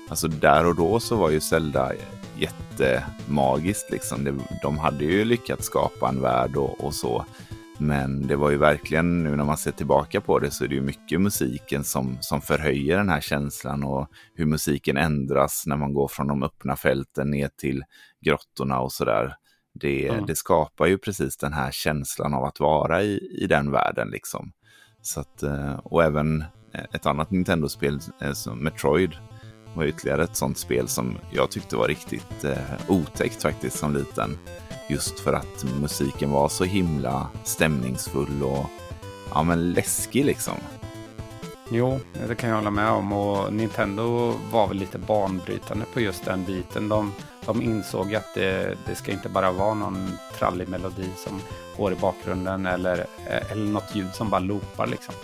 alltså 0.09 0.29
där 0.29 0.67
och 0.67 0.75
då 0.75 1.01
så 1.01 1.17
var 1.17 1.31
ju 1.31 1.41
Zelda 1.41 1.93
jättemagiskt 2.37 3.91
liksom. 3.91 4.41
De 4.63 4.79
hade 4.79 5.05
ju 5.05 5.25
lyckats 5.25 5.67
skapa 5.67 6.09
en 6.09 6.21
värld 6.21 6.57
och, 6.57 6.85
och 6.85 6.95
så. 6.95 7.25
Men 7.79 8.27
det 8.27 8.37
var 8.37 8.51
ju 8.51 8.57
verkligen, 8.57 9.23
nu 9.23 9.37
när 9.37 9.45
man 9.45 9.57
ser 9.57 9.71
tillbaka 9.71 10.21
på 10.21 10.39
det, 10.39 10.51
så 10.51 10.65
är 10.65 10.69
det 10.69 10.75
ju 10.75 10.81
mycket 10.81 11.21
musiken 11.21 11.85
som, 11.85 12.19
som 12.21 12.41
förhöjer 12.41 12.97
den 12.97 13.09
här 13.09 13.21
känslan 13.21 13.85
och 13.85 14.09
hur 14.35 14.47
musiken 14.47 14.97
ändras 14.97 15.65
när 15.67 15.77
man 15.77 15.95
går 15.95 16.09
från 16.09 16.27
de 16.27 16.43
öppna 16.43 16.77
fälten 16.77 17.31
ner 17.31 17.51
till 17.57 17.85
grottorna 18.21 18.81
och 18.81 18.93
sådär. 18.93 19.35
Det, 19.75 20.01
Ja. 20.01 20.25
det 20.27 20.37
skapar 20.37 20.87
ju 20.87 20.99
precis 20.99 21.37
den 21.37 21.53
här 21.53 21.71
känslan 21.71 22.35
av 22.35 22.45
att 22.45 22.61
vara 22.61 23.03
i, 23.03 23.39
i 23.43 23.47
den 23.47 23.71
världen 23.71 24.09
liksom. 24.11 24.53
Så 25.03 25.21
att, 25.21 25.43
eh, 25.43 25.73
och 25.73 26.05
även 26.05 26.45
ett 26.93 27.07
annat 27.07 27.31
Nintendo-spel 27.31 27.99
eh, 28.21 28.33
som 28.33 28.59
Metroid 28.65 29.11
var 29.75 29.85
ytterligare 29.85 30.25
ett 30.25 30.37
sånt 30.37 30.59
spel 30.59 30.89
som 30.89 31.19
jag 31.31 31.51
tyckte 31.51 31.77
var 31.77 31.89
riktigt 31.89 32.45
eh, 32.45 32.59
otäckt 32.89 33.43
faktiskt 33.43 33.79
som 33.79 33.95
liten. 33.95 34.39
Just 34.89 35.21
för 35.21 35.33
att 35.33 35.65
musiken 35.81 36.31
var 36.31 36.49
så 36.49 36.65
himla 36.65 37.29
stämningsfull 37.45 38.43
och 38.43 38.67
ja, 39.35 39.43
men 39.43 39.73
läskig 39.73 40.25
liksom. 40.25 40.55
Jo, 41.71 42.01
det 42.29 42.35
kan 42.35 42.51
jag 42.51 42.57
hålla 42.57 42.71
med 42.71 42.91
om. 42.91 43.13
Och 43.13 43.53
Nintendo 43.53 44.35
var 44.53 44.69
väl 44.69 44.77
lite 44.77 44.99
banbrytande 44.99 45.85
på 45.93 46.01
just 46.01 46.25
den 46.25 46.45
biten. 46.45 46.89
De, 46.89 47.13
de 47.47 47.63
insåg 47.63 48.15
att 48.15 48.35
det, 48.35 48.79
det 48.87 48.95
ska 48.95 49.13
inte 49.13 49.29
bara 49.29 49.53
vara 49.53 49.75
någon 49.75 50.11
trallig 50.39 50.69
melodi 50.69 51.11
som 51.17 51.41
går 51.77 51.93
i 51.93 51.97
bakgrunden 51.97 52.67
eller, 52.67 52.99
eh, 52.99 53.53
eller 53.53 53.67
något 53.67 53.95
ljud 53.95 54.15
som 54.15 54.31
bara 54.31 54.41
loopar 54.41 54.87
liksom. 54.87 55.15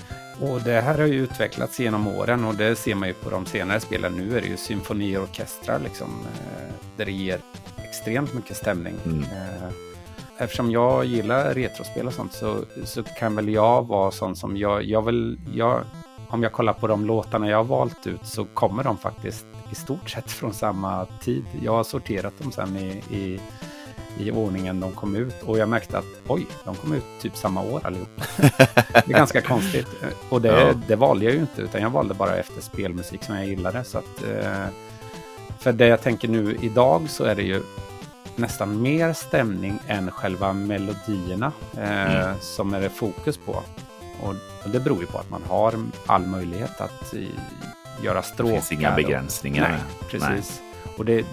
Och 0.41 0.61
det 0.61 0.81
här 0.81 0.99
har 0.99 1.07
ju 1.07 1.23
utvecklats 1.23 1.81
genom 1.81 2.09
åren 2.09 2.45
och 2.45 2.55
det 2.55 2.77
ser 2.77 2.95
man 2.95 3.09
ju 3.09 3.15
på 3.15 3.31
de 3.31 3.47
senare 3.47 3.81
spelen. 3.81 4.13
Nu 4.13 4.37
är 4.37 4.41
det 4.41 4.47
ju 4.47 4.57
symfonier 4.57 5.19
och 5.19 5.29
orkestrar 5.29 5.79
liksom, 5.79 6.09
eh, 6.09 6.75
där 6.97 7.05
det 7.05 7.13
ger 7.13 7.41
extremt 7.77 8.35
mycket 8.35 8.57
stämning. 8.57 8.95
Mm. 9.05 9.23
Eh, 9.23 9.69
Eftersom 10.39 10.71
jag 10.71 11.05
gillar 11.05 11.55
retrospel 11.55 12.07
och 12.07 12.13
sånt 12.13 12.33
så, 12.33 12.65
så 12.85 13.03
kan 13.03 13.37
väl 13.37 13.49
jag 13.49 13.87
vara 13.87 14.11
sån 14.11 14.37
som 14.37 14.57
jag, 14.57 14.85
jag 14.85 15.03
vill, 15.03 15.41
jag, 15.55 15.85
om 16.29 16.43
jag 16.43 16.53
kollar 16.53 16.73
på 16.73 16.87
de 16.87 17.05
låtarna 17.07 17.49
jag 17.49 17.57
har 17.57 17.65
valt 17.65 18.07
ut 18.07 18.27
så 18.27 18.45
kommer 18.45 18.85
de 18.85 18.99
faktiskt 18.99 19.47
i 19.73 19.75
stort 19.75 20.11
sett 20.11 20.31
från 20.31 20.53
samma 20.53 21.07
tid. 21.07 21.45
Jag 21.63 21.73
har 21.73 21.85
sorterat 21.85 22.39
dem 22.39 22.53
sen 22.53 22.77
i, 22.77 23.03
i, 23.11 23.41
i 24.19 24.31
ordningen 24.31 24.81
de 24.81 24.93
kom 24.93 25.17
ut 25.17 25.35
och 25.43 25.59
jag 25.59 25.69
märkte 25.69 25.99
att 25.99 26.05
oj, 26.27 26.47
de 26.65 26.75
kom 26.75 26.93
ut 26.93 27.05
typ 27.21 27.37
samma 27.37 27.63
år 27.63 27.81
allihop. 27.85 28.09
Det 29.07 29.13
är 29.13 29.19
ganska 29.19 29.41
konstigt. 29.41 29.87
Och 30.29 30.43
det, 30.43 30.49
Ja. 30.49 30.73
det 30.89 30.97
valde 30.97 31.25
jag 31.25 31.35
ju 31.35 31.41
inte, 31.41 31.63
utan 31.63 31.83
jag 31.83 31.91
valde 31.91 32.15
bara 32.15 32.37
efter 32.37 32.61
spelmusik 32.63 33.25
som 33.25 33.35
jag 33.37 33.47
gillade. 33.47 33.85
Så 33.85 33.99
att, 33.99 34.23
eh, 34.23 34.65
för 35.59 35.73
det 35.73 35.87
jag 35.87 36.01
tänker 36.03 36.29
nu 36.29 36.57
idag 36.63 37.11
så 37.11 37.25
är 37.25 37.35
det 37.35 37.43
ju 37.43 37.63
nästan 38.37 38.83
mer 38.83 39.13
stämning 39.13 39.79
än 39.87 40.11
själva 40.11 40.53
melodierna 40.53 41.53
eh, 41.77 42.17
Mm. 42.25 42.35
som 42.41 42.75
är 42.75 42.81
det 42.81 42.91
fokus 42.91 43.37
på. 43.39 43.63
Och, 44.21 44.35
och 44.65 44.71
det 44.71 44.81
beror 44.81 45.01
ju 45.01 45.07
på 45.07 45.19
att 45.19 45.31
man 45.31 45.43
har 45.49 45.75
all 46.07 46.27
möjlighet 46.27 46.81
att 46.81 47.15
i, 47.15 47.29
göra 48.03 48.21
Det 48.21 48.27
stråkar. 48.27 48.53
finns 48.55 48.73
inga 48.73 48.91
och- 48.91 48.97
begränsningar. 48.97 49.71
Nej, 49.71 49.81
precis. 50.11 50.61
Och, 50.97 51.05
det, 51.05 51.25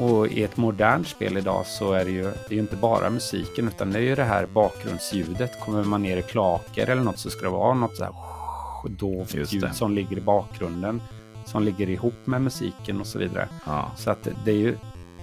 och 0.00 0.26
i 0.26 0.42
ett 0.42 0.56
modernt 0.56 1.08
spel 1.08 1.36
idag 1.36 1.66
så 1.66 1.92
är 1.92 2.04
det 2.04 2.10
ju, 2.10 2.22
det 2.22 2.48
är 2.48 2.54
ju 2.54 2.60
inte 2.60 2.76
bara 2.76 3.10
musiken 3.10 3.68
utan 3.68 3.92
det 3.92 3.98
är 3.98 4.02
ju 4.02 4.14
det 4.14 4.24
här 4.24 4.46
bakgrundsljudet. 4.46 5.60
Kommer 5.60 5.84
man 5.84 6.02
ner 6.02 6.16
i 6.16 6.22
klaker 6.22 6.86
eller 6.86 7.02
något 7.02 7.18
så 7.18 7.30
ska 7.30 7.42
det 7.42 7.48
vara 7.52 7.74
något 7.74 7.96
så 7.96 8.04
här 8.04 8.12
dovt 8.88 9.34
ljud 9.34 9.74
som 9.74 9.94
ligger 9.94 10.18
i 10.18 10.20
bakgrunden. 10.20 11.02
Som 11.44 11.62
ligger 11.62 11.90
ihop 11.90 12.14
med 12.24 12.42
musiken 12.42 13.00
och 13.00 13.06
så 13.06 13.18
vidare. 13.18 13.48
Ja, 13.66 13.90
Så 13.96 14.10
att 14.10 14.28
det 14.44 14.50
är 14.50 14.56
ju 14.56 14.76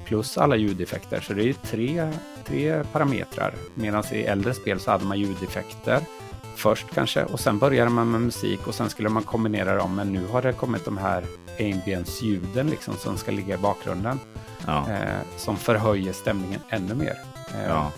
plus 0.06 0.38
alla 0.38 0.56
ljudeffekter. 0.56 1.22
Så 1.22 1.34
det 1.34 1.42
är 1.42 1.46
ju 1.46 1.54
tre, 1.54 2.12
tre 2.46 2.84
parametrar. 2.92 3.54
Medan 3.76 4.04
i 4.12 4.22
äldre 4.22 4.54
spel 4.54 4.80
så 4.80 4.92
hade 4.92 5.06
man 5.06 5.20
ljudeffekter 5.20 6.02
först 6.56 6.88
kanske 6.94 7.24
och 7.24 7.40
sen 7.40 7.60
började 7.60 7.90
man 7.90 8.12
med 8.12 8.22
musik 8.22 8.68
och 8.68 8.76
sen 8.76 8.90
skulle 8.90 9.10
man 9.10 9.24
kombinera 9.24 9.76
dem. 9.76 9.96
Men 9.96 10.14
nu 10.14 10.28
har 10.28 10.42
det 10.42 10.54
kommit 10.54 10.86
de 10.86 10.98
här 10.98 11.24
ambience-ljuden 11.60 12.70
liksom 12.70 12.94
som 12.94 13.18
ska 13.18 13.32
ligga 13.32 13.56
i 13.56 13.58
bakgrunden. 13.58 14.20
Ja, 14.68 14.90
Eh, 14.90 15.22
som 15.38 15.58
förhöjer 15.58 16.14
stämningen 16.14 16.62
ännu 16.70 16.96
mer. 16.96 17.20
Eh, 17.56 17.68
ja. 17.68 17.92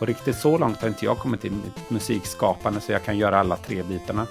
Och 0.00 0.06
riktigt 0.06 0.36
så 0.36 0.58
långt 0.58 0.80
har 0.80 0.88
inte 0.88 1.04
jag 1.04 1.18
kommit 1.18 1.44
i 1.44 1.50
mitt 1.50 1.90
musikskapande 1.90 2.80
så 2.80 2.92
jag 2.92 3.04
kan 3.04 3.18
göra 3.18 3.40
alla 3.40 3.56
tre 3.56 3.82
bitarna. 3.82 4.26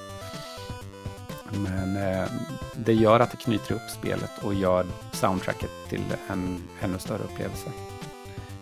Men 1.51 1.97
eh, 1.97 2.29
det 2.75 2.93
gör 2.93 3.19
att 3.19 3.31
det 3.31 3.37
knyter 3.37 3.71
ihop 3.71 3.89
spelet 3.89 4.31
och 4.43 4.53
gör 4.53 4.85
soundtracket 5.11 5.69
till 5.89 6.03
en 6.29 6.63
ännu 6.81 6.99
större 6.99 7.23
upplevelse. 7.23 7.69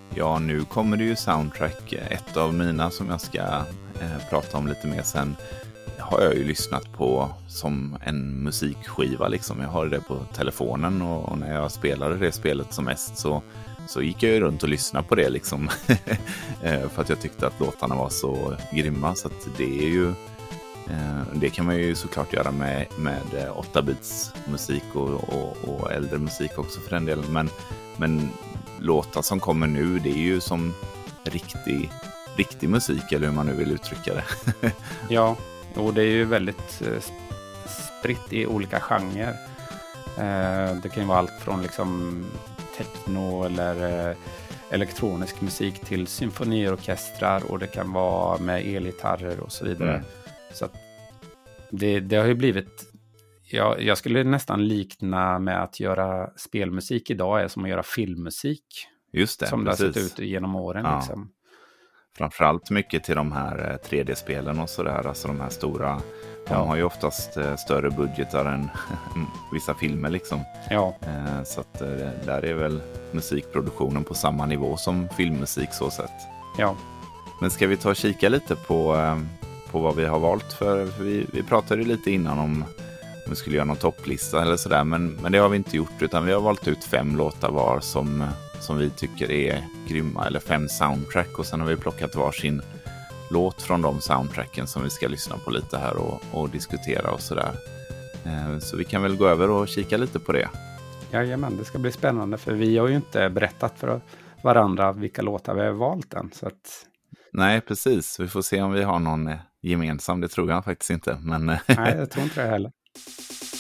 Ja, 0.10 0.40
nu 0.40 0.66
kommer 0.66 0.98
det 0.98 1.04
ju 1.04 1.16
soundtrack. 1.16 1.94
Ett 1.94 2.38
av 2.38 2.54
mina 2.54 2.92
som 2.92 3.10
jag 3.10 3.22
ska 3.22 3.42
eh, 4.02 4.30
prata 4.30 4.58
om 4.58 4.68
lite 4.68 4.88
mer 4.88 5.02
sen 5.02 5.36
har 6.06 6.22
jag 6.22 6.36
ju 6.36 6.44
lyssnat 6.44 6.94
på 6.94 7.30
som 7.48 7.98
en 8.04 8.44
musikskiva. 8.44 9.28
Liksom. 9.28 9.62
Jag 9.62 9.70
har 9.70 9.86
det 9.86 10.00
på 10.00 10.20
telefonen 10.34 11.02
och, 11.02 11.30
och 11.30 11.38
när 11.38 11.54
jag 11.56 11.72
spelade 11.72 12.18
det 12.18 12.32
spelet 12.32 12.74
som 12.74 12.86
mest 12.86 13.18
så, 13.18 13.42
så 13.88 14.02
gick 14.02 14.24
jag 14.24 14.32
ju 14.32 14.40
runt 14.40 14.64
och 14.64 14.70
lyssnade 14.70 15.08
på 15.08 15.16
det. 15.16 15.30
Liksom. 15.30 15.70
Eh, 16.62 16.90
för 16.90 17.02
att 17.02 17.10
jag 17.10 17.22
tyckte 17.22 17.48
att 17.48 17.60
låtarna 17.60 17.96
var 17.96 18.10
så 18.10 18.56
grymma. 18.72 19.16
Så 19.16 19.28
att 19.28 19.48
det 19.58 19.80
är 19.80 19.90
ju 19.90 20.10
eh, 20.90 21.22
det 21.34 21.50
kan 21.50 21.66
man 21.66 21.78
ju 21.78 21.96
såklart 21.96 22.34
göra 22.34 22.52
med, 22.52 22.86
med 22.98 23.34
eh, 23.34 23.58
8-bits 23.74 24.34
musik 24.48 24.84
och, 24.94 25.10
och, 25.10 25.58
och 25.68 25.92
äldre 25.92 26.18
musik 26.18 26.52
också 26.58 26.80
för 26.80 26.90
den 26.90 27.06
delen. 27.06 27.26
Men, 27.30 27.50
men 27.98 28.30
låtar 28.80 29.22
som 29.22 29.40
kommer 29.40 29.68
nu, 29.68 30.00
det 30.00 30.10
är 30.10 30.24
ju 30.24 30.40
som 30.40 30.74
riktig, 31.24 31.92
riktig 32.36 32.70
musik, 32.70 33.12
eller 33.12 33.28
hur 33.28 33.36
man 33.36 33.46
nu 33.46 33.54
vill 33.54 33.72
uttrycka 33.72 34.14
det. 34.14 34.72
Ja, 35.10 35.38
och 35.78 35.94
det 35.94 36.02
är 36.02 36.12
ju 36.12 36.26
väldigt 36.26 36.82
eh, 36.82 36.88
sp- 36.88 37.12
spritt 38.00 38.34
i 38.34 38.46
olika 38.46 38.80
genrer. 38.80 39.36
Eh, 40.18 40.76
det 40.84 40.90
kan 40.90 41.04
ju 41.04 41.10
vara 41.10 41.20
allt 41.20 41.40
från 41.42 41.62
liksom 41.62 42.24
techno 42.78 43.44
eller 43.44 44.10
eh, 44.10 44.16
elektronisk 44.70 45.42
musik 45.42 45.80
till 45.80 46.08
symfoniorkestrar 46.08 47.52
och 47.52 47.60
det 47.60 47.68
kan 47.68 47.94
vara 47.94 48.38
med 48.38 48.76
elgitarrer 48.76 49.40
och 49.40 49.52
så 49.52 49.66
vidare. 49.66 49.94
Mm. 49.94 50.06
Så 50.54 50.68
det, 51.72 52.00
det 52.00 52.16
har 52.16 52.26
ju 52.26 52.36
blivit, 52.36 52.92
jag, 53.52 53.82
jag 53.82 53.98
skulle 53.98 54.24
nästan 54.24 54.68
likna 54.68 55.40
med 55.40 55.64
att 55.64 55.80
göra 55.80 56.30
spelmusik 56.38 57.10
idag 57.10 57.42
är 57.42 57.48
som 57.48 57.64
att 57.64 57.70
göra 57.70 57.84
filmmusik. 57.84 58.66
Just 59.14 59.40
det, 59.40 59.48
som 59.48 59.64
det 59.64 59.72
har 59.72 59.76
sett 59.76 59.94
precis. 59.94 60.20
ut 60.20 60.26
genom 60.26 60.56
åren. 60.56 60.86
Ja. 60.86 60.98
Liksom. 60.98 61.30
Framförallt 62.18 62.70
mycket 62.70 63.04
till 63.04 63.16
de 63.16 63.32
här 63.32 63.72
eh, 63.84 63.90
3D-spelen 63.90 64.60
och 64.60 64.70
sådär, 64.70 65.08
alltså 65.08 65.28
de 65.28 65.40
här 65.42 65.50
stora. 65.50 66.02
De 66.48 66.54
Ja. 66.54 66.66
har 66.66 66.76
ju 66.76 66.84
oftast 66.84 67.38
eh, 67.38 67.56
större 67.56 67.90
budgetar 67.92 68.46
än 68.46 68.70
vissa 69.54 69.74
filmer 69.74 70.10
liksom. 70.10 70.40
Ja, 70.70 70.96
Eh, 71.02 71.44
Så 71.44 71.62
att 71.62 71.82
eh, 71.82 71.88
där 72.26 72.46
är 72.46 72.54
väl 72.54 72.82
musikproduktionen 73.12 74.04
på 74.04 74.14
samma 74.14 74.46
nivå 74.46 74.78
som 74.78 75.10
filmmusik 75.18 75.70
så 75.74 75.90
sett. 75.92 76.12
ja, 76.58 76.76
Men 77.42 77.52
ska 77.52 77.68
vi 77.68 77.78
ta 77.78 77.90
och 77.90 77.96
kika 77.96 78.30
lite 78.30 78.56
på, 78.56 78.96
eh, 78.96 79.18
på 79.72 79.80
vad 79.80 79.96
vi 79.96 80.06
har 80.06 80.20
valt? 80.20 80.54
För, 80.54 80.86
för 80.88 81.04
vi, 81.04 81.28
vi 81.34 81.44
pratade 81.44 81.82
ju 81.82 81.88
lite 81.88 82.12
innan 82.12 82.40
om 82.40 82.66
om 83.26 83.30
vi 83.32 83.36
skulle 83.36 83.56
göra 83.56 83.66
någon 83.66 83.78
topplista 83.78 84.42
eller 84.42 84.58
sådär. 84.58 84.84
Men, 84.84 85.08
men 85.08 85.32
det 85.32 85.38
har 85.38 85.50
vi 85.50 85.58
inte 85.58 85.78
gjort 85.78 86.02
utan 86.02 86.26
vi 86.26 86.34
har 86.34 86.42
valt 86.42 86.68
ut 86.68 86.84
fem 86.84 87.16
låtar 87.16 87.52
var 87.52 87.80
som, 87.80 88.24
som 88.66 88.78
vi 88.78 88.90
tycker 88.90 89.32
är 89.32 89.64
grymma, 89.88 90.26
eller 90.26 90.40
fem 90.40 90.70
soundtrack. 90.70 91.40
Och 91.40 91.46
sen 91.46 91.60
har 91.62 91.68
vi 91.68 91.76
plockat 91.76 92.16
varsin 92.16 92.62
låt 93.32 93.62
från 93.62 93.82
de 93.82 94.02
soundtracken 94.02 94.68
som 94.68 94.84
vi 94.84 94.90
ska 94.90 95.08
lyssna 95.08 95.38
på 95.38 95.52
lite 95.52 95.78
här 95.78 95.98
och, 95.98 96.22
och 96.32 96.50
diskutera 96.50 97.12
och 97.12 97.22
sådär. 97.22 97.52
Eh, 98.26 98.60
så 98.60 98.78
vi 98.78 98.84
kan 98.84 99.02
väl 99.02 99.18
gå 99.18 99.28
över 99.28 99.50
och 99.50 99.68
kika 99.68 99.98
lite 99.98 100.20
på 100.20 100.32
det. 100.32 100.50
Jajamän, 101.12 101.58
det 101.58 101.66
ska 101.66 101.80
bli 101.80 101.92
spännande 101.92 102.38
för 102.38 102.54
vi 102.54 102.78
har 102.78 102.88
ju 102.88 102.96
inte 102.96 103.30
berättat 103.30 103.80
för 103.80 104.02
varandra 104.44 104.92
vilka 104.92 105.22
låtar 105.22 105.54
vi 105.54 105.62
har 105.62 105.72
valt 105.72 106.14
än. 106.14 106.32
Så 106.34 106.48
att... 106.48 106.86
Nej, 107.34 107.62
precis. 107.62 108.20
Vi 108.20 108.28
får 108.28 108.42
se 108.42 108.62
om 108.62 108.72
vi 108.72 108.84
har 108.84 109.00
någon 109.00 109.28
eh, 109.28 109.38
gemensam. 109.62 110.22
Det 110.22 110.28
tror 110.28 110.50
jag 110.50 110.66
faktiskt 110.66 110.90
inte. 110.90 111.18
Men... 111.22 111.46
Nej, 111.46 111.96
jag 111.98 112.10
tror 112.10 112.24
inte 112.24 112.42
det 112.44 112.50
heller. 112.50 112.72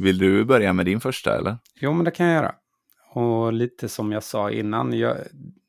Vill 0.00 0.18
du 0.18 0.44
börja 0.44 0.72
med 0.72 0.86
din 0.86 1.00
första 1.00 1.38
eller? 1.38 1.58
Jo, 1.74 1.92
men 1.92 2.04
det 2.04 2.10
kan 2.10 2.26
jag 2.26 2.34
göra. 2.34 2.54
Och 3.12 3.52
lite 3.52 3.88
som 3.88 4.12
jag 4.12 4.22
sa 4.22 4.50
innan, 4.50 4.92
jag, 4.92 5.16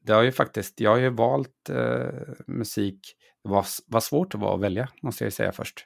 det 0.06 0.14
har 0.14 0.22
ju 0.22 0.32
faktiskt, 0.32 0.80
jag 0.80 0.90
har 0.92 0.98
ju 0.98 1.10
valt 1.10 1.70
eh, 1.70 2.10
musik. 2.48 3.00
Det 3.44 3.50
var, 3.50 3.66
var 3.88 4.00
svårt 4.00 4.32
det 4.32 4.38
var 4.38 4.56
att 4.56 4.62
välja, 4.62 4.88
måste 5.02 5.24
jag 5.24 5.28
ju 5.28 5.32
säga 5.32 5.52
först. 5.52 5.86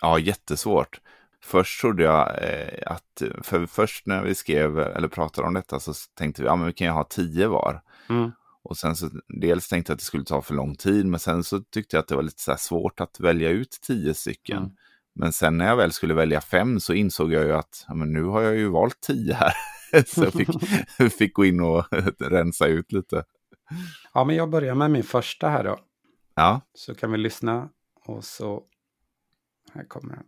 Ja, 0.00 0.18
jättesvårt. 0.18 1.00
Först 1.44 1.80
trodde 1.80 2.02
jag 2.02 2.28
eh, 2.42 2.92
att, 2.92 3.22
för 3.42 3.66
först 3.66 4.06
när 4.06 4.22
vi 4.24 4.34
skrev 4.34 4.78
eller 4.78 5.08
pratade 5.08 5.48
om 5.48 5.54
detta 5.54 5.80
så 5.80 5.92
tänkte 6.14 6.42
vi, 6.42 6.48
ja 6.48 6.56
men 6.56 6.66
vi 6.66 6.72
kan 6.72 6.86
ju 6.86 6.92
ha 6.92 7.04
tio 7.04 7.46
var. 7.46 7.82
Mm. 8.08 8.32
Och 8.62 8.76
sen 8.76 8.96
så, 8.96 9.10
dels 9.40 9.68
tänkte 9.68 9.90
jag 9.90 9.94
att 9.94 10.00
det 10.00 10.04
skulle 10.04 10.24
ta 10.24 10.42
för 10.42 10.54
lång 10.54 10.74
tid, 10.74 11.06
men 11.06 11.20
sen 11.20 11.44
så 11.44 11.60
tyckte 11.60 11.96
jag 11.96 12.02
att 12.02 12.08
det 12.08 12.16
var 12.16 12.22
lite 12.22 12.42
så 12.42 12.54
svårt 12.58 13.00
att 13.00 13.20
välja 13.20 13.48
ut 13.48 13.78
tio 13.86 14.14
stycken. 14.14 14.58
Mm. 14.58 14.70
Men 15.14 15.32
sen 15.32 15.58
när 15.58 15.66
jag 15.66 15.76
väl 15.76 15.92
skulle 15.92 16.14
välja 16.14 16.40
fem 16.40 16.80
så 16.80 16.94
insåg 16.94 17.32
jag 17.32 17.44
ju 17.44 17.52
att 17.52 17.84
ja, 17.88 17.94
men 17.94 18.12
nu 18.12 18.24
har 18.24 18.42
jag 18.42 18.56
ju 18.56 18.68
valt 18.68 19.00
tio 19.00 19.34
här. 19.34 19.52
så 20.06 20.24
jag 20.24 20.32
fick, 20.32 20.48
fick 21.18 21.34
gå 21.34 21.44
in 21.44 21.60
och 21.60 21.84
rensa 22.18 22.66
ut 22.66 22.92
lite. 22.92 23.24
Ja, 24.14 24.24
men 24.24 24.36
jag 24.36 24.50
börjar 24.50 24.74
med 24.74 24.90
min 24.90 25.02
första 25.02 25.48
här 25.48 25.64
då. 25.64 25.78
Ja. 26.34 26.60
Så 26.74 26.94
kan 26.94 27.12
vi 27.12 27.18
lyssna 27.18 27.68
och 28.04 28.24
så... 28.24 28.62
Här 29.74 29.84
kommer 29.84 30.14
den. 30.14 30.24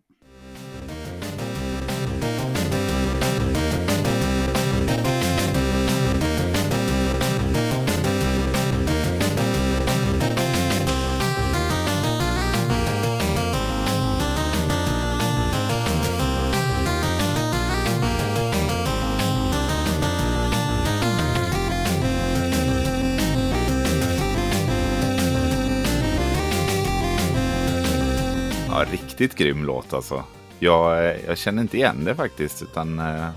Riktigt 29.20 29.38
grym 29.38 29.64
låt 29.64 29.94
alltså. 29.94 30.24
Jag, 30.58 31.06
eh, 31.06 31.16
jag 31.26 31.38
känner 31.38 31.62
inte 31.62 31.76
igen 31.76 32.04
det 32.04 32.14
faktiskt. 32.14 32.62
Utan, 32.62 32.98
uh... 32.98 33.28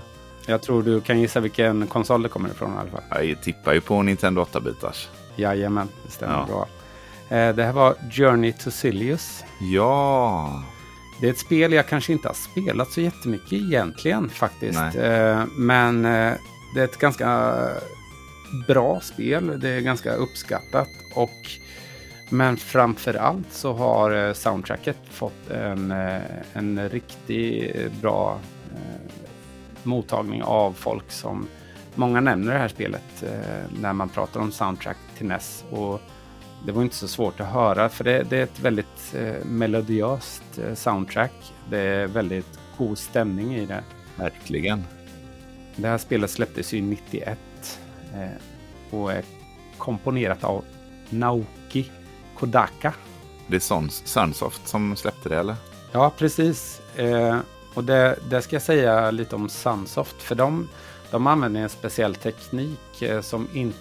Jag 0.46 0.62
tror 0.62 0.82
du 0.82 1.00
kan 1.00 1.20
gissa 1.20 1.40
vilken 1.40 1.86
konsol 1.86 2.22
det 2.22 2.28
kommer 2.28 2.48
ifrån 2.48 2.74
i 2.74 2.78
alla 2.78 2.90
fall. 2.90 3.28
Jag 3.28 3.42
tippar 3.42 3.72
ju 3.72 3.80
på 3.80 4.02
Nintendo 4.02 4.44
8-bitars. 4.44 5.08
Jajamän, 5.36 5.88
det 6.04 6.10
stämmer 6.10 6.34
ja. 6.34 6.46
bra. 6.46 6.68
Uh, 7.38 7.54
det 7.54 7.64
här 7.64 7.72
var 7.72 7.94
Journey 8.10 8.52
to 8.52 8.70
Silius. 8.70 9.44
Ja. 9.60 10.62
Det 11.20 11.26
är 11.26 11.30
ett 11.30 11.38
spel 11.38 11.72
jag 11.72 11.88
kanske 11.88 12.12
inte 12.12 12.28
har 12.28 12.34
spelat 12.34 12.90
så 12.90 13.00
jättemycket 13.00 13.52
egentligen 13.52 14.28
faktiskt. 14.28 14.78
Uh, 14.78 15.44
men 15.56 16.02
det 16.02 16.80
är 16.80 16.84
ett 16.84 16.98
ganska 16.98 17.58
bra 18.66 19.00
spel. 19.00 19.60
Det 19.60 19.68
är 19.68 19.80
ganska 19.80 20.14
uppskattat. 20.14 20.88
Och 21.14 21.50
men 22.30 22.56
framför 22.56 23.14
allt 23.14 23.52
så 23.52 23.72
har 23.72 24.28
eh, 24.28 24.32
soundtracket 24.32 24.96
fått 25.10 25.50
en, 25.50 25.90
eh, 25.90 26.22
en 26.52 26.88
riktigt 26.88 27.92
bra 28.00 28.38
eh, 28.74 29.10
mottagning 29.82 30.42
av 30.42 30.72
folk 30.72 31.10
som 31.10 31.46
många 31.94 32.20
nämner 32.20 32.52
det 32.52 32.58
här 32.58 32.68
spelet 32.68 33.24
när 33.80 33.92
man 33.92 34.08
pratar 34.08 34.40
om 34.40 34.52
soundtrack 34.52 34.96
till 35.16 35.26
NES. 35.26 35.64
Och 35.70 36.00
det 36.66 36.72
var 36.72 36.82
inte 36.82 36.96
så 36.96 37.08
svårt 37.08 37.40
att 37.40 37.46
höra 37.46 37.88
för 37.88 38.04
det, 38.04 38.22
det 38.30 38.38
är 38.38 38.42
ett 38.42 38.60
väldigt 38.60 39.14
melodiöst 39.44 40.42
soundtrack. 40.74 41.52
Det 41.70 41.78
är 41.78 42.06
väldigt 42.06 42.58
god 42.78 42.98
stämning 42.98 43.54
i 43.54 43.66
det. 43.66 43.84
Verkligen. 44.16 44.84
Det 45.76 45.88
här 45.88 45.98
spelet 45.98 46.30
släpptes 46.30 46.72
ju 46.72 46.82
91 46.82 47.38
och 48.90 49.12
är 49.12 49.24
komponerat 49.78 50.44
av 50.44 50.64
Naoki 51.10 51.63
Kodaka. 52.38 52.92
Det 53.46 53.56
är 53.56 54.06
Sunsoft 54.06 54.68
som 54.68 54.96
släppte 54.96 55.28
det 55.28 55.36
eller? 55.36 55.56
Ja, 55.92 56.12
precis. 56.18 56.82
Eh, 56.96 57.38
och 57.74 57.84
det, 57.84 58.18
det, 58.30 58.42
ska 58.42 58.56
jag 58.56 58.62
säga 58.62 59.10
lite 59.10 59.36
om 59.36 59.48
Sunsoft. 59.48 60.22
För 60.22 60.34
de, 60.34 60.68
de 61.10 61.26
använder 61.26 61.60
en 61.60 61.68
speciell 61.68 62.14
teknik 62.14 63.02
eh, 63.02 63.20
som, 63.20 63.48
in, 63.54 63.72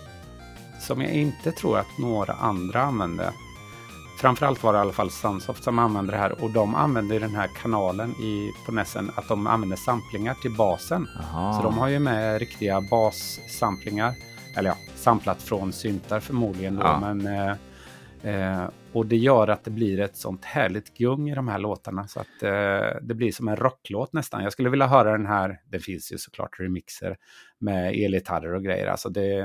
som 0.81 1.01
jag 1.01 1.11
inte 1.11 1.51
tror 1.51 1.77
att 1.77 1.97
några 1.99 2.33
andra 2.33 2.81
använde. 2.81 3.33
Framförallt 4.19 4.63
var 4.63 4.73
det 4.73 4.79
i 4.79 4.81
alla 4.81 4.93
fall 4.93 5.11
Sunsoft 5.11 5.63
som 5.63 5.79
använde 5.79 6.11
det 6.11 6.17
här 6.17 6.43
och 6.43 6.51
de 6.51 6.75
använder 6.75 7.19
den 7.19 7.35
här 7.35 7.49
kanalen 7.61 8.11
i, 8.11 8.51
på 8.65 8.71
Nessen 8.71 9.11
att 9.15 9.27
de 9.27 9.47
använder 9.47 9.77
samplingar 9.77 10.33
till 10.33 10.55
basen. 10.55 11.07
Aha. 11.19 11.53
Så 11.53 11.63
de 11.63 11.77
har 11.77 11.87
ju 11.87 11.99
med 11.99 12.39
riktiga 12.39 12.81
bassamplingar. 12.81 14.13
Eller 14.55 14.69
ja, 14.69 14.75
samplat 14.95 15.41
från 15.41 15.73
syntar 15.73 16.19
förmodligen 16.19 16.75
då, 16.75 16.81
ja. 16.81 16.99
men 16.99 17.27
eh, 17.27 17.55
Eh, 18.23 18.69
och 18.93 19.05
det 19.05 19.17
gör 19.17 19.47
att 19.47 19.63
det 19.63 19.71
blir 19.71 19.99
ett 19.99 20.17
sånt 20.17 20.45
härligt 20.45 20.97
gung 20.97 21.29
i 21.29 21.35
de 21.35 21.47
här 21.47 21.59
låtarna 21.59 22.07
så 22.07 22.19
att 22.19 22.43
eh, 22.43 23.01
det 23.01 23.13
blir 23.15 23.31
som 23.31 23.47
en 23.47 23.55
rocklåt 23.55 24.13
nästan. 24.13 24.43
Jag 24.43 24.51
skulle 24.51 24.69
vilja 24.69 24.87
höra 24.87 25.11
den 25.11 25.25
här, 25.25 25.61
det 25.65 25.79
finns 25.79 26.11
ju 26.11 26.17
såklart 26.17 26.59
remixer 26.59 27.17
med 27.59 27.93
elgitarrer 27.93 28.53
och 28.53 28.63
grejer. 28.63 28.87
Alltså 28.87 29.09
det, 29.09 29.39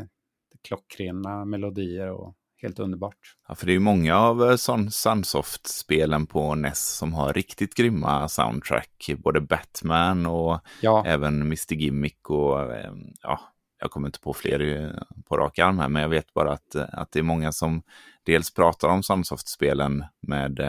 det 0.53 0.59
klockrena 0.69 1.45
melodier 1.45 2.11
och 2.11 2.35
helt 2.63 2.79
underbart. 2.79 3.37
Ja, 3.49 3.55
för 3.55 3.67
det 3.67 3.73
är 3.73 3.75
ju 3.75 3.81
många 3.81 4.19
av 4.19 4.51
eh, 4.51 4.57
Sunsoft-spelen 4.91 6.27
på 6.27 6.55
NES 6.55 6.97
som 6.97 7.15
har 7.15 7.33
riktigt 7.33 7.75
grymma 7.75 8.29
soundtrack. 8.29 9.11
Både 9.19 9.41
Batman 9.41 10.27
och 10.27 10.61
ja. 10.81 11.05
även 11.07 11.43
Mr 11.43 11.75
Gimmick 11.75 12.31
och 12.31 12.75
eh, 12.75 12.93
ja, 13.23 13.41
jag 13.81 13.91
kommer 13.91 14.09
inte 14.09 14.21
på 14.21 14.33
fler 14.33 14.93
på 15.29 15.37
rak 15.37 15.59
arm 15.59 15.79
här, 15.79 15.89
men 15.89 16.03
jag 16.03 16.09
vet 16.09 16.35
bara 16.35 16.53
att, 16.53 16.77
att 16.77 17.13
det 17.13 17.19
är 17.19 17.23
många 17.23 17.53
som 17.53 17.83
dels 18.23 18.55
pratar 18.55 18.89
om 18.89 19.03
Sunsoft-spelen 19.03 20.05
med, 20.21 20.61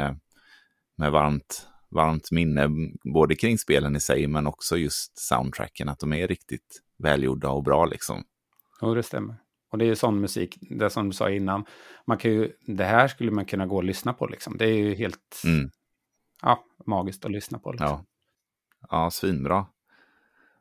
med 0.96 1.12
varmt, 1.12 1.68
varmt 1.90 2.32
minne, 2.32 2.70
både 3.14 3.36
kring 3.36 3.58
spelen 3.58 3.96
i 3.96 4.00
sig, 4.00 4.28
men 4.28 4.48
också 4.48 4.78
just 4.78 5.18
soundtracken, 5.18 5.90
att 5.90 6.00
de 6.00 6.14
är 6.14 6.28
riktigt 6.28 6.82
välgjorda 6.98 7.50
och 7.50 7.64
bra 7.64 7.86
liksom. 7.86 8.24
Jo, 8.82 8.94
det 8.94 9.04
stämmer. 9.04 9.36
Och 9.72 9.78
det 9.78 9.86
är 9.86 9.88
ju 9.88 9.96
sån 9.96 10.22
musik, 10.22 10.58
det 10.62 10.90
som 10.90 11.10
du 11.10 11.14
sa 11.14 11.30
innan, 11.30 11.66
man 12.06 12.18
kan 12.18 12.32
ju, 12.32 12.52
det 12.60 12.86
här 12.86 13.08
skulle 13.08 13.32
man 13.32 13.46
kunna 13.46 13.66
gå 13.66 13.76
och 13.76 13.84
lyssna 13.84 14.14
på 14.14 14.28
liksom. 14.28 14.58
Det 14.58 14.66
är 14.66 14.78
ju 14.78 14.96
helt 14.96 15.42
mm. 15.46 15.72
ja, 16.42 16.64
magiskt 16.86 17.26
att 17.26 17.32
lyssna 17.32 17.60
på. 17.60 17.72
Liksom. 17.72 17.88
Ja. 17.88 18.06
ja, 18.90 19.12
svinbra. 19.12 19.66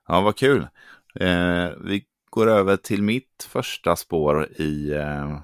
Ja, 0.06 0.20
vad 0.20 0.36
kul. 0.36 0.68
Eh, 1.14 1.70
vi 1.84 2.06
går 2.30 2.46
över 2.46 2.76
till 2.76 3.02
mitt 3.02 3.46
första 3.48 3.96
spår 3.96 4.48
i, 4.60 4.92
eh, 4.92 5.38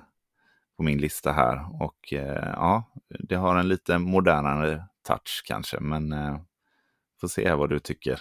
på 0.76 0.82
min 0.82 0.98
lista 0.98 1.32
här. 1.32 1.82
Och 1.82 2.12
eh, 2.12 2.52
ja, 2.52 2.92
det 3.18 3.36
har 3.36 3.56
en 3.56 3.68
lite 3.68 3.98
modernare 3.98 4.84
touch 5.06 5.42
kanske, 5.46 5.80
men 5.80 6.12
eh, 6.12 6.38
får 7.20 7.28
se 7.28 7.54
vad 7.54 7.70
du 7.70 7.78
tycker. 7.78 8.20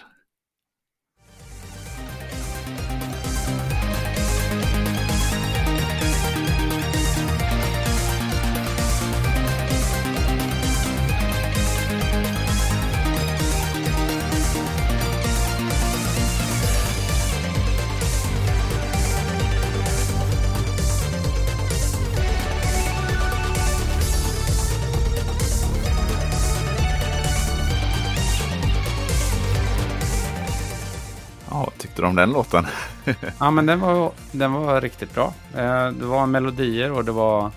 Tyckte 31.94 32.02
du 32.02 32.08
om 32.08 32.16
den 32.16 32.32
låten? 32.32 32.66
ja, 33.38 33.50
men 33.50 33.66
den 33.66 33.80
var, 33.80 34.12
den 34.32 34.52
var 34.52 34.80
riktigt 34.80 35.14
bra. 35.14 35.34
Eh, 35.56 35.88
det 35.88 36.04
var 36.04 36.26
melodier 36.26 36.92
och 36.92 37.04
det 37.04 37.12
var, 37.12 37.50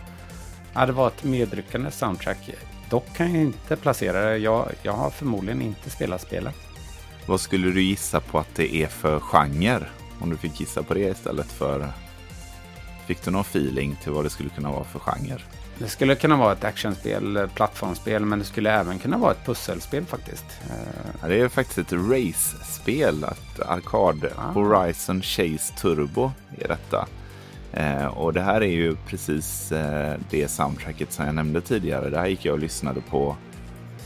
ja, 0.73 0.85
det 0.85 0.91
var 0.91 1.07
ett 1.07 1.23
medryckande 1.23 1.91
soundtrack. 1.91 2.49
dock 2.89 3.05
kan 3.15 3.33
jag 3.33 3.41
inte 3.41 3.75
placera 3.75 4.21
det. 4.21 4.37
Jag, 4.37 4.71
jag 4.81 4.93
har 4.93 5.09
förmodligen 5.09 5.61
inte 5.61 5.89
spelat 5.89 6.21
spelet. 6.21 6.55
Vad 7.25 7.39
skulle 7.39 7.71
du 7.71 7.81
gissa 7.81 8.19
på 8.19 8.39
att 8.39 8.55
det 8.55 8.75
är 8.75 8.87
för 8.87 9.19
genre? 9.19 9.85
Om 10.19 10.29
du 10.29 10.37
fick 10.37 10.59
gissa 10.59 10.83
på 10.83 10.93
det 10.93 11.09
istället 11.09 11.51
för... 11.51 11.91
Fick 13.05 13.23
du 13.23 13.31
någon 13.31 13.41
feeling 13.41 13.97
till 14.03 14.11
vad 14.11 14.25
det 14.25 14.29
skulle 14.29 14.49
kunna 14.49 14.71
vara 14.71 14.83
för 14.83 14.99
genre? 14.99 15.41
Det 15.79 15.89
skulle 15.89 16.15
kunna 16.15 16.35
vara 16.35 16.53
ett 16.53 16.63
actionspel, 16.63 17.49
plattformsspel, 17.55 18.25
men 18.25 18.39
det 18.39 18.45
skulle 18.45 18.71
även 18.71 18.99
kunna 18.99 19.17
vara 19.17 19.31
ett 19.31 19.45
pusselspel 19.45 20.05
faktiskt. 20.05 20.45
Ja, 21.21 21.27
det 21.27 21.41
är 21.41 21.49
faktiskt 21.49 21.77
ett 21.77 21.93
race-spel. 21.93 23.23
Ett 23.23 23.59
arkad 23.59 24.25
ah. 24.35 24.51
Horizon 24.51 25.21
Chase 25.21 25.73
Turbo 25.81 26.31
är 26.59 26.67
detta. 26.67 27.07
Eh, 27.73 28.05
och 28.05 28.33
det 28.33 28.41
här 28.41 28.61
är 28.61 28.71
ju 28.71 28.95
precis 29.07 29.71
eh, 29.71 30.15
det 30.29 30.47
soundtracket 30.47 31.13
som 31.13 31.25
jag 31.25 31.35
nämnde 31.35 31.61
tidigare. 31.61 32.09
Det 32.09 32.19
här 32.19 32.27
gick 32.27 32.45
jag 32.45 32.53
och 32.53 32.59
lyssnade 32.59 33.01
på. 33.01 33.35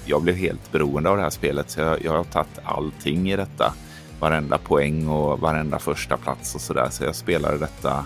Jag 0.06 0.22
blev 0.22 0.36
helt 0.36 0.72
beroende 0.72 1.10
av 1.10 1.18
det 1.18 1.24
här 1.24 1.30
spelet 1.30 1.70
så 1.70 1.82
jag, 1.82 2.06
jag 2.06 2.12
har 2.12 2.24
tagit 2.24 2.60
allting 2.64 3.32
i 3.32 3.36
detta. 3.36 3.74
Varenda 4.20 4.58
poäng 4.58 5.08
och 5.08 5.40
varenda 5.40 5.80
första 5.80 6.18
plats 6.18 6.56
och 6.56 6.62
sådär. 6.62 6.88
Så 6.92 7.04
jag 7.04 7.16
spelade 7.16 7.58
detta 7.58 8.06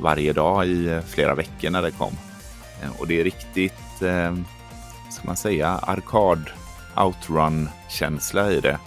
varje 0.00 0.32
dag 0.32 0.66
i 0.66 0.88
eh, 0.88 1.00
flera 1.00 1.34
veckor 1.34 1.70
när 1.70 1.82
det 1.82 1.90
kom. 1.90 2.12
Eh, 2.82 3.00
och 3.00 3.06
det 3.06 3.20
är 3.20 3.24
riktigt, 3.24 4.02
eh, 4.02 4.34
ska 5.10 5.22
man 5.22 5.36
säga, 5.36 5.68
arkad 5.68 6.50
outrun-känsla 6.96 8.52
i 8.52 8.60
det. 8.60 8.78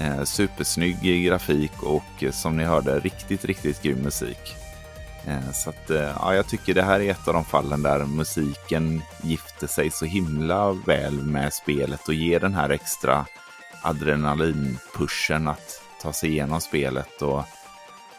Eh, 0.00 0.24
supersnygg 0.24 1.24
grafik 1.24 1.82
och 1.82 2.22
eh, 2.22 2.30
som 2.30 2.56
ni 2.56 2.64
hörde 2.64 3.00
riktigt, 3.00 3.44
riktigt 3.44 3.82
grym 3.82 3.98
musik. 3.98 4.56
Eh, 5.26 5.52
så 5.52 5.70
att, 5.70 5.90
eh, 5.90 6.16
ja, 6.20 6.34
jag 6.34 6.46
tycker 6.46 6.74
det 6.74 6.82
här 6.82 7.00
är 7.00 7.10
ett 7.10 7.28
av 7.28 7.34
de 7.34 7.44
fallen 7.44 7.82
där 7.82 8.04
musiken 8.04 9.02
gifter 9.22 9.66
sig 9.66 9.90
så 9.90 10.04
himla 10.04 10.72
väl 10.72 11.22
med 11.22 11.52
spelet 11.52 12.08
och 12.08 12.14
ger 12.14 12.40
den 12.40 12.54
här 12.54 12.70
extra 12.70 13.26
adrenalinpushen 13.82 15.48
att 15.48 15.82
ta 16.02 16.12
sig 16.12 16.30
igenom 16.30 16.60
spelet 16.60 17.22
och, 17.22 17.44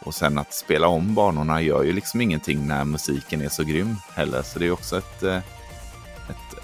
och 0.08 0.14
sen 0.14 0.38
att 0.38 0.54
spela 0.54 0.88
om 0.88 1.14
banorna 1.14 1.60
gör 1.60 1.82
ju 1.82 1.92
liksom 1.92 2.20
ingenting 2.20 2.66
när 2.66 2.84
musiken 2.84 3.40
är 3.42 3.48
så 3.48 3.64
grym 3.64 3.96
heller. 4.14 4.42
Så 4.42 4.58
det 4.58 4.66
är 4.66 4.70
också 4.70 4.98
ett, 4.98 5.22
eh, 5.22 5.36
ett 6.28 6.54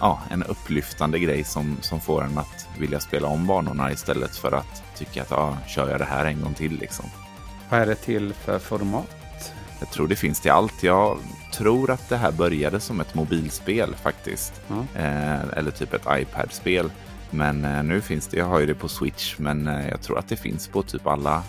ja, 0.00 0.20
en 0.30 0.42
upplyftande 0.42 1.18
grej 1.18 1.44
som, 1.44 1.76
som 1.80 2.00
får 2.00 2.24
en 2.24 2.38
att 2.38 2.68
vilja 2.78 3.00
spela 3.00 3.28
om 3.28 3.46
banorna 3.46 3.92
istället 3.92 4.36
för 4.36 4.52
att 4.52 4.82
tycka 4.96 5.22
att 5.22 5.30
ja, 5.30 5.56
kör 5.66 5.90
jag 5.90 6.00
det 6.00 6.04
här 6.04 6.24
en 6.24 6.42
gång 6.42 6.54
till 6.54 6.78
liksom. 6.78 7.04
Vad 7.70 7.80
är 7.80 7.86
det 7.86 7.94
till 7.94 8.34
för 8.34 8.58
format? 8.58 9.52
Jag 9.80 9.90
tror 9.90 10.08
det 10.08 10.16
finns 10.16 10.40
till 10.40 10.50
allt. 10.50 10.82
Jag 10.82 11.18
tror 11.52 11.90
att 11.90 12.08
det 12.08 12.16
här 12.16 12.32
började 12.32 12.80
som 12.80 13.00
ett 13.00 13.14
mobilspel 13.14 13.94
faktiskt. 13.94 14.52
Mm. 14.70 14.86
Eh, 14.94 15.58
eller 15.58 15.70
typ 15.70 15.94
ett 15.94 16.06
iPad-spel. 16.10 16.90
Men 17.30 17.64
eh, 17.64 17.82
nu 17.82 18.00
finns 18.00 18.26
det, 18.26 18.36
jag 18.36 18.46
har 18.46 18.60
ju 18.60 18.66
det 18.66 18.74
på 18.74 18.88
Switch, 18.88 19.38
men 19.38 19.66
eh, 19.66 19.88
jag 19.88 20.02
tror 20.02 20.18
att 20.18 20.28
det 20.28 20.36
finns 20.36 20.68
på 20.68 20.82
typ 20.82 21.06
alla 21.06 21.42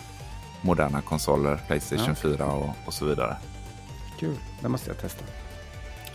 moderna 0.62 1.02
konsoler, 1.02 1.60
Playstation 1.66 2.08
ja. 2.08 2.14
4 2.14 2.46
och, 2.46 2.70
och, 2.86 2.94
så 2.94 3.04
vidare. 3.04 3.36
Kul, 4.18 4.36
det 4.62 4.68
måste 4.68 4.90
jag 4.90 4.98
testa. 4.98 5.24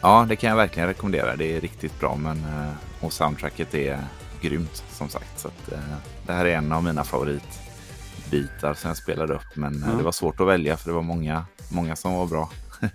Ja, 0.02 0.26
det 0.30 0.36
kan 0.36 0.50
jag 0.50 0.58
verkligen 0.58 0.88
rekommendera. 0.88 1.36
Det 1.36 1.56
är 1.56 1.62
riktigt 1.62 2.00
bra, 2.00 2.16
men 2.16 2.38
eh, 2.38 3.06
och 3.06 3.14
soundtracket 3.14 3.76
är 3.76 4.00
grymt 4.42 4.84
som 4.90 5.10
sagt. 5.10 5.40
Så 5.40 5.48
att, 5.48 5.72
eh, 5.72 5.80
det 6.26 6.34
här 6.34 6.46
är 6.46 6.58
en 6.58 6.72
av 6.72 6.84
mina 6.84 7.04
favoritbitar 7.04 8.74
som 8.74 8.88
jag 8.88 8.98
spelade 8.98 9.34
upp, 9.34 9.56
men 9.56 9.84
mm. 9.84 9.98
det 9.98 10.04
var 10.04 10.12
svårt 10.12 10.40
att 10.40 10.48
välja 10.48 10.78
för 10.78 10.90
det 10.90 10.96
var 10.96 11.02
många 11.02 11.46
många 11.70 11.96
som 11.96 12.14
var 12.14 12.28
bra. 12.28 12.50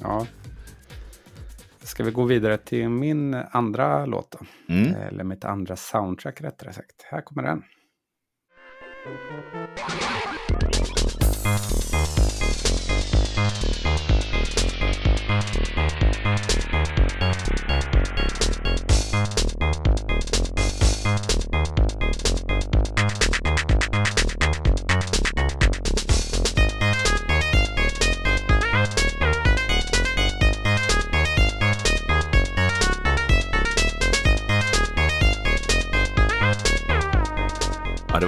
ja. 0.00 0.26
Ska 1.82 2.04
vi 2.04 2.10
gå 2.10 2.24
vidare 2.24 2.58
till 2.58 2.88
min 2.88 3.34
andra 3.34 4.06
låt? 4.06 4.36
Mm. 4.68 4.94
Eller 4.94 5.24
mitt 5.24 5.44
andra 5.44 5.76
soundtrack 5.76 6.40
rättare 6.40 6.72
sagt. 6.72 7.06
Här 7.10 7.20
kommer 7.20 7.42
den. 7.42 7.62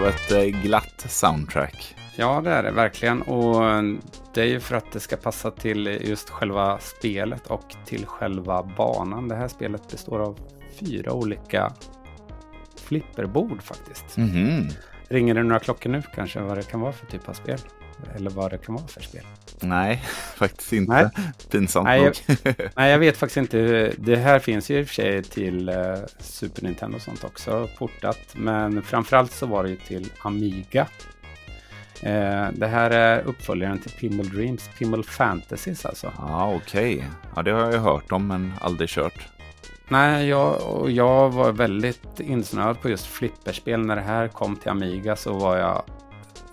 Var 0.02 0.08
ett 0.08 0.32
eh, 0.32 0.62
glatt 0.62 1.04
soundtrack. 1.08 1.96
Ja, 2.16 2.40
det 2.40 2.50
är 2.50 2.62
det 2.62 2.70
verkligen. 2.70 3.22
Och 3.22 3.62
det 4.34 4.40
är 4.40 4.46
ju 4.46 4.60
för 4.60 4.76
att 4.76 4.92
det 4.92 5.00
ska 5.00 5.16
passa 5.16 5.50
till 5.50 5.86
just 5.86 6.30
själva 6.30 6.78
spelet 6.78 7.46
och 7.46 7.74
till 7.86 8.06
själva 8.06 8.62
banan. 8.76 9.28
Det 9.28 9.34
här 9.34 9.48
spelet 9.48 9.90
består 9.90 10.20
av 10.20 10.38
fyra 10.80 11.12
olika 11.12 11.72
flipperbord 12.76 13.62
faktiskt. 13.62 14.16
Mm 14.16 14.30
-hmm. 14.30 14.72
Ringer 15.08 15.34
det 15.34 15.42
några 15.42 15.58
klockor 15.58 15.90
nu 15.90 16.02
kanske 16.14 16.40
vad 16.40 16.56
det 16.56 16.70
kan 16.70 16.80
vara 16.80 16.92
för 16.92 17.06
typ 17.06 17.28
av 17.28 17.32
spel? 17.32 17.58
Eller 18.16 18.30
vad 18.30 18.50
det 18.50 18.58
kan 18.58 18.74
vara 18.74 18.86
för 18.86 19.00
spel? 19.00 19.24
Nej, 19.60 20.02
faktiskt 20.36 20.72
inte. 20.72 20.92
Nej. 20.92 21.10
Pinsamt 21.50 21.84
nej, 21.84 22.04
nog. 22.04 22.14
Jag, 22.26 22.54
nej, 22.76 22.90
jag 22.90 22.98
vet 22.98 23.16
faktiskt 23.16 23.36
inte. 23.36 23.92
Det 23.98 24.16
här 24.16 24.38
finns 24.38 24.70
ju 24.70 24.80
i 24.80 24.82
och 24.82 24.86
för 24.86 24.94
sig 24.94 25.22
till 25.22 25.68
uh, 25.68 25.96
Super 26.18 26.62
Nintendo 26.62 26.96
och 26.96 27.02
sånt 27.02 27.24
också, 27.24 27.68
portat. 27.78 28.18
Men 28.32 28.82
framförallt 28.82 29.32
så 29.32 29.46
var 29.46 29.62
det 29.62 29.70
ju 29.70 29.76
till 29.76 30.12
Amiga. 30.22 30.86
Uh, 32.06 32.48
det 32.52 32.66
här 32.66 32.90
är 32.90 33.22
uppföljaren 33.22 33.78
till 33.78 33.90
Pinball 33.90 34.28
Dreams, 34.28 34.70
Pinball 34.78 35.04
Fantasies 35.04 35.86
alltså. 35.86 36.12
Ja, 36.18 36.24
ah, 36.24 36.54
okej. 36.54 36.96
Okay. 36.96 37.08
Ja, 37.36 37.42
det 37.42 37.50
har 37.50 37.72
jag 37.72 37.80
hört 37.80 38.12
om 38.12 38.26
men 38.26 38.52
aldrig 38.60 38.88
kört. 38.88 39.28
Nej, 39.88 40.28
jag, 40.28 40.62
och 40.62 40.90
jag 40.90 41.30
var 41.30 41.52
väldigt 41.52 42.20
insnöad 42.20 42.80
på 42.80 42.88
just 42.88 43.06
flipperspel. 43.06 43.80
När 43.80 43.96
det 43.96 44.02
här 44.02 44.28
kom 44.28 44.56
till 44.56 44.70
Amiga 44.70 45.16
så 45.16 45.32
var 45.32 45.56
jag 45.56 45.82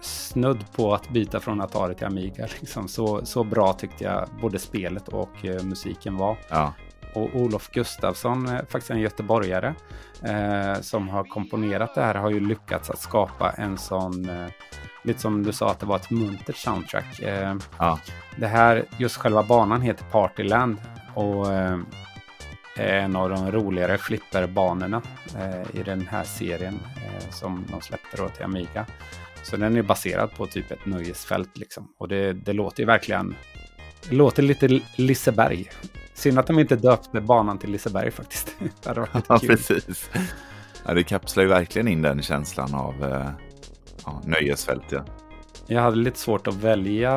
snudd 0.02 0.72
på 0.76 0.94
att 0.94 1.10
byta 1.10 1.40
från 1.40 1.62
Atari 1.62 1.96
till 1.96 2.08
Amiga. 2.08 2.48
Liksom. 2.60 2.88
Så, 2.88 3.26
så 3.26 3.44
bra 3.44 3.74
tyckte 3.74 4.04
jag 4.04 4.30
både 4.42 4.60
spelet 4.60 5.08
och 5.08 5.46
eh, 5.46 5.64
musiken 5.64 6.18
var. 6.18 6.38
Ja. 6.50 6.74
Och 7.14 7.36
Olof 7.36 7.70
Gustafsson, 7.72 8.48
eh, 8.48 8.60
faktiskt 8.70 8.92
en 8.92 9.00
göteborgare, 9.00 9.74
eh, 10.24 10.82
som 10.82 11.10
har 11.10 11.24
komponerat 11.24 11.96
det 11.96 12.02
här, 12.02 12.16
har 12.16 12.30
ju 12.30 12.40
lyckats 12.40 12.90
att 12.90 13.00
skapa 13.00 13.52
en 13.52 13.78
sån, 13.78 14.30
eh, 14.30 14.48
lite 15.04 15.20
som 15.20 15.44
du 15.44 15.54
sa 15.54 15.72
att 15.72 15.80
det 15.80 15.86
var 15.86 15.96
ett 15.96 16.10
muntert 16.10 16.58
soundtrack. 16.58 17.20
Eh, 17.20 17.56
ja. 17.78 18.00
Det 18.38 18.48
här, 18.48 18.86
just 18.98 19.18
själva 19.18 19.44
banan 19.44 19.82
heter 19.82 20.06
Partyland 20.12 20.78
och 21.14 21.52
eh, 21.54 21.80
är 22.78 22.98
en 22.98 23.16
av 23.16 23.30
de 23.30 23.52
roligare 23.52 23.98
flipperbanorna 23.98 25.02
i 25.74 25.84
den 25.84 26.08
här 26.08 26.24
serien 26.24 26.80
som 27.30 27.66
de 27.72 27.82
släppte 27.82 28.18
då 28.18 28.30
till 28.30 28.44
Amiga. 28.44 28.86
Så 29.44 29.58
den 29.58 29.78
är 29.78 29.82
baserad 29.82 30.32
på 30.36 30.46
typ 30.46 30.72
ett 30.72 30.86
nöjesfält 30.86 31.58
liksom. 31.58 31.88
Och 31.98 32.08
det, 32.08 32.34
det 32.34 32.54
låter 32.54 32.80
ju 32.80 32.88
verkligen... 32.88 33.36
Det 34.10 34.16
låter 34.16 34.44
lite 34.44 34.82
Liseberg. 34.96 35.70
Synd 36.14 36.40
att 36.40 36.48
de 36.48 36.60
inte 36.60 36.76
döpte 36.76 37.22
banan 37.22 37.58
till 37.58 37.72
Liseberg 37.72 38.12
faktiskt. 38.12 38.56
det 38.84 38.90
hade 38.90 39.00
varit 39.00 39.26
ja, 39.30 39.40
kul. 39.40 39.50
precis. 39.50 40.10
Ja, 40.86 40.94
det 40.94 41.04
kapslar 41.04 41.44
ju 41.44 41.50
verkligen 41.50 41.88
in 41.88 42.02
den 42.02 42.22
känslan 42.22 42.76
av 42.76 43.04
eh, 43.04 43.30
ja, 44.06 44.22
nöjesfält. 44.26 44.84
Ja. 44.90 45.06
Jag 45.68 45.82
hade 45.82 45.98
lite 45.98 46.20
svårt 46.20 46.48
att 46.48 46.56
välja 46.56 47.14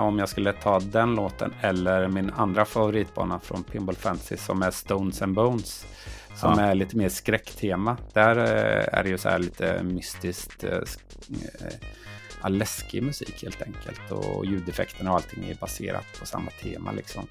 om 0.00 0.18
jag 0.18 0.28
skulle 0.28 0.52
ta 0.52 0.80
den 0.80 1.14
låten 1.14 1.54
eller 1.60 2.08
min 2.08 2.30
andra 2.30 2.64
favoritbana 2.64 3.40
från 3.40 3.64
Pinball 3.64 3.94
Fantasy 3.94 4.36
som 4.36 4.62
är 4.62 4.70
Stones 4.70 5.22
and 5.22 5.34
Bones. 5.34 5.86
Som 6.36 6.58
ja. 6.58 6.64
är 6.64 6.74
lite 6.74 6.96
mer 6.96 7.08
skräcktema. 7.08 7.96
Där 8.12 8.36
eh, 8.36 8.98
är 8.98 9.02
det 9.02 9.08
ju 9.08 9.18
så 9.18 9.28
här 9.28 9.38
lite 9.38 9.82
mystiskt, 9.82 10.64
äh, 10.64 12.50
läskig 12.50 13.02
musik 13.02 13.42
helt 13.42 13.62
enkelt. 13.62 14.10
Och 14.10 14.46
ljudeffekterna 14.46 15.10
och 15.10 15.16
allting 15.16 15.50
är 15.50 15.54
baserat 15.54 16.06
på 16.20 16.26
samma 16.26 16.50
tema 16.50 16.92
liksom. 16.92 17.26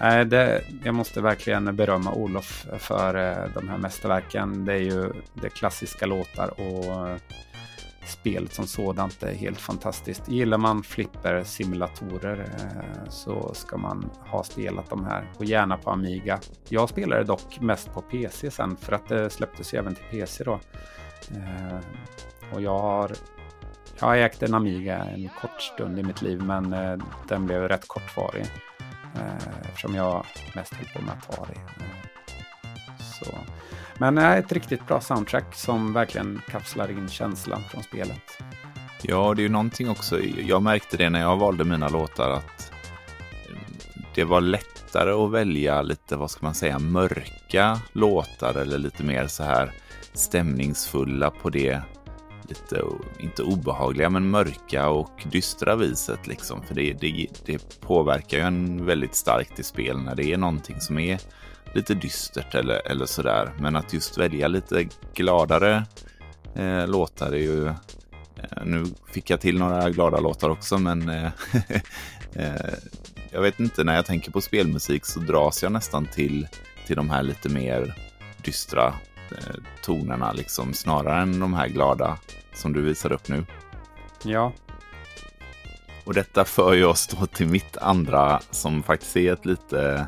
Äh, 0.00 0.20
det, 0.20 0.64
jag 0.84 0.94
måste 0.94 1.20
verkligen 1.20 1.76
berömma 1.76 2.12
Olof 2.12 2.66
för 2.78 3.14
äh, 3.14 3.54
de 3.54 3.68
här 3.68 3.78
mästerverken. 3.78 4.64
Det 4.64 4.72
är 4.72 4.78
ju 4.78 5.12
det 5.34 5.48
klassiska 5.48 6.06
låtar 6.06 6.60
och 6.60 7.20
spelet 8.06 8.52
som 8.52 8.66
sådant 8.66 9.22
är 9.22 9.34
helt 9.34 9.60
fantastiskt. 9.60 10.28
Gillar 10.28 10.58
man 10.58 10.82
flipper-simulatorer 10.82 12.40
eh, 12.40 13.08
så 13.08 13.54
ska 13.54 13.76
man 13.76 14.10
ha 14.20 14.44
spelat 14.44 14.90
de 14.90 15.04
här 15.04 15.32
och 15.36 15.44
gärna 15.44 15.76
på 15.76 15.90
Amiga. 15.90 16.40
Jag 16.68 16.88
spelade 16.88 17.24
dock 17.24 17.60
mest 17.60 17.94
på 17.94 18.02
PC 18.02 18.50
sen 18.50 18.76
för 18.76 18.92
att 18.92 19.08
det 19.08 19.30
släpptes 19.30 19.74
ju 19.74 19.78
även 19.78 19.94
till 19.94 20.04
PC 20.10 20.44
då. 20.44 20.60
Eh, 21.30 21.78
och 22.52 22.62
jag 22.62 22.78
har, 22.78 23.12
jag 23.98 24.06
har 24.06 24.16
ägt 24.16 24.42
en 24.42 24.54
Amiga 24.54 24.96
en 24.96 25.28
kort 25.40 25.62
stund 25.62 25.98
i 25.98 26.02
mitt 26.02 26.22
liv 26.22 26.42
men 26.42 26.72
eh, 26.72 26.98
den 27.28 27.46
blev 27.46 27.68
rätt 27.68 27.88
kortvarig 27.88 28.46
eftersom 29.62 29.94
jag 29.94 30.26
mest 30.54 30.74
höll 30.74 30.86
på 30.86 31.02
med 31.02 31.14
Atari. 31.14 31.56
Så. 32.98 33.26
Men 34.00 34.18
äh, 34.18 34.32
ett 34.32 34.52
riktigt 34.52 34.86
bra 34.86 35.00
soundtrack 35.00 35.54
som 35.54 35.92
verkligen 35.92 36.40
kapslar 36.48 36.90
in 36.90 37.08
känslan 37.08 37.62
från 37.70 37.82
spelet. 37.82 38.42
Ja, 39.02 39.34
det 39.34 39.40
är 39.40 39.42
ju 39.42 39.48
någonting 39.48 39.90
också. 39.90 40.20
Jag 40.22 40.62
märkte 40.62 40.96
det 40.96 41.10
när 41.10 41.20
jag 41.20 41.36
valde 41.36 41.64
mina 41.64 41.88
låtar 41.88 42.30
att 42.30 42.72
mm, 43.48 43.60
det 44.14 44.24
var 44.24 44.40
lättare 44.40 45.10
att 45.10 45.30
välja 45.30 45.82
lite, 45.82 46.16
vad 46.16 46.30
ska 46.30 46.46
man 46.46 46.54
säga, 46.54 46.78
mörka 46.78 47.80
låtar 47.92 48.54
eller 48.54 48.78
lite 48.78 49.04
mer 49.04 49.26
så 49.26 49.42
här 49.42 49.72
stämningsfulla 50.14 51.30
på 51.30 51.50
det 51.50 51.82
lite, 52.48 52.82
inte 53.18 53.42
obehagliga, 53.42 54.10
men 54.10 54.30
mörka 54.30 54.88
och 54.88 55.22
dystra 55.30 55.76
viset 55.76 56.26
liksom. 56.26 56.62
För 56.62 56.74
det, 56.74 56.92
det, 56.92 57.26
det 57.46 57.80
påverkar 57.80 58.38
ju 58.38 58.44
en 58.44 58.86
väldigt 58.86 59.14
starkt 59.14 59.58
i 59.58 59.62
spel 59.62 59.98
när 59.98 60.14
det 60.14 60.32
är 60.32 60.38
någonting 60.38 60.80
som 60.80 60.98
är 60.98 61.20
lite 61.74 61.94
dystert 61.94 62.54
eller, 62.54 62.90
eller 62.90 63.06
sådär. 63.06 63.52
Men 63.58 63.76
att 63.76 63.92
just 63.92 64.18
välja 64.18 64.48
lite 64.48 64.88
gladare 65.14 65.84
eh, 66.54 66.88
låtar 66.88 67.32
är 67.32 67.36
ju... 67.36 67.66
Eh, 67.66 68.64
nu 68.64 68.84
fick 69.12 69.30
jag 69.30 69.40
till 69.40 69.58
några 69.58 69.90
glada 69.90 70.20
låtar 70.20 70.50
också, 70.50 70.78
men 70.78 71.08
eh, 71.08 71.30
eh, 72.34 72.74
jag 73.30 73.42
vet 73.42 73.60
inte, 73.60 73.84
när 73.84 73.94
jag 73.94 74.06
tänker 74.06 74.30
på 74.30 74.40
spelmusik 74.40 75.04
så 75.04 75.20
dras 75.20 75.62
jag 75.62 75.72
nästan 75.72 76.06
till, 76.06 76.48
till 76.86 76.96
de 76.96 77.10
här 77.10 77.22
lite 77.22 77.48
mer 77.48 77.94
dystra 78.42 78.94
eh, 79.30 79.54
tonerna, 79.82 80.32
liksom, 80.32 80.74
snarare 80.74 81.22
än 81.22 81.40
de 81.40 81.54
här 81.54 81.68
glada 81.68 82.18
som 82.54 82.72
du 82.72 82.80
visar 82.80 83.12
upp 83.12 83.28
nu. 83.28 83.44
Ja. 84.24 84.52
Och 86.04 86.14
detta 86.14 86.44
för 86.44 86.74
ju 86.74 86.84
oss 86.84 87.06
då 87.06 87.26
till 87.26 87.48
mitt 87.48 87.76
andra 87.76 88.40
som 88.50 88.82
faktiskt 88.82 89.16
är 89.16 89.32
ett 89.32 89.46
lite 89.46 90.06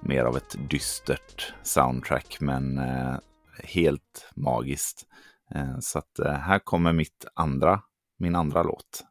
mer 0.00 0.24
av 0.24 0.36
ett 0.36 0.56
dystert 0.70 1.54
soundtrack, 1.62 2.36
men 2.40 2.78
eh, 2.78 3.16
helt 3.64 4.30
magiskt. 4.36 5.06
Eh, 5.54 5.78
så 5.80 5.98
att 5.98 6.18
eh, 6.18 6.32
här 6.32 6.58
kommer 6.58 6.92
mitt 6.92 7.24
andra, 7.34 7.82
min 8.18 8.34
andra 8.34 8.62
låt. 8.62 9.04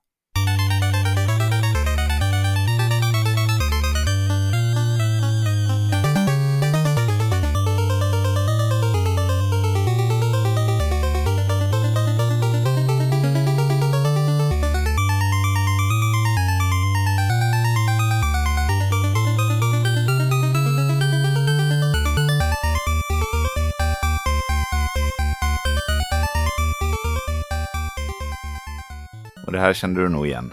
Och 29.49 29.53
det 29.53 29.59
här 29.61 29.73
kände 29.73 30.01
du 30.01 30.09
nog 30.09 30.27
igen. 30.27 30.51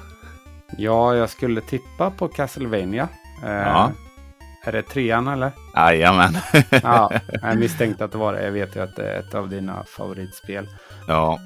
Ja, 0.79 1.15
jag 1.17 1.31
skulle 1.31 1.61
tippa 1.61 2.11
på 2.11 2.29
Castlevania. 2.29 3.09
Eh, 3.45 3.51
Ja. 3.51 3.93
Är 4.65 4.73
det 4.73 4.83
trean 4.83 5.29
eller? 5.29 5.51
Jajamän. 5.75 6.37
Ja, 6.83 7.11
jag 7.43 7.59
misstänkte 7.59 8.05
att 8.05 8.13
det 8.13 8.19
var 8.19 8.33
det. 8.33 8.45
Jag 8.45 8.53
vet 8.53 8.77
ju 8.77 8.81
att 8.83 8.97
det 8.97 9.11
är 9.13 9.21
ett 9.21 9.35
av 9.35 9.49
dina 9.49 9.85
favoritspel. 9.85 10.69
ja, 11.09 11.39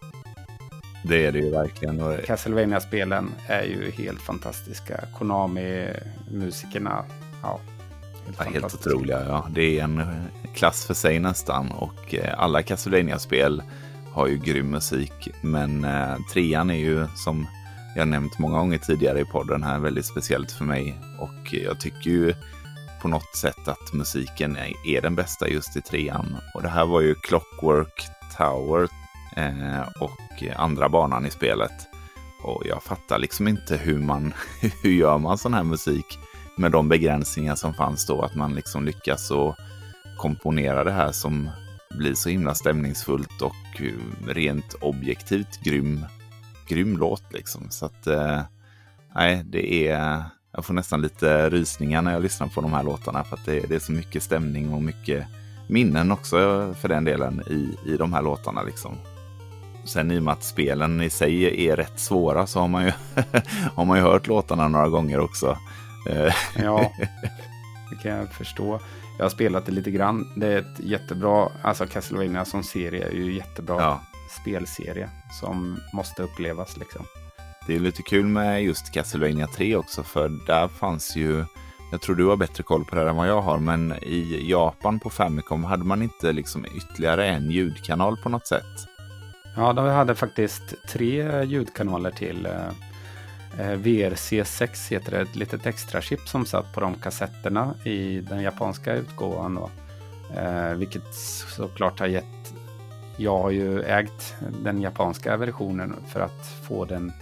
det 1.05 1.27
är 1.27 1.33
det 1.33 1.39
ju 1.39 1.51
verkligen. 1.51 2.01
Och 2.01 2.25
Castlevania-spelen 2.27 3.31
är 3.47 3.63
ju 3.63 3.91
helt 3.91 4.21
fantastiska. 4.21 5.01
Konami-musikerna, 5.19 7.05
ja. 7.43 7.61
Helt, 8.27 8.39
Ja, 8.39 8.45
helt 8.53 8.75
otroliga. 8.75 9.25
Ja. 9.29 9.47
Det 9.51 9.79
är 9.81 9.85
en 9.85 10.03
klass 10.55 10.87
för 10.87 10.95
sig 10.95 11.19
nästan. 11.19 11.71
Och 11.71 12.15
eh, 12.15 12.35
alla 12.41 12.63
Castlevania-spel 12.63 13.63
har 14.13 14.27
ju 14.27 14.39
grym 14.39 14.71
musik. 14.71 15.29
Men 15.43 15.85
eh, 15.85 16.17
trean 16.33 16.71
är 16.71 16.79
ju 16.79 17.07
som 17.17 17.47
jag 17.97 18.09
nämnt 18.09 18.39
många 18.39 18.59
gånger 18.59 18.79
tidigare 18.79 19.21
i 19.21 19.25
podden 19.25 19.63
här 19.63 19.79
väldigt 19.79 20.07
speciellt 20.07 20.53
för 20.53 20.65
mig. 20.65 21.01
Och 21.19 21.55
jag 21.55 21.81
tycker 21.81 22.11
ju 22.11 22.35
på 23.03 23.09
något 23.09 23.37
sätt 23.37 23.69
att 23.69 23.93
musiken 23.93 24.57
är, 24.57 24.73
är 24.87 25.03
den 25.03 25.15
bästa 25.15 25.49
just 25.49 25.77
i 25.77 25.81
trean. 25.81 26.37
Och 26.55 26.63
det 26.63 26.69
här 26.69 26.87
var 26.87 27.01
ju 27.01 27.15
Clockwork 27.15 28.03
Tower 28.37 28.89
eh, 29.37 29.89
och 30.01 30.57
andra 30.57 30.89
banan 30.89 31.27
i 31.27 31.31
spelet. 31.31 31.73
Och 32.43 32.63
jag 32.67 32.83
fattar 32.83 33.19
liksom 33.19 33.49
inte 33.49 33.77
hur 33.77 33.99
man, 33.99 34.35
hur 34.83 34.91
gör 34.91 35.19
man 35.19 35.39
sån 35.39 35.55
här 35.55 35.65
musik 35.65 36.19
med 36.57 36.73
de 36.73 36.89
begränsningar 36.89 37.55
som 37.55 37.75
fanns 37.75 38.07
då, 38.07 38.23
att 38.23 38.35
man 38.35 38.55
liksom 38.55 38.85
lyckas 38.85 39.31
och 39.31 39.57
komponera 40.17 40.85
det 40.85 40.93
här 40.93 41.13
som 41.13 41.51
blir 41.95 42.15
så 42.15 42.29
himla 42.29 42.55
stämningsfullt 42.55 43.43
och 43.43 43.81
eh, 43.81 44.27
rent 44.27 44.75
objektivt 44.75 45.61
grym, 45.63 46.07
grym 46.69 46.97
låt 46.97 47.33
liksom. 47.33 47.71
Så 47.71 47.87
att, 47.87 48.07
eh, 48.07 48.41
nej, 49.15 49.43
det 49.45 49.89
är, 49.89 50.23
jag 50.53 50.65
får 50.65 50.75
nästan 50.75 51.03
lite 51.03 51.51
rysningar 51.51 52.03
när 52.03 52.13
jag 52.13 52.23
lyssnar 52.23 52.47
på 52.47 52.61
de 52.61 52.73
här 52.73 52.83
låtarna 52.83 53.25
för 53.25 53.37
att 53.37 53.45
det, 53.47 53.61
det 53.69 53.75
är 53.75 53.79
så 53.79 53.93
mycket 53.93 54.23
stämning 54.23 54.75
och 54.75 54.83
mycket 54.83 55.27
minnen 55.67 56.13
också 56.13 56.37
för 56.81 56.89
den 56.89 57.05
delen 57.05 57.43
i, 57.47 57.91
i 57.93 57.97
de 57.97 58.13
här 58.13 58.23
låtarna 58.23 58.63
liksom. 58.63 58.97
Sen 59.85 60.11
i 60.11 60.19
och 60.19 60.23
med 60.23 60.33
att 60.33 60.45
spelen 60.45 61.01
i 61.01 61.11
sig 61.11 61.67
är 61.69 61.77
rätt 61.77 62.01
svåra 62.01 62.47
så 62.47 62.61
har 62.61 62.69
man 62.69 62.85
ju, 62.85 62.93
har 63.75 63.85
man 63.85 63.99
ju 63.99 64.03
hört 64.03 64.27
låtarna 64.27 64.69
några 64.69 64.89
gånger 64.89 65.21
också. 65.21 65.59
Eh, 66.09 66.35
Ja, 66.57 66.93
det 67.91 67.97
kan 68.03 68.13
jag 68.13 68.33
förstå. 68.33 68.81
Jag 69.21 69.25
har 69.25 69.31
spelat 69.31 69.67
det 69.67 69.73
lite 69.73 69.91
grann. 69.91 70.29
Det 70.37 70.47
är 70.47 70.59
ett 70.59 70.81
jättebra, 70.81 71.49
alltså 71.63 71.87
Castlevania 71.87 72.45
som 72.45 72.63
serie 72.63 73.07
är 73.09 73.13
ju 73.13 73.33
jättebra 73.33 73.77
Ja. 73.81 74.01
spelserie 74.41 75.11
som 75.41 75.81
måste 75.93 76.23
upplevas 76.23 76.77
liksom. 76.77 77.07
Det 77.67 77.75
är 77.77 77.81
lite 77.81 78.03
kul 78.03 78.27
med 78.27 78.65
just 78.65 78.93
Castlevania 78.93 79.47
3 79.47 79.77
också, 79.77 80.03
för 80.03 80.29
där 80.47 80.69
fanns 80.69 81.17
ju, 81.17 81.45
jag 81.93 82.01
tror 82.01 82.17
du 82.17 82.25
har 82.27 82.37
bättre 82.37 82.63
koll 82.63 82.85
på 82.85 82.95
det 82.95 83.01
här 83.01 83.09
än 83.09 83.17
vad 83.17 83.29
jag 83.29 83.43
har, 83.43 83.59
men 83.59 83.93
i 84.03 84.51
Japan 84.51 85.01
på 85.01 85.11
Famicom 85.11 85.65
hade 85.65 85.85
man 85.85 86.03
inte 86.03 86.33
liksom 86.33 86.67
ytterligare 86.77 87.27
en 87.29 87.51
ljudkanal 87.51 88.17
på 88.17 88.29
något 88.29 88.47
sätt. 88.47 88.87
Ja, 89.57 89.73
de 89.73 89.87
hade 89.89 90.15
faktiskt 90.15 90.75
tre 90.89 91.45
ljudkanaler 91.45 92.11
till. 92.11 92.49
Eh, 93.61 93.77
VRC6 93.77 94.91
heter 94.91 95.11
det, 95.11 95.21
ett 95.21 95.37
litet 95.37 95.67
extra 95.67 96.01
chip 96.01 96.29
som 96.29 96.47
satt 96.47 96.75
på 96.75 96.81
de 96.81 96.95
kassetterna 96.95 97.75
i 97.85 98.21
den 98.21 98.43
japanska 98.43 98.95
utgåvan. 98.95 99.55
Då. 99.55 99.71
Eh, 100.41 100.75
vilket 100.75 101.15
såklart 101.57 102.01
har 102.01 102.07
gett... 102.07 102.55
Jag 103.17 103.39
har 103.39 103.51
ju 103.51 103.83
ägt 103.83 104.35
den 104.63 104.81
japanska 104.81 105.37
versionen 105.37 105.97
för 106.13 106.21
att 106.21 106.47
få 106.69 106.85
den 106.85 107.13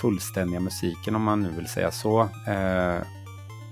fullständiga 0.00 0.60
musiken 0.60 1.16
om 1.16 1.22
man 1.22 1.42
nu 1.42 1.50
vill 1.50 1.68
säga 1.68 1.90
så. 1.90 2.20
Eh, 2.46 3.00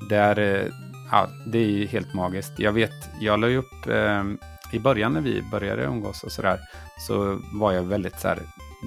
där, 0.08 0.38
eh, 0.38 0.66
ja, 1.10 1.28
det 1.46 1.58
är 1.58 1.68
ju 1.68 1.86
helt 1.86 2.14
magiskt. 2.14 2.58
Jag 2.58 2.72
vet, 2.72 3.10
jag 3.20 3.40
la 3.40 3.48
ju 3.48 3.56
upp 3.56 3.86
eh, 3.86 4.24
i 4.72 4.78
början 4.78 5.12
när 5.12 5.20
vi 5.20 5.42
började 5.42 5.82
umgås 5.82 6.22
och 6.22 6.32
sådär 6.32 6.60
så 6.98 7.40
var 7.52 7.72
jag 7.72 7.82
väldigt 7.82 8.20
så 8.20 8.28
här, 8.28 8.38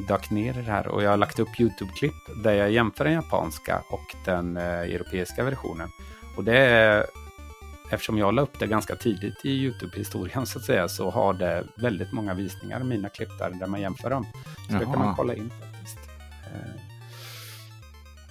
dök 0.07 0.29
ner 0.29 0.53
i 0.59 0.61
det 0.61 0.71
här 0.71 0.87
och 0.87 1.03
jag 1.03 1.09
har 1.09 1.17
lagt 1.17 1.39
upp 1.39 1.59
YouTube-klipp 1.59 2.43
där 2.43 2.53
jag 2.53 2.71
jämför 2.71 3.03
den 3.03 3.13
japanska 3.13 3.83
och 3.89 4.15
den 4.25 4.57
eh, 4.57 4.63
europeiska 4.63 5.43
versionen. 5.43 5.89
Och 6.37 6.43
det 6.43 6.57
är, 6.57 7.05
eftersom 7.91 8.17
jag 8.17 8.33
la 8.33 8.41
upp 8.41 8.59
det 8.59 8.67
ganska 8.67 8.95
tidigt 8.95 9.45
i 9.45 9.49
YouTube-historien 9.49 10.45
så 10.45 10.59
att 10.59 10.65
säga, 10.65 10.87
så 10.87 11.09
har 11.09 11.33
det 11.33 11.63
väldigt 11.77 12.11
många 12.11 12.33
visningar, 12.33 12.83
mina 12.83 13.09
klipp 13.09 13.37
där, 13.39 13.49
där 13.49 13.67
man 13.67 13.81
jämför 13.81 14.09
dem. 14.09 14.25
Så 14.67 14.73
det 14.73 14.79
kan 14.85 14.89
man 14.89 15.01
Jaha. 15.07 15.15
kolla 15.17 15.33
in 15.35 15.49
faktiskt. 15.49 15.97
Eh, 16.53 16.81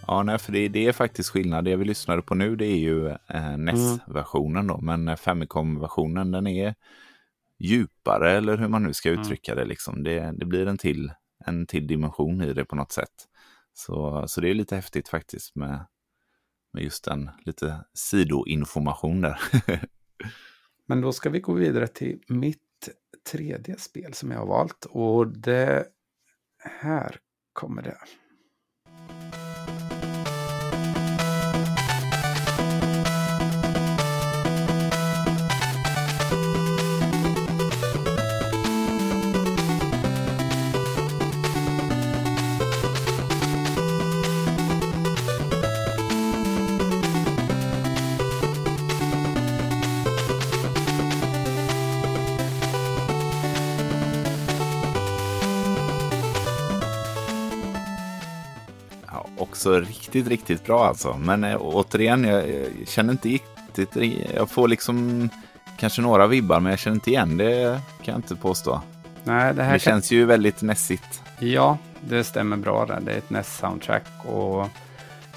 Ja, 0.06 0.22
nej, 0.22 0.38
för 0.38 0.52
det, 0.52 0.68
det 0.68 0.86
är 0.86 0.92
faktiskt 0.92 1.30
skillnad. 1.30 1.64
Det 1.64 1.76
vi 1.76 1.84
lyssnade 1.84 2.22
på 2.22 2.34
nu 2.34 2.56
det 2.56 2.66
är 2.66 2.78
ju 2.78 3.08
eh, 3.08 3.56
NES-versionen 3.58 4.66
då, 4.66 4.78
men 4.80 5.08
eh, 5.08 5.16
Famicom-versionen 5.16 6.30
den 6.30 6.46
är 6.46 6.74
djupare 7.58 8.32
eller 8.32 8.56
hur 8.56 8.68
man 8.68 8.82
nu 8.82 8.92
ska 8.92 9.08
Mm. 9.08 9.20
uttrycka 9.20 9.54
det. 9.54 9.64
Liksom. 9.64 10.02
Det, 10.02 10.32
det 10.36 10.44
blir 10.46 10.66
en 10.66 10.78
till, 10.78 11.12
en 11.46 11.66
till 11.66 11.86
dimension 11.86 12.42
i 12.42 12.52
det 12.52 12.64
på 12.64 12.76
något 12.76 12.92
sätt. 12.92 13.28
Så, 13.72 14.28
så 14.28 14.40
det 14.40 14.50
är 14.50 14.54
lite 14.54 14.76
häftigt 14.76 15.08
faktiskt 15.08 15.56
med, 15.56 15.86
med 16.72 16.82
just 16.82 17.04
den 17.04 17.30
lite 17.44 17.84
sidoinformation 17.94 19.20
där. 19.20 19.40
Men 20.86 21.00
då 21.00 21.12
ska 21.12 21.30
vi 21.30 21.40
gå 21.40 21.52
vidare 21.52 21.86
till 21.86 22.22
mitt 22.28 22.88
tredje 23.30 23.78
spel 23.78 24.14
som 24.14 24.30
jag 24.30 24.38
har 24.38 24.46
valt. 24.46 24.84
Och 24.90 25.28
det 25.28 25.86
här 26.80 27.16
kommer 27.52 27.82
det. 27.82 27.98
Också 59.60 59.80
riktigt, 59.80 60.28
riktigt 60.28 60.64
bra 60.64 60.84
alltså. 60.84 61.16
Men 61.18 61.44
äh, 61.44 61.56
återigen, 61.60 62.24
jag, 62.24 62.48
jag 62.48 62.88
känner 62.88 63.12
inte 63.12 63.28
riktigt, 63.28 63.96
jag 64.34 64.50
får 64.50 64.68
liksom 64.68 65.28
kanske 65.78 66.02
några 66.02 66.26
vibbar, 66.26 66.60
men 66.60 66.70
jag 66.70 66.78
känner 66.78 66.94
inte 66.94 67.10
igen 67.10 67.36
det 67.36 67.80
kan 68.02 68.12
jag 68.12 68.18
inte 68.18 68.36
påstå. 68.36 68.80
Nej, 69.24 69.54
det 69.54 69.62
här 69.62 69.72
det 69.72 69.78
kan... 69.78 69.92
känns 69.92 70.10
ju 70.10 70.24
väldigt 70.24 70.62
nässigt. 70.62 71.22
Ja, 71.38 71.78
det 72.00 72.24
stämmer 72.24 72.56
bra 72.56 72.86
där. 72.86 73.00
Det 73.00 73.12
är 73.12 73.18
ett 73.18 73.30
NES-soundtrack 73.30 74.26
och 74.26 74.68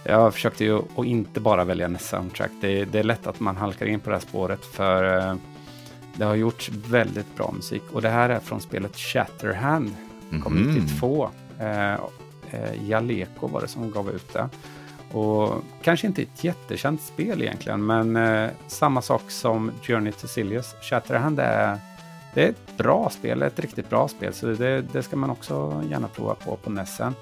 jag 0.03 0.33
försökte 0.33 0.63
ju 0.63 0.77
att 0.77 1.05
inte 1.05 1.39
bara 1.39 1.63
välja 1.63 1.87
NES-soundtrack. 1.87 2.51
Det, 2.61 2.85
det, 2.85 2.99
är 2.99 3.03
lätt 3.03 3.27
att 3.27 3.39
man 3.39 3.57
halkar 3.57 3.85
in 3.85 3.99
på 3.99 4.09
det 4.09 4.15
här 4.15 4.21
spåret 4.21 4.65
för 4.65 5.29
uh, 5.29 5.35
det 6.15 6.25
har 6.25 6.35
gjorts 6.35 6.69
väldigt 6.69 7.35
bra 7.35 7.51
musik 7.55 7.83
och 7.91 8.01
det 8.01 8.09
här 8.09 8.29
är 8.29 8.39
från 8.39 8.61
spelet 8.61 8.97
Shatterhand. 8.97 9.95
Kom 10.43 10.57
mm. 10.57 10.73
92. 10.73 11.29
Uh, 11.61 11.95
uh, 12.53 12.89
Jaleko 12.89 13.47
var 13.47 13.61
det 13.61 13.67
som 13.67 13.91
gav 13.91 14.09
ut 14.09 14.33
det. 14.33 14.49
Och 15.11 15.63
kanske 15.81 16.07
inte 16.07 16.21
ett 16.21 16.43
jättekänt 16.43 17.01
spel 17.01 17.41
egentligen, 17.41 17.85
men 17.85 18.15
uh, 18.15 18.49
samma 18.67 19.01
sak 19.01 19.31
som 19.31 19.71
Journey 19.81 20.11
to 20.11 20.27
Silius. 20.27 20.75
Shatterhand 20.81 21.39
är 21.39 21.79
det 22.33 22.43
är 22.43 22.49
ett 22.49 22.77
bra 22.77 23.09
spel, 23.09 23.41
ett 23.41 23.59
riktigt 23.59 23.89
bra 23.89 24.07
spel, 24.07 24.33
så 24.33 24.45
det, 24.47 24.81
det 24.81 25.03
ska 25.03 25.15
man 25.15 25.29
också 25.29 25.83
gärna 25.89 26.07
prova 26.07 26.35
på 26.35 26.55
på 26.55 26.69
Nessen. 26.69 27.15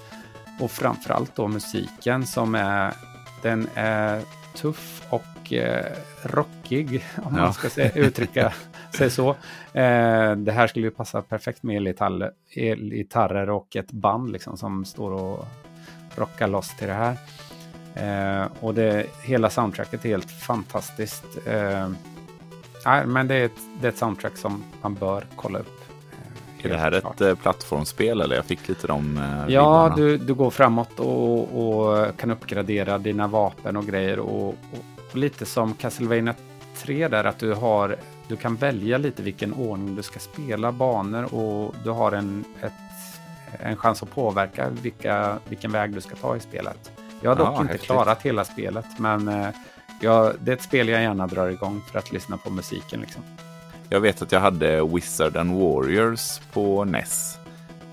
Och 0.60 0.72
framförallt 0.72 1.36
då 1.36 1.48
musiken 1.48 2.26
som 2.26 2.56
är, 2.56 2.94
den 3.42 3.68
är 3.76 4.22
tuff 4.56 5.02
och 5.10 5.54
eh, 5.54 5.86
rockig, 6.24 7.06
om 7.16 7.36
ja. 7.36 7.42
man 7.42 7.54
ska 7.54 7.70
säga, 7.70 7.92
uttrycka 7.92 8.54
sig 8.98 9.10
så. 9.10 9.30
Eh, 9.74 10.36
det 10.36 10.52
här 10.52 10.68
skulle 10.68 10.86
ju 10.86 10.92
passa 10.92 11.22
perfekt 11.22 11.64
med 11.64 11.76
elgitarrer 12.56 13.50
och 13.50 13.76
ett 13.76 13.92
band 13.92 14.32
liksom 14.32 14.58
som 14.58 14.86
står 14.86 15.12
och 15.12 15.48
rockar 16.16 16.48
loss 16.48 16.78
till 16.78 16.88
det 16.88 16.94
här. 16.94 17.18
Eh, 17.96 18.48
och 18.60 18.74
det, 18.74 19.06
hela 19.24 19.50
soundtracket 19.50 20.06
är 20.06 20.10
helt 20.10 20.32
fantastiskt. 20.32 21.48
Eh, 21.48 21.89
Nej, 22.86 23.06
men 23.06 23.28
det 23.28 23.36
är, 23.36 23.46
ett, 23.46 23.60
det 23.82 23.88
är 23.88 23.92
ett 23.92 23.98
soundtrack 23.98 24.38
som 24.38 24.64
man 24.82 24.94
bör 24.94 25.24
kolla 25.36 25.60
upp. 25.60 25.82
Är 26.64 26.70
det 26.70 26.78
här 26.78 27.00
klart. 27.00 27.22
ett 27.22 27.28
eh, 27.28 27.36
plattformsspel 27.36 28.22
eller? 28.22 28.36
Jag 28.36 28.46
fick 28.46 28.68
lite 28.70 28.88
de 28.88 29.18
eh, 29.18 29.54
Ja, 29.54 29.94
du, 29.96 30.18
du 30.18 30.34
går 30.34 30.50
framåt 30.50 31.00
och, 31.00 31.88
och, 31.98 32.18
kan 32.18 32.32
uppgradera 32.32 32.98
dina 32.98 33.28
vapen 33.28 33.78
och 33.78 33.86
grejer. 33.86 34.20
Och, 34.20 34.48
och, 34.48 34.56
och, 35.12 35.18
lite 35.18 35.46
som 35.46 35.74
Castlevania 35.74 36.34
3 36.78 37.08
där, 37.08 37.24
att 37.24 37.39
du, 37.39 37.54
har, 37.54 37.96
du 38.32 38.38
kan 38.38 38.56
välja 38.56 38.98
lite 38.98 39.24
vilken 39.24 39.54
ordning 39.54 39.96
du 39.96 40.04
ska 40.04 40.20
spela 40.20 40.72
banor 40.72 41.34
och 41.34 41.76
du 41.84 41.90
har 41.90 42.12
en, 42.12 42.46
ett, 42.62 42.74
en 43.60 43.78
chans 43.78 44.04
att 44.04 44.12
påverka 44.12 44.70
vilka, 44.70 45.38
vilken 45.50 45.72
väg 45.72 45.94
du 45.94 46.02
ska 46.02 46.16
ta 46.16 46.36
i 46.36 46.40
spelet. 46.40 46.92
Jag 47.22 47.32
har 47.32 47.36
dock 47.36 47.48
ja, 47.48 47.62
inte 47.62 47.74
häftigt. 47.74 47.86
klarat 47.86 48.22
hela 48.22 48.46
spelet, 48.46 48.86
men 48.98 49.28
eh, 49.28 49.48
jag, 50.02 50.34
det 50.40 50.52
är 50.52 50.56
ett 50.56 50.62
spel 50.62 50.88
jag 50.88 51.02
gärna 51.02 51.28
drar 51.28 51.50
igång 51.50 51.82
för 51.92 52.00
att 52.00 52.12
lyssna 52.12 52.38
på 52.38 52.50
musiken. 52.50 53.02
Liksom. 53.02 53.24
Jag 53.90 54.00
vet 54.00 54.22
att 54.22 54.32
jag 54.32 54.40
hade 54.40 54.86
Wizard 54.86 55.38
and 55.38 55.60
Warriors 55.60 56.40
på 56.54 56.86
NES. 56.86 57.38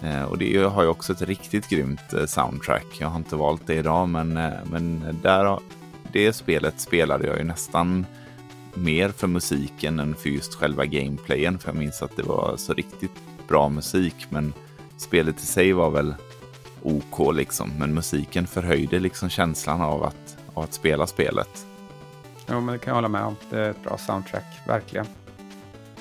Eh, 0.03 0.23
och 0.23 0.39
det 0.39 0.57
har 0.57 0.83
ju 0.83 0.89
också 0.89 1.13
ett 1.13 1.23
riktigt 1.23 1.69
grymt 1.69 2.13
eh, 2.13 2.27
soundtrack. 2.27 2.87
Jag 3.01 3.09
har 3.09 3.17
inte 3.17 3.37
valt 3.37 3.67
det 3.67 3.75
idag, 3.75 4.09
men, 4.09 4.33
men 4.65 5.19
där, 5.23 5.59
det 6.13 6.33
spelet 6.33 6.81
spelade 6.81 7.27
jag 7.27 7.39
ju 7.39 7.45
nästan 7.45 8.07
mer 8.75 9.09
för 9.09 9.27
musiken 9.27 10.01
än 10.01 10.15
för 10.15 10.29
just 10.29 10.55
själva 10.55 10.85
gameplayen. 10.85 11.59
För 11.59 11.69
jag 11.69 11.77
minns 11.77 12.03
att 12.03 12.17
det 12.17 12.23
var 12.23 12.55
så 12.57 12.73
riktigt 12.73 13.15
bra 13.49 13.69
musik, 13.69 14.27
men 14.31 14.53
spelet 14.97 15.43
i 15.43 15.47
sig 15.47 15.73
var 15.73 15.91
väl 15.91 16.15
OK 16.83 17.35
liksom. 17.35 17.71
Men 17.79 17.95
musiken 17.95 18.47
förhöjde 18.47 18.99
liksom 18.99 19.29
känslan 19.29 19.81
av 19.81 20.05
att, 20.05 20.37
av 20.55 20.65
att 20.65 20.73
spela 20.73 21.07
spelet. 21.07 21.67
Jo, 22.51 22.61
men 22.61 22.73
det 22.73 22.79
kan 22.79 22.91
jag 22.91 22.95
hålla 22.95 23.09
med 23.09 23.23
om. 23.23 23.37
Det 23.51 23.61
är 23.61 23.71
ett 23.71 23.83
bra 23.83 23.99
soundtrack, 23.99 24.45
verkligen. 24.67 25.07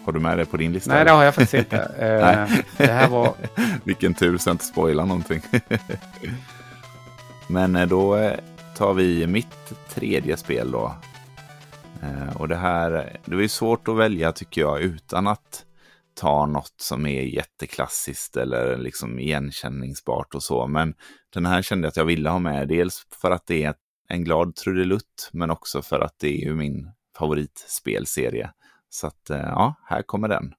Har 0.03 0.13
du 0.13 0.19
med 0.19 0.37
det 0.37 0.45
på 0.45 0.57
din 0.57 0.73
lista? 0.73 0.93
Nej, 0.93 1.05
det 1.05 1.11
har 1.11 1.23
jag 1.23 1.35
faktiskt 1.35 1.53
inte. 1.53 1.77
eh, 1.99 2.57
det 2.77 2.91
här 2.91 3.07
var... 3.07 3.33
Vilken 3.83 4.13
tur 4.13 4.37
så 4.37 4.49
jag 4.49 4.53
inte 4.53 4.65
spoila 4.65 5.05
någonting. 5.05 5.41
men 7.47 7.75
eh, 7.75 7.87
då 7.87 8.15
eh, 8.15 8.39
tar 8.77 8.93
vi 8.93 9.27
mitt 9.27 9.89
tredje 9.89 10.37
spel 10.37 10.71
då. 10.71 10.95
Eh, 12.07 12.41
och 12.41 12.47
det 12.47 12.55
här, 12.55 13.19
det 13.25 13.43
är 13.43 13.47
svårt 13.47 13.87
att 13.87 13.97
välja 13.97 14.31
tycker 14.31 14.61
jag 14.61 14.81
utan 14.81 15.27
att 15.27 15.65
ta 16.13 16.45
något 16.45 16.73
som 16.77 17.05
är 17.05 17.21
jätteklassiskt 17.21 18.37
eller 18.37 18.77
liksom 18.77 19.19
igenkänningsbart 19.19 20.35
och 20.35 20.43
så. 20.43 20.67
Men 20.67 20.93
den 21.33 21.45
här 21.45 21.61
kände 21.61 21.85
jag 21.85 21.89
att 21.89 21.97
jag 21.97 22.05
ville 22.05 22.29
ha 22.29 22.39
med. 22.39 22.67
Dels 22.67 23.07
för 23.21 23.31
att 23.31 23.47
det 23.47 23.63
är 23.63 23.73
en 24.09 24.23
glad 24.23 24.55
trudelutt, 24.55 25.29
men 25.33 25.51
också 25.51 25.81
för 25.81 25.99
att 25.99 26.15
det 26.19 26.27
är 26.27 26.45
ju 26.45 26.55
min 26.55 26.91
favoritspelserie. 27.17 28.51
Så 28.89 29.07
att 29.07 29.29
eh, 29.29 29.37
ja, 29.39 29.75
här 29.85 30.01
kommer 30.01 30.27
den. 30.27 30.53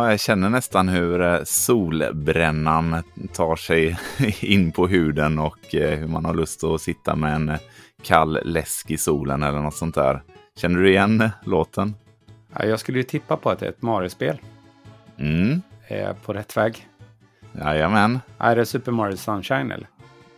Ja, 0.00 0.10
jag 0.10 0.20
känner 0.20 0.48
nästan 0.50 0.88
hur 0.88 1.22
eh, 1.22 1.40
solbrännan 1.44 3.02
tar 3.32 3.56
sig 3.56 3.98
in 4.40 4.72
på 4.72 4.86
huden 4.86 5.38
och 5.38 5.74
eh, 5.74 5.98
hur 5.98 6.06
man 6.06 6.24
har 6.24 6.34
lust 6.34 6.64
att 6.64 6.80
sitta 6.80 7.16
med 7.16 7.34
en 7.34 7.48
eh, 7.48 7.58
kall 8.02 8.38
läsk 8.44 8.90
i 8.90 8.96
solen 8.96 9.42
eller 9.42 9.58
något 9.58 9.74
sånt 9.74 9.94
där. 9.94 10.22
Känner 10.56 10.80
du 10.80 10.90
igen 10.90 11.30
låten? 11.44 11.94
Ja, 12.52 12.64
jag 12.64 12.80
skulle 12.80 12.98
ju 12.98 13.02
tippa 13.02 13.36
på 13.36 13.50
att 13.50 13.58
det 13.58 13.66
är 13.66 13.70
ett 13.70 13.82
Mario-spel. 13.82 14.38
Mm. 15.18 15.62
Är 15.88 16.02
jag 16.02 16.22
på 16.22 16.32
rätt 16.32 16.56
väg? 16.56 16.88
Jajamän. 17.52 18.20
Är 18.38 18.56
det 18.56 18.66
Super 18.66 18.92
Mario 18.92 19.16
Sunshine 19.16 19.72
eller? 19.72 19.88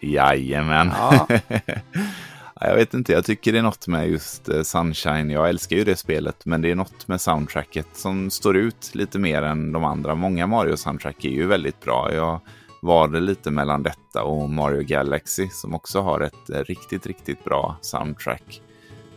Jajamän. 0.01 0.93
Ja. 0.99 1.29
Jag 2.65 2.77
vet 2.77 2.95
inte, 2.95 3.13
jag 3.13 3.25
tycker 3.25 3.53
det 3.53 3.59
är 3.59 3.63
något 3.63 3.87
med 3.87 4.09
just 4.09 4.49
eh, 4.49 4.63
Sunshine. 4.63 5.31
Jag 5.31 5.49
älskar 5.49 5.77
ju 5.77 5.85
det 5.85 5.97
spelet, 5.97 6.47
men 6.47 6.63
det 6.63 6.71
är 6.71 6.75
något 6.75 7.09
med 7.09 7.21
soundtracket 7.21 7.87
som 7.93 8.31
står 8.31 8.57
ut 8.57 8.95
lite 8.95 9.19
mer 9.19 9.43
än 9.43 9.73
de 9.73 9.85
andra. 9.85 10.15
Många 10.15 10.47
Mario-soundtrack 10.47 11.25
är 11.25 11.31
ju 11.31 11.47
väldigt 11.47 11.81
bra. 11.81 12.15
Jag 12.15 12.41
valde 12.83 13.21
lite 13.21 13.51
mellan 13.51 13.83
detta 13.83 14.23
och 14.23 14.51
Mario 14.51 14.83
Galaxy 14.83 15.49
som 15.49 15.75
också 15.75 16.01
har 16.01 16.21
ett 16.21 16.51
eh, 16.51 16.59
riktigt, 16.59 17.07
riktigt 17.07 17.45
bra 17.45 17.77
soundtrack. 17.81 18.63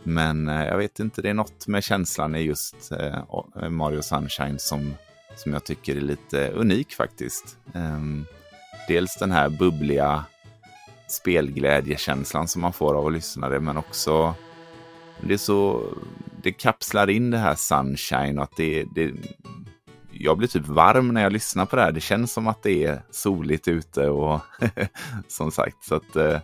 Men 0.04 0.48
eh, 0.48 0.66
jag 0.66 0.78
vet 0.78 1.00
inte, 1.00 1.22
det 1.22 1.30
är 1.30 1.34
något 1.34 1.68
med 1.68 1.84
känslan 1.84 2.36
i 2.36 2.42
just 2.42 2.92
Mario 3.70 4.02
Sunshine 4.02 4.60
som, 4.60 4.94
som 5.36 5.54
jag 5.54 5.64
tycker 5.64 5.96
är 5.96 6.02
lite 6.02 6.50
unik 6.50 6.94
faktiskt. 6.94 7.58
Ehm, 7.74 8.26
dels 8.88 9.18
den 9.18 9.32
här 9.32 9.50
bubbliga 9.50 10.26
spelglädjekänslan 11.08 12.48
som 12.48 12.62
man 12.62 12.74
får 12.74 12.96
av 12.96 13.08
att 13.08 13.14
lyssna 13.14 13.50
det, 13.50 13.60
men 13.60 13.78
också 13.78 14.34
det 15.22 15.34
är 15.34 15.38
så, 15.38 15.84
det 16.42 16.52
kapslar 16.52 17.10
in 17.10 17.32
det 17.32 17.38
här 17.38 17.56
sunshine 17.56 18.38
och 18.38 18.44
att 18.44 18.56
det, 18.58 18.86
det 18.96 19.12
jag 20.12 20.38
blir 20.38 20.48
typ 20.48 20.68
varm 20.68 21.14
när 21.14 21.24
jag 21.24 21.34
lyssnar 21.34 21.66
på 21.66 21.76
det 21.76 21.82
här. 21.82 21.92
Det 21.92 22.02
känns 22.02 22.34
som 22.34 22.48
att 22.48 22.64
det 22.64 22.86
är 22.86 23.02
soligt 23.12 23.68
ute 23.68 24.10
och 24.10 24.42
som 25.28 25.52
sagt, 25.52 25.84
så 25.84 25.96
att 25.96 26.16
eh, 26.16 26.40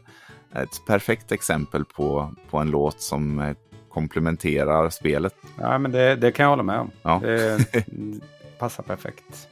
ett 0.55 0.85
perfekt 0.87 1.31
exempel 1.31 1.85
på, 1.85 2.33
på 2.49 2.57
en 2.57 2.71
låt 2.71 3.01
som 3.01 3.39
eh, 3.39 3.55
komplementerar 3.89 4.89
spelet. 4.89 5.35
Ja, 5.59 5.77
men 5.77 5.91
det, 5.91 6.15
det 6.15 6.31
kan 6.31 6.43
jag 6.43 6.49
hålla 6.49 6.63
med 6.63 6.79
om. 6.79 6.91
Ja. 7.01 7.19
Det 7.23 7.65
passar 8.59 8.83
perfekt. 8.83 9.47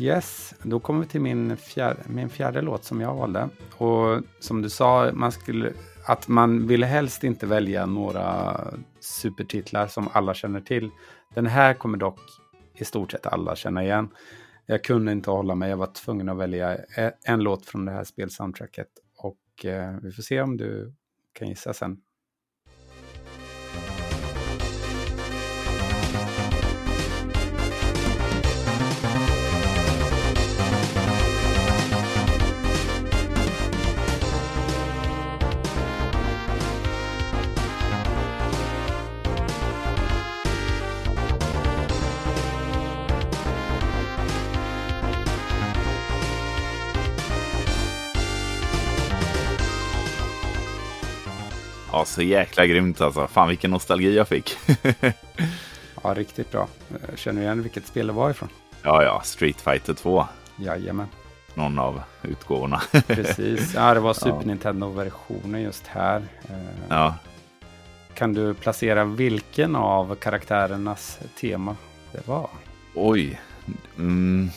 Yes, 0.00 0.54
då 0.62 0.80
kommer 0.80 1.00
vi 1.00 1.06
till 1.06 1.20
min 1.20 1.56
fjärde, 1.56 2.00
min 2.06 2.28
fjärde 2.28 2.60
låt 2.60 2.84
som 2.84 3.00
jag 3.00 3.14
valde. 3.14 3.48
Och 3.76 4.22
som 4.38 4.62
du 4.62 4.70
sa, 4.70 5.10
man 5.12 5.32
skulle, 5.32 5.72
att 6.06 6.28
man 6.28 6.66
ville 6.66 6.86
helst 6.86 7.24
inte 7.24 7.46
välja 7.46 7.86
några 7.86 8.60
supertitlar 9.00 9.86
som 9.86 10.08
alla 10.12 10.34
känner 10.34 10.60
till. 10.60 10.90
Den 11.34 11.46
här 11.46 11.74
kommer 11.74 11.98
dock 11.98 12.20
i 12.74 12.84
stort 12.84 13.10
sett 13.10 13.26
alla 13.26 13.56
känna 13.56 13.84
igen. 13.84 14.08
Jag 14.66 14.84
kunde 14.84 15.12
inte 15.12 15.30
hålla 15.30 15.54
mig, 15.54 15.70
jag 15.70 15.76
var 15.76 15.86
tvungen 15.86 16.28
att 16.28 16.36
välja 16.36 16.78
en 17.24 17.40
låt 17.40 17.66
från 17.66 17.84
det 17.84 17.92
här 17.92 18.04
spelsoundtracket. 18.04 18.88
Och 19.16 19.64
eh, 19.64 19.96
vi 20.02 20.12
får 20.12 20.22
se 20.22 20.40
om 20.40 20.56
du 20.56 20.94
kan 21.32 21.48
gissa 21.48 21.72
sen. 21.72 22.00
så 52.10 52.22
jäkla 52.22 52.66
grymt 52.66 53.00
alltså. 53.00 53.26
Fan 53.26 53.48
vilken 53.48 53.70
nostalgi 53.70 54.16
jag 54.16 54.28
fick. 54.28 54.56
ja, 56.02 56.14
riktigt 56.14 56.52
bra. 56.52 56.68
Känner 57.14 57.40
du 57.40 57.46
igen 57.46 57.62
vilket 57.62 57.86
spel 57.86 58.06
det 58.06 58.12
var 58.12 58.30
ifrån? 58.30 58.48
Ja, 58.82 59.02
ja, 59.02 59.20
Street 59.24 59.60
Fighter 59.60 59.94
2. 59.94 60.26
Jajamän. 60.56 61.06
Någon 61.54 61.78
av 61.78 62.02
utgåvorna. 62.22 62.82
Precis, 63.06 63.74
ja 63.74 63.94
det 63.94 64.00
var 64.00 64.14
Super 64.14 64.40
ja. 64.40 64.46
Nintendo-versionen 64.46 65.62
just 65.62 65.86
här. 65.86 66.22
Ja. 66.88 67.14
Kan 68.14 68.32
du 68.32 68.54
placera 68.54 69.04
vilken 69.04 69.76
av 69.76 70.14
karaktärernas 70.14 71.18
tema 71.40 71.76
det 72.12 72.28
var? 72.28 72.50
Oj. 72.94 73.40
Mm. 73.98 74.50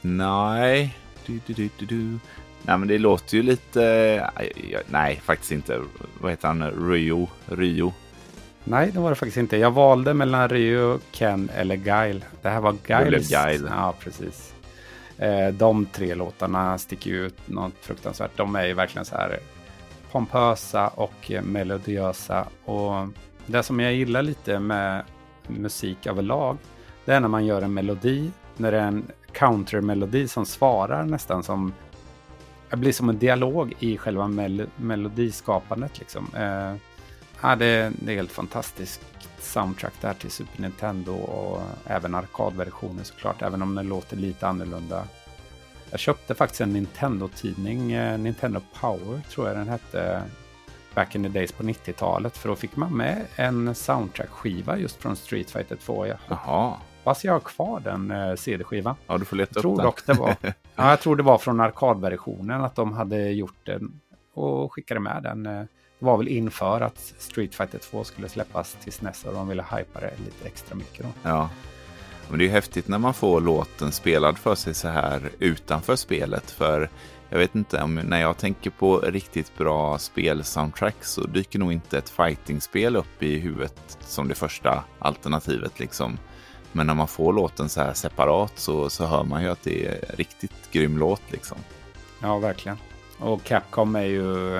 Nej. 0.00 0.96
Du, 1.26 1.40
du, 1.46 1.70
du, 1.78 2.18
Nej, 2.62 2.78
men 2.78 2.88
det 2.88 2.98
låter 2.98 3.36
ju 3.36 3.42
lite... 3.42 4.30
Nej, 4.86 5.20
faktiskt 5.24 5.52
inte. 5.52 5.80
Vad 6.20 6.32
heter 6.32 6.48
han? 6.48 6.70
Ryo? 6.90 7.28
Ryo? 7.46 7.92
Nej, 8.64 8.90
det 8.92 9.00
var 9.00 9.10
det 9.10 9.16
faktiskt 9.16 9.36
inte. 9.36 9.56
Jag 9.56 9.70
valde 9.70 10.14
mellan 10.14 10.48
Ryo, 10.48 10.98
Ken 11.10 11.50
eller 11.56 11.76
Guile. 11.76 12.20
Det 12.42 12.48
här 12.48 12.60
var 12.60 12.76
Giles. 12.88 13.28
Det 13.28 13.36
Guile. 13.36 13.68
Ja, 13.70 13.94
precis. 14.00 14.54
Eh, 15.18 15.48
de 15.48 15.86
tre 15.86 16.14
låtarna 16.14 16.78
sticker 16.78 17.10
ut 17.10 17.48
något 17.48 17.72
fruktansvärt. 17.80 18.36
De 18.36 18.56
är 18.56 18.66
ju 18.66 18.74
verkligen 18.74 19.04
så 19.04 19.16
här 19.16 19.38
pompösa 20.12 20.88
och 20.88 21.30
melodiösa. 21.42 22.46
Och 22.64 23.08
det 23.46 23.62
som 23.62 23.80
jag 23.80 23.94
gillar 23.94 24.22
lite 24.22 24.58
med 24.58 25.02
musik 25.46 26.06
överlag, 26.06 26.56
det 27.04 27.12
är 27.12 27.20
när 27.20 27.28
man 27.28 27.46
gör 27.46 27.62
en 27.62 27.74
melodi, 27.74 28.30
när 28.56 28.72
det 28.72 28.78
är 28.78 28.86
en 28.86 29.04
countermelodi 29.32 30.28
som 30.28 30.46
svarar 30.46 31.04
nästan 31.04 31.42
som 31.42 31.72
det 32.70 32.76
blir 32.76 32.92
som 32.92 33.08
en 33.08 33.18
dialog 33.18 33.74
i 33.78 33.98
själva 33.98 34.28
mel 34.28 34.66
melodiskapandet. 34.76 35.98
Liksom. 35.98 36.26
Eh, 36.34 36.74
ja, 37.42 37.56
det, 37.56 37.92
det, 37.98 38.12
är 38.12 38.16
helt 38.16 38.32
fantastiskt 38.32 39.00
soundtrack 39.38 39.92
där 40.00 40.14
till 40.14 40.30
Super 40.30 40.62
Nintendo 40.62 41.12
och 41.12 41.62
även 41.86 42.14
arkadversionen 42.14 43.04
såklart, 43.04 43.42
även 43.42 43.62
om 43.62 43.74
den 43.74 43.88
låter 43.88 44.16
lite 44.16 44.48
annorlunda. 44.48 45.04
Jag 45.90 46.00
köpte 46.00 46.34
faktiskt 46.34 46.60
en 46.60 46.72
Nintendo-tidning, 46.72 47.92
eh, 47.92 48.18
Nintendo 48.18 48.60
Power 48.80 49.20
tror 49.30 49.48
jag 49.48 49.56
den 49.56 49.68
hette, 49.68 50.22
back 50.94 51.14
in 51.14 51.22
the 51.22 51.28
days 51.28 51.52
på 51.52 51.62
90-talet, 51.62 52.36
för 52.36 52.48
då 52.48 52.56
fick 52.56 52.76
man 52.76 52.96
med 52.96 53.26
en 53.36 53.74
soundtrack-skiva 53.74 54.78
just 54.78 54.96
från 54.96 55.16
Street 55.16 55.50
Fighter 55.50 55.76
2. 55.76 56.06
Jaha 56.28 56.76
hoppas 57.06 57.24
jag 57.24 57.32
har 57.32 57.40
kvar 57.40 57.80
den 57.80 58.10
eh, 58.10 58.34
CD-skivan. 58.34 58.94
Ja, 59.06 59.18
du 59.18 59.24
får 59.24 59.36
leta 59.36 59.52
jag 59.54 59.62
tror 59.62 59.74
upp 59.74 59.82
dock 59.82 60.06
det 60.06 60.12
var. 60.12 60.36
ja, 60.76 60.90
jag 60.90 61.00
tror 61.00 61.16
det 61.16 61.22
var 61.22 61.38
från 61.38 61.60
arkadversionen 61.60 62.60
att 62.60 62.74
de 62.74 62.92
hade 62.92 63.30
gjort 63.30 63.66
den 63.66 64.00
och 64.34 64.72
skickade 64.72 65.00
med 65.00 65.22
den. 65.22 65.46
Eh, 65.46 65.62
det 65.98 66.04
var 66.06 66.16
väl 66.16 66.28
inför 66.28 66.80
att 66.80 66.98
Street 67.18 67.54
Fighter 67.54 67.78
2 67.78 68.04
skulle 68.04 68.28
släppas 68.28 68.76
till 68.82 68.92
SNES 68.92 69.24
och 69.24 69.34
de 69.34 69.48
ville 69.48 69.62
hypa 69.62 70.00
det 70.00 70.12
lite 70.24 70.46
extra 70.46 70.74
mycket. 70.74 71.02
Då. 71.02 71.08
Ja, 71.22 71.48
men 72.28 72.38
det 72.38 72.44
är 72.44 72.48
häftigt 72.48 72.88
när 72.88 72.98
man 72.98 73.14
får 73.14 73.40
låten 73.40 73.92
spelad 73.92 74.38
för 74.38 74.54
sig 74.54 74.74
så 74.74 74.88
här 74.88 75.30
utanför 75.38 75.96
spelet. 75.96 76.50
För 76.50 76.90
jag 77.30 77.38
vet 77.38 77.54
inte, 77.54 77.82
om 77.82 77.94
när 77.94 78.20
jag 78.20 78.36
tänker 78.36 78.70
på 78.70 78.98
riktigt 78.98 79.58
bra 79.58 79.98
spelsoundtrack 79.98 81.04
så 81.04 81.26
dyker 81.26 81.58
nog 81.58 81.72
inte 81.72 81.98
ett 81.98 82.08
fightingspel 82.08 82.96
upp 82.96 83.22
i 83.22 83.38
huvudet 83.38 83.98
som 84.00 84.28
det 84.28 84.34
första 84.34 84.84
alternativet. 84.98 85.80
Liksom. 85.80 86.18
Men 86.72 86.86
när 86.86 86.94
man 86.94 87.08
får 87.08 87.32
låten 87.32 87.68
så 87.68 87.80
här 87.80 87.94
separat 87.94 88.52
så, 88.58 88.90
så 88.90 89.06
hör 89.06 89.24
man 89.24 89.42
ju 89.42 89.48
att 89.48 89.62
det 89.62 89.86
är 89.86 90.16
riktigt 90.16 90.70
grym 90.72 90.98
låt. 90.98 91.22
Liksom. 91.32 91.58
Ja, 92.22 92.38
verkligen. 92.38 92.78
Och 93.18 93.42
Capcom 93.42 93.96
är 93.96 94.04
ju 94.04 94.58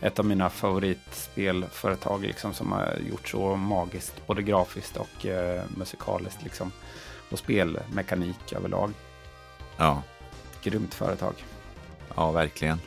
ett 0.00 0.18
av 0.18 0.24
mina 0.24 0.50
favoritspelföretag 0.50 2.22
liksom, 2.22 2.54
som 2.54 2.72
har 2.72 2.96
gjort 3.10 3.28
så 3.28 3.56
magiskt, 3.56 4.26
både 4.26 4.42
grafiskt 4.42 4.96
och 4.96 5.26
eh, 5.26 5.62
musikaliskt. 5.76 6.42
Liksom, 6.42 6.72
och 7.30 7.38
spelmekanik 7.38 8.52
överlag. 8.52 8.92
Ja. 9.76 10.02
Grymt 10.62 10.94
företag. 10.94 11.34
Ja, 12.16 12.30
verkligen. 12.30 12.80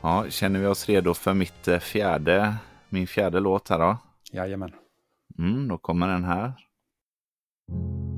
Ja, 0.00 0.26
känner 0.28 0.60
vi 0.60 0.66
oss 0.66 0.88
redo 0.88 1.14
för 1.14 1.34
mitt 1.34 1.68
eh, 1.68 1.78
fjärde, 1.78 2.54
min 2.88 3.06
fjärde 3.06 3.40
låt 3.40 3.68
här 3.68 3.78
då? 3.78 3.96
Jajamän. 4.32 4.72
Mm, 5.38 5.68
då 5.68 5.78
kommer 5.78 6.08
den 6.08 6.24
här. 6.24 6.52
you 7.70 8.09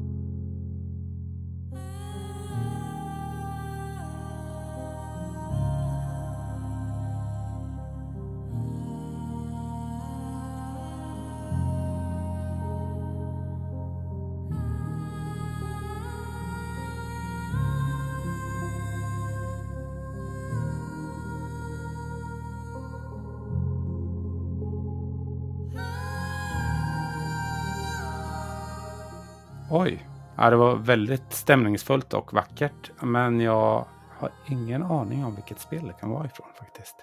Oj, 29.74 30.06
ja, 30.36 30.50
det 30.50 30.56
var 30.56 30.76
väldigt 30.76 31.32
stämningsfullt 31.32 32.14
och 32.14 32.32
vackert. 32.32 32.90
Men 33.00 33.40
jag 33.40 33.86
har 34.18 34.30
ingen 34.48 34.82
aning 34.82 35.24
om 35.24 35.34
vilket 35.34 35.60
spel 35.60 35.86
det 35.86 35.92
kan 35.92 36.10
vara 36.10 36.26
ifrån 36.26 36.46
faktiskt. 36.58 36.96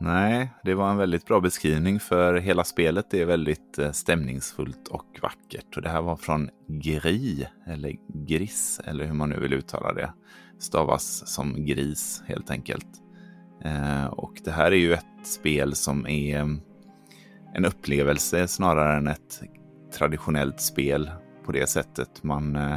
Nej, 0.00 0.54
det 0.64 0.74
var 0.74 0.90
en 0.90 0.96
väldigt 0.96 1.26
bra 1.26 1.40
beskrivning 1.40 2.00
för 2.00 2.34
hela 2.34 2.64
spelet 2.64 3.14
är 3.14 3.24
väldigt 3.24 3.78
eh, 3.78 3.90
stämningsfullt 3.90 4.88
och 4.88 5.18
vackert. 5.22 5.76
Och 5.76 5.82
det 5.82 5.88
här 5.88 6.02
var 6.02 6.16
från 6.16 6.50
Gri, 6.68 7.48
eller 7.66 7.96
Gris, 8.26 8.80
eller 8.84 9.04
hur 9.04 9.14
man 9.14 9.28
nu 9.28 9.40
vill 9.40 9.52
uttala 9.52 9.92
det. 9.92 10.12
Stavas 10.58 11.34
som 11.34 11.66
gris 11.66 12.22
helt 12.26 12.50
enkelt. 12.50 12.88
Eh, 13.64 14.06
och 14.06 14.32
det 14.44 14.50
här 14.50 14.72
är 14.72 14.76
ju 14.76 14.92
ett 14.92 15.26
spel 15.26 15.74
som 15.74 16.06
är 16.06 16.38
en 17.54 17.64
upplevelse 17.64 18.48
snarare 18.48 18.96
än 18.96 19.06
ett 19.06 19.42
traditionellt 19.98 20.60
spel 20.60 21.10
på 21.50 21.56
det 21.56 21.66
sättet. 21.66 22.22
Man, 22.22 22.56
eh, 22.56 22.76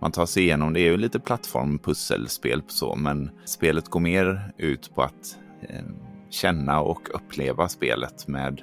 man 0.00 0.12
tar 0.12 0.26
sig 0.26 0.42
igenom, 0.42 0.72
det 0.72 0.80
är 0.80 0.90
ju 0.90 0.96
lite 0.96 1.20
plattformpusselspel 1.20 2.62
så, 2.66 2.96
men 2.96 3.30
spelet 3.44 3.88
går 3.88 4.00
mer 4.00 4.52
ut 4.56 4.94
på 4.94 5.02
att 5.02 5.38
eh, 5.62 5.84
känna 6.30 6.80
och 6.80 7.08
uppleva 7.14 7.68
spelet 7.68 8.28
med 8.28 8.62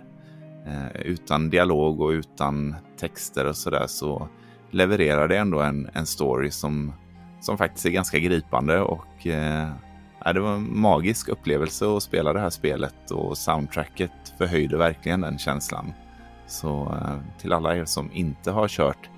eh, 0.65 1.01
utan 1.01 1.49
dialog 1.49 2.01
och 2.01 2.09
utan 2.09 2.75
texter 2.99 3.45
och 3.45 3.55
sådär 3.55 3.87
så 3.87 4.27
levererar 4.71 5.27
det 5.27 5.37
ändå 5.37 5.61
en, 5.61 5.89
en 5.93 6.05
story 6.05 6.51
som, 6.51 6.93
som 7.41 7.57
faktiskt 7.57 7.85
är 7.85 7.89
ganska 7.89 8.19
gripande 8.19 8.81
och 8.81 9.27
eh, 9.27 9.69
det 10.33 10.39
var 10.39 10.53
en 10.53 10.79
magisk 10.79 11.29
upplevelse 11.29 11.85
att 11.95 12.03
spela 12.03 12.33
det 12.33 12.39
här 12.39 12.49
spelet 12.49 13.11
och 13.11 13.37
soundtracket 13.37 14.33
förhöjde 14.37 14.77
verkligen 14.77 15.21
den 15.21 15.37
känslan. 15.37 15.93
Så 16.47 16.95
eh, 17.01 17.39
till 17.41 17.53
alla 17.53 17.75
er 17.75 17.85
som 17.85 18.11
inte 18.13 18.51
har 18.51 18.67
kört 18.67 19.09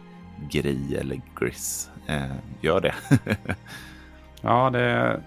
Gri 0.49 0.95
eller 0.95 1.21
Gris. 1.39 1.89
Eh, 2.07 2.35
gör 2.61 2.81
det. 2.81 2.95
ja, 4.41 4.69
det, 4.69 5.19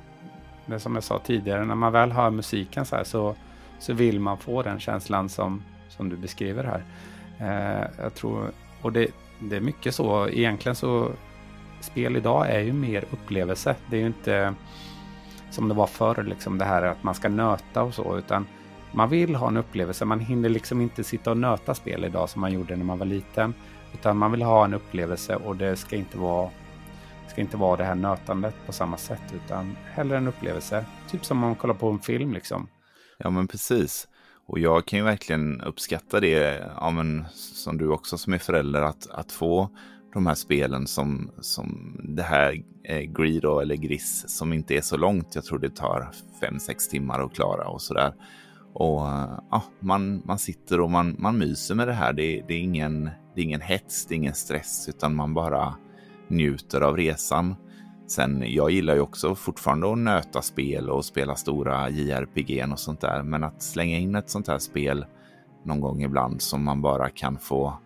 det 0.66 0.74
är 0.74 0.78
som 0.78 0.94
jag 0.94 1.04
sa 1.04 1.18
tidigare. 1.18 1.64
När 1.64 1.74
man 1.74 1.92
väl 1.92 2.12
hör 2.12 2.30
musiken 2.30 2.84
så 2.84 2.96
här 2.96 3.04
så, 3.04 3.34
så 3.78 3.92
vill 3.92 4.20
man 4.20 4.38
få 4.38 4.62
den 4.62 4.80
känslan 4.80 5.28
som, 5.28 5.62
som 5.88 6.08
du 6.08 6.16
beskriver 6.16 6.64
här. 6.64 6.84
Eh, 7.38 7.88
jag 8.02 8.14
tror, 8.14 8.50
och 8.82 8.92
det, 8.92 9.06
det 9.40 9.56
är 9.56 9.60
mycket 9.60 9.94
så. 9.94 10.28
Egentligen 10.28 10.76
så 10.76 11.12
spel 11.80 12.16
idag 12.16 12.50
är 12.50 12.60
ju 12.60 12.72
mer 12.72 13.04
upplevelse. 13.10 13.76
Det 13.90 13.96
är 13.96 14.00
ju 14.00 14.06
inte 14.06 14.54
som 15.50 15.68
det 15.68 15.74
var 15.74 15.86
förr, 15.86 16.22
liksom 16.22 16.58
det 16.58 16.64
här 16.64 16.82
att 16.82 17.02
man 17.02 17.14
ska 17.14 17.28
nöta 17.28 17.82
och 17.82 17.94
så, 17.94 18.18
utan 18.18 18.46
man 18.92 19.08
vill 19.08 19.34
ha 19.34 19.48
en 19.48 19.56
upplevelse. 19.56 20.04
Man 20.04 20.20
hinner 20.20 20.48
liksom 20.48 20.80
inte 20.80 21.04
sitta 21.04 21.30
och 21.30 21.36
nöta 21.36 21.74
spel 21.74 22.04
idag 22.04 22.28
som 22.28 22.40
man 22.40 22.52
gjorde 22.52 22.76
när 22.76 22.84
man 22.84 22.98
var 22.98 23.06
liten. 23.06 23.54
Utan 23.94 24.16
man 24.16 24.30
vill 24.30 24.42
ha 24.42 24.64
en 24.64 24.74
upplevelse 24.74 25.36
och 25.36 25.56
det 25.56 25.76
ska 25.76 25.96
inte 25.96 26.18
vara, 26.18 26.50
ska 27.28 27.40
inte 27.40 27.56
vara 27.56 27.76
det 27.76 27.84
här 27.84 27.94
nötandet 27.94 28.54
på 28.66 28.72
samma 28.72 28.96
sätt. 28.96 29.34
Utan 29.34 29.76
hellre 29.84 30.16
en 30.16 30.28
upplevelse. 30.28 30.84
Typ 31.10 31.24
som 31.24 31.36
om 31.36 31.48
man 31.48 31.54
kollar 31.54 31.74
på 31.74 31.90
en 31.90 31.98
film 31.98 32.32
liksom. 32.32 32.68
Ja 33.18 33.30
men 33.30 33.48
precis. 33.48 34.08
Och 34.46 34.58
jag 34.58 34.86
kan 34.86 34.98
ju 34.98 35.04
verkligen 35.04 35.60
uppskatta 35.60 36.20
det, 36.20 36.64
ja, 36.80 36.90
men, 36.90 37.24
som 37.34 37.78
du 37.78 37.88
också 37.88 38.18
som 38.18 38.32
är 38.32 38.38
förälder, 38.38 38.82
att, 38.82 39.10
att 39.10 39.32
få 39.32 39.70
de 40.12 40.26
här 40.26 40.34
spelen 40.34 40.86
som, 40.86 41.30
som 41.40 41.96
det 42.04 42.22
här 42.22 42.62
eh, 42.84 43.00
Greedo 43.00 43.58
eller 43.58 43.74
Gris 43.74 44.24
som 44.28 44.52
inte 44.52 44.74
är 44.74 44.80
så 44.80 44.96
långt. 44.96 45.34
Jag 45.34 45.44
tror 45.44 45.58
det 45.58 45.76
tar 45.76 46.10
5-6 46.42 46.90
timmar 46.90 47.20
att 47.20 47.34
klara 47.34 47.68
och 47.68 47.82
sådär. 47.82 48.14
Och 48.74 49.00
ja, 49.50 49.62
man, 49.80 50.22
man 50.24 50.38
sitter 50.38 50.80
och 50.80 50.90
man, 50.90 51.16
man 51.18 51.38
myser 51.38 51.74
med 51.74 51.88
det 51.88 51.94
här. 51.94 52.12
Det, 52.12 52.44
det, 52.48 52.54
är 52.54 52.60
ingen, 52.60 53.10
det 53.34 53.40
är 53.40 53.44
ingen 53.44 53.60
hets, 53.60 54.06
det 54.06 54.14
är 54.14 54.16
ingen 54.16 54.34
stress, 54.34 54.88
utan 54.88 55.14
man 55.14 55.34
bara 55.34 55.74
njuter 56.28 56.80
av 56.80 56.96
resan. 56.96 57.56
Sen, 58.06 58.44
jag 58.46 58.70
gillar 58.70 58.94
ju 58.94 59.00
också 59.00 59.34
fortfarande 59.34 59.92
att 59.92 59.98
nöta 59.98 60.42
spel 60.42 60.90
och 60.90 61.04
spela 61.04 61.34
stora 61.34 61.90
JRPG 61.90 62.72
och 62.72 62.78
sånt 62.78 63.00
där, 63.00 63.22
men 63.22 63.44
att 63.44 63.62
slänga 63.62 63.98
in 63.98 64.14
ett 64.14 64.30
sånt 64.30 64.48
här 64.48 64.58
spel 64.58 65.04
någon 65.64 65.80
gång 65.80 66.02
ibland 66.02 66.42
som 66.42 66.64
man 66.64 66.82
bara 66.82 67.10
kan 67.10 67.38
få 67.38 67.78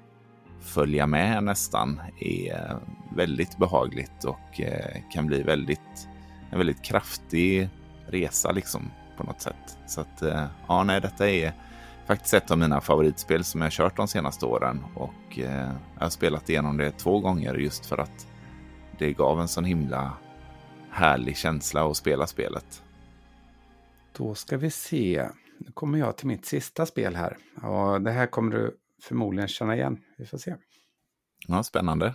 följa 0.60 1.06
med 1.06 1.44
nästan 1.44 2.00
är 2.20 2.78
väldigt 3.16 3.58
behagligt 3.58 4.24
och 4.24 4.60
eh, 4.60 5.02
kan 5.12 5.26
bli 5.26 5.42
väldigt, 5.42 6.08
en 6.50 6.58
väldigt 6.58 6.82
kraftig 6.82 7.68
resa 8.06 8.52
liksom 8.52 8.90
på 9.16 9.24
något 9.24 9.40
sätt. 9.40 9.78
Så 9.86 10.00
att 10.00 10.22
eh, 10.22 10.44
ja, 10.68 10.84
nej, 10.84 11.00
detta 11.00 11.30
är 11.30 11.52
faktiskt 12.06 12.34
ett 12.34 12.50
av 12.50 12.58
mina 12.58 12.80
favoritspel 12.80 13.44
som 13.44 13.60
jag 13.60 13.72
kört 13.72 13.96
de 13.96 14.08
senaste 14.08 14.46
åren 14.46 14.84
och 14.94 15.38
eh, 15.38 15.72
jag 15.94 16.02
har 16.02 16.10
spelat 16.10 16.50
igenom 16.50 16.76
det 16.76 16.90
två 16.90 17.20
gånger 17.20 17.54
just 17.54 17.86
för 17.86 17.98
att 17.98 18.26
det 18.98 19.12
gav 19.12 19.40
en 19.40 19.48
sån 19.48 19.64
himla 19.64 20.12
härlig 20.90 21.36
känsla 21.36 21.90
att 21.90 21.96
spela 21.96 22.26
spelet. 22.26 22.82
Då 24.12 24.34
ska 24.34 24.56
vi 24.56 24.70
se. 24.70 25.28
Nu 25.58 25.72
kommer 25.72 25.98
jag 25.98 26.16
till 26.16 26.26
mitt 26.26 26.46
sista 26.46 26.86
spel 26.86 27.16
här. 27.16 27.36
Och 27.62 28.00
det 28.02 28.10
här 28.10 28.26
kommer 28.26 28.52
du 28.56 28.76
förmodligen 29.02 29.48
känna 29.48 29.76
igen. 29.76 29.98
Vi 30.18 30.26
får 30.26 30.38
se. 30.38 30.54
Ja, 31.48 31.62
spännande. 31.62 32.14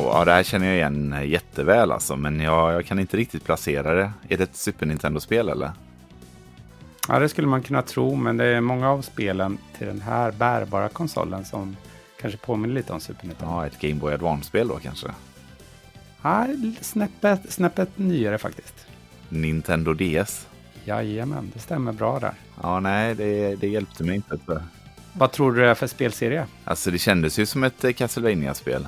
Wow, 0.00 0.12
ja, 0.12 0.24
det 0.24 0.32
här 0.32 0.42
känner 0.42 0.66
jag 0.66 0.76
igen 0.76 1.16
jätteväl 1.24 1.92
alltså, 1.92 2.16
men 2.16 2.40
jag, 2.40 2.72
jag 2.72 2.86
kan 2.86 2.98
inte 2.98 3.16
riktigt 3.16 3.44
placera 3.44 3.94
det. 3.94 4.12
Är 4.28 4.36
det 4.36 4.42
ett 4.44 4.56
Super 4.56 4.86
Nintendo-spel 4.86 5.48
eller? 5.48 5.70
Ja, 7.08 7.18
det 7.18 7.28
skulle 7.28 7.46
man 7.46 7.62
kunna 7.62 7.82
tro, 7.82 8.14
men 8.14 8.36
det 8.36 8.44
är 8.44 8.60
många 8.60 8.90
av 8.90 9.02
spelen 9.02 9.58
till 9.78 9.86
den 9.86 10.00
här 10.00 10.32
bärbara 10.32 10.88
konsolen 10.88 11.44
som 11.44 11.76
kanske 12.20 12.38
påminner 12.38 12.74
lite 12.74 12.92
om 12.92 13.00
Super 13.00 13.26
Nintendo. 13.26 13.54
Ja, 13.54 13.66
ett 13.66 13.80
Game 13.80 13.94
Boy 13.94 14.14
Advance-spel 14.14 14.68
då 14.68 14.78
kanske? 14.78 15.08
Ja, 16.22 16.46
snäppet, 16.80 17.52
snäppet 17.52 17.98
nyare 17.98 18.38
faktiskt. 18.38 18.86
Nintendo 19.28 19.94
DS? 19.94 20.46
Jajamän, 20.84 21.50
det 21.54 21.60
stämmer 21.60 21.92
bra 21.92 22.18
där. 22.18 22.34
Ja, 22.62 22.80
nej, 22.80 23.14
det, 23.14 23.54
det 23.54 23.68
hjälpte 23.68 24.04
mig 24.04 24.14
inte. 24.14 24.38
Vad 25.12 25.32
tror 25.32 25.52
du 25.52 25.60
det 25.60 25.68
är 25.68 25.74
för 25.74 25.86
spelserie? 25.86 26.46
Alltså, 26.64 26.90
det 26.90 26.98
kändes 26.98 27.38
ju 27.38 27.46
som 27.46 27.64
ett 27.64 27.96
castlevania 27.96 28.54
spel 28.54 28.86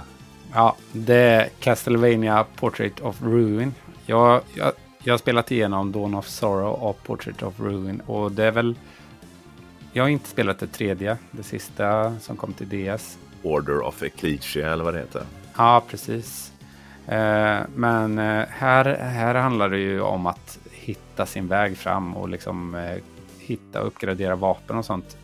Ja, 0.55 0.77
det 0.93 1.15
är 1.15 1.49
Castlevania 1.61 2.47
Portrait 2.57 3.01
of 3.01 3.23
Ruin. 3.23 3.75
Jag, 4.07 4.41
jag, 4.55 4.73
jag 5.05 5.13
har 5.13 5.19
spelat 5.19 5.51
igenom 5.51 5.93
Dawn 5.93 6.15
of 6.15 6.27
Sorrow 6.27 6.73
och 6.73 7.03
Portrait 7.03 7.43
of 7.43 7.61
Ruin 7.61 8.01
och 8.07 8.33
det 8.33 8.45
är 8.45 8.51
väl... 8.51 8.75
Jag 9.93 10.05
har 10.05 10.09
inte 10.09 10.29
spelat 10.29 10.59
det 10.59 10.67
tredje, 10.67 11.17
det 11.31 11.43
sista 11.43 12.19
som 12.19 12.37
kom 12.37 12.53
till 12.53 12.69
DS. 12.69 13.19
Order 13.43 13.81
of 13.81 14.03
Ecclesia 14.03 14.73
eller 14.73 14.85
vad 14.85 14.95
det 14.95 15.01
heter. 15.01 15.23
Ja, 15.57 15.83
precis. 15.89 16.53
Eh, 17.07 17.61
men 17.75 18.19
eh, 18.19 18.45
här, 18.49 18.85
här 18.99 19.35
handlar 19.35 19.69
det 19.69 19.79
ju 19.79 20.01
om 20.01 20.27
att 20.27 20.59
hitta 20.71 21.27
sin 21.27 21.49
väg 21.49 21.77
fram 21.77 22.17
och 22.17 22.29
liksom 22.29 22.75
eh, 22.75 22.97
hitta 23.39 23.81
och 23.81 23.87
uppgradera 23.87 24.37
vapen 24.37 24.77
och 24.77 24.85
sånt. 24.85 25.17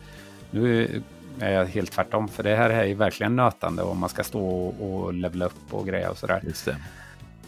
Nu 0.51 1.01
är 1.41 1.51
jag 1.51 1.65
helt 1.65 1.91
tvärtom. 1.91 2.27
För 2.27 2.43
det 2.43 2.55
här 2.55 2.69
är 2.69 2.83
ju 2.83 2.93
verkligen 2.93 3.35
nötande 3.35 3.81
och 3.81 3.97
man 3.97 4.09
ska 4.09 4.23
stå 4.23 4.67
och 4.67 5.13
levela 5.13 5.45
upp 5.45 5.73
och 5.73 5.87
greja 5.87 6.09
och 6.09 6.17
sådär. 6.17 6.41
Just 6.47 6.65
det. 6.65 6.77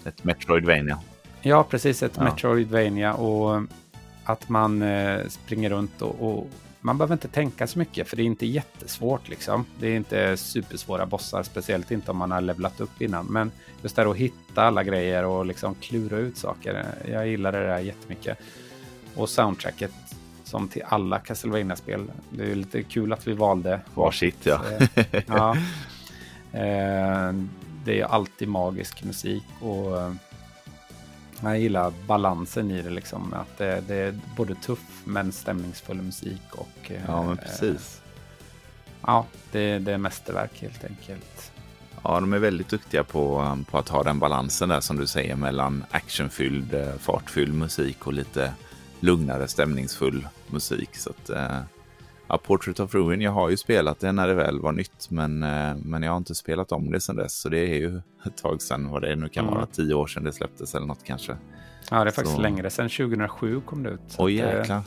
Ett 0.05 0.23
Metroidvania. 0.23 0.99
Ja, 1.41 1.63
precis. 1.63 2.03
Ett 2.03 2.13
ja. 2.15 2.23
Metroidvania 2.23 3.13
och 3.13 3.61
att 4.23 4.49
man 4.49 4.81
eh, 4.81 5.27
springer 5.27 5.69
runt 5.69 6.01
och, 6.01 6.31
och, 6.37 6.47
man 6.83 6.97
behöver 6.97 7.13
inte 7.13 7.27
tänka 7.27 7.67
så 7.67 7.79
mycket 7.79 8.07
för 8.07 8.17
det 8.17 8.23
är 8.23 8.25
inte 8.25 8.45
jättesvårt 8.45 9.29
liksom. 9.29 9.65
Det 9.79 9.87
är 9.87 9.95
inte 9.95 10.37
supersvåra 10.37 11.05
bossar, 11.05 11.43
speciellt 11.43 11.91
inte 11.91 12.11
om 12.11 12.17
man 12.17 12.31
har 12.31 12.41
levlat 12.41 12.81
upp 12.81 13.01
innan. 13.01 13.25
Men 13.25 13.51
just 13.81 13.95
det 13.95 14.09
att 14.09 14.17
hitta 14.17 14.61
alla 14.61 14.83
grejer 14.83 15.25
och 15.25 15.45
liksom 15.45 15.75
klura 15.75 16.17
ut 16.17 16.37
saker. 16.37 16.85
Jag 17.07 17.27
gillar 17.27 17.51
det 17.51 17.67
där 17.67 17.79
jättemycket. 17.79 18.37
Och 19.15 19.29
soundtracket 19.29 19.91
som 20.51 20.67
till 20.67 20.83
alla 20.85 21.19
castlevania 21.19 21.75
spel 21.75 22.11
Det 22.29 22.51
är 22.51 22.55
lite 22.55 22.83
kul 22.83 23.13
att 23.13 23.27
vi 23.27 23.33
valde 23.33 23.81
varsitt. 23.93 24.45
Ja. 24.45 24.61
ja. 25.27 25.55
Eh, 26.53 27.33
det 27.85 28.01
är 28.01 28.05
alltid 28.05 28.47
magisk 28.47 29.03
musik 29.03 29.43
och 29.61 30.01
eh, 30.01 30.13
jag 31.41 31.59
gillar 31.59 31.93
balansen 32.07 32.71
i 32.71 32.81
det 32.81 32.89
liksom. 32.89 33.33
Att 33.33 33.57
det, 33.57 33.83
det 33.87 33.95
är 33.95 34.19
både 34.37 34.55
tuff 34.55 35.01
men 35.03 35.31
stämningsfull 35.31 36.01
musik 36.01 36.41
och... 36.51 36.91
Ja, 37.07 37.23
men 37.23 37.37
precis. 37.37 38.01
ja, 39.01 39.25
det, 39.51 39.79
det 39.79 39.93
är 39.93 39.97
mästerverk 39.97 40.61
helt 40.61 40.83
enkelt. 40.83 41.51
Ja, 42.03 42.19
de 42.19 42.33
är 42.33 42.39
väldigt 42.39 42.69
duktiga 42.69 43.03
på, 43.03 43.57
på 43.71 43.77
att 43.77 43.89
ha 43.89 44.03
den 44.03 44.19
balansen 44.19 44.69
där 44.69 44.79
som 44.79 44.97
du 44.97 45.07
säger 45.07 45.35
mellan 45.35 45.85
actionfylld, 45.91 46.75
fartfylld 46.99 47.53
musik 47.53 48.07
och 48.07 48.13
lite 48.13 48.53
lugnare, 48.99 49.47
stämningsfull 49.47 50.27
musik. 50.51 50.95
Så 50.95 51.09
att, 51.09 51.29
eh, 51.29 51.59
ja, 52.27 52.37
Portrait 52.37 52.79
of 52.79 52.95
Ruin, 52.95 53.21
jag 53.21 53.31
har 53.31 53.49
ju 53.49 53.57
spelat 53.57 53.99
det 53.99 54.11
när 54.11 54.27
det 54.27 54.33
väl 54.33 54.59
var 54.59 54.71
nytt, 54.71 55.09
men, 55.09 55.43
eh, 55.43 55.75
men 55.75 56.03
jag 56.03 56.11
har 56.11 56.17
inte 56.17 56.35
spelat 56.35 56.71
om 56.71 56.91
det 56.91 57.01
sedan 57.01 57.15
dess. 57.15 57.33
Så 57.33 57.49
det 57.49 57.59
är 57.59 57.75
ju 57.75 57.97
ett 58.25 58.37
tag 58.37 58.61
sedan, 58.61 58.89
vad 58.89 59.01
det 59.01 59.15
nu 59.15 59.29
kan 59.29 59.43
mm. 59.45 59.55
vara, 59.55 59.65
tio 59.65 59.93
år 59.93 60.07
sedan 60.07 60.23
det 60.23 60.33
släpptes 60.33 60.75
eller 60.75 60.85
något 60.85 61.03
kanske. 61.03 61.37
Ja, 61.91 62.03
det 62.03 62.09
är 62.09 62.11
faktiskt 62.11 62.35
så... 62.35 62.41
längre 62.41 62.69
sedan, 62.69 62.89
2007 62.89 63.61
kom 63.61 63.83
det 63.83 63.89
ut. 63.89 64.15
Oj 64.17 64.33
jäklar, 64.33 64.81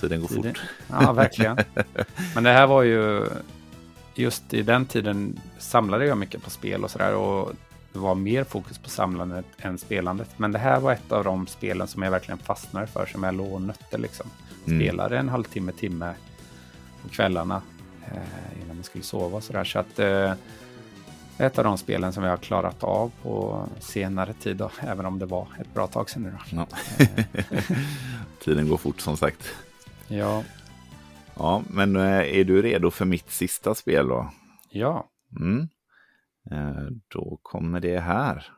tiden 0.00 0.20
går 0.20 0.28
tiden... 0.28 0.54
fort. 0.54 0.62
Ja, 0.90 1.12
verkligen. 1.12 1.56
men 2.34 2.44
det 2.44 2.50
här 2.50 2.66
var 2.66 2.82
ju, 2.82 3.26
just 4.14 4.54
i 4.54 4.62
den 4.62 4.86
tiden 4.86 5.40
samlade 5.58 6.06
jag 6.06 6.18
mycket 6.18 6.42
på 6.42 6.50
spel 6.50 6.84
och 6.84 6.90
sådär. 6.90 7.14
Och 7.14 7.52
det 7.96 8.02
var 8.02 8.14
mer 8.14 8.44
fokus 8.44 8.78
på 8.78 8.90
samlandet 8.90 9.46
än 9.58 9.78
spelandet. 9.78 10.38
Men 10.38 10.52
det 10.52 10.58
här 10.58 10.80
var 10.80 10.92
ett 10.92 11.12
av 11.12 11.24
de 11.24 11.46
spelen 11.46 11.86
som 11.86 12.02
jag 12.02 12.10
verkligen 12.10 12.38
fastnade 12.38 12.86
för, 12.86 13.06
som 13.06 13.22
jag 13.22 13.34
låg 13.34 13.52
och 13.52 13.62
nötte 13.62 13.98
liksom. 13.98 14.26
Mm. 14.66 14.80
Spelade 14.80 15.18
en 15.18 15.28
halvtimme, 15.28 15.72
timme 15.72 16.14
på 17.02 17.08
kvällarna 17.08 17.62
eh, 18.04 18.62
innan 18.62 18.76
man 18.76 18.84
skulle 18.84 19.04
sova 19.04 19.36
och 19.36 19.42
sådär. 19.42 19.64
Så 19.64 19.78
att 19.78 19.98
eh, 19.98 20.32
ett 21.38 21.58
av 21.58 21.64
de 21.64 21.78
spelen 21.78 22.12
som 22.12 22.24
jag 22.24 22.30
har 22.30 22.36
klarat 22.36 22.84
av 22.84 23.12
på 23.22 23.64
senare 23.80 24.32
tid, 24.32 24.56
då, 24.56 24.70
även 24.80 25.06
om 25.06 25.18
det 25.18 25.26
var 25.26 25.48
ett 25.60 25.74
bra 25.74 25.86
tag 25.86 26.10
sedan 26.10 26.22
nu. 26.22 26.30
Då. 26.30 26.56
Ja. 26.56 26.66
Tiden 28.44 28.68
går 28.68 28.76
fort 28.76 29.00
som 29.00 29.16
sagt. 29.16 29.54
Ja. 30.08 30.42
Ja, 31.34 31.62
men 31.70 31.96
eh, 31.96 32.38
är 32.38 32.44
du 32.44 32.62
redo 32.62 32.90
för 32.90 33.04
mitt 33.04 33.30
sista 33.30 33.74
spel 33.74 34.08
då? 34.08 34.30
Ja. 34.70 35.08
Mm. 35.40 35.68
Eh, 36.50 36.86
då 37.08 37.38
kommer 37.42 37.80
det 37.80 38.00
här. 38.00 38.55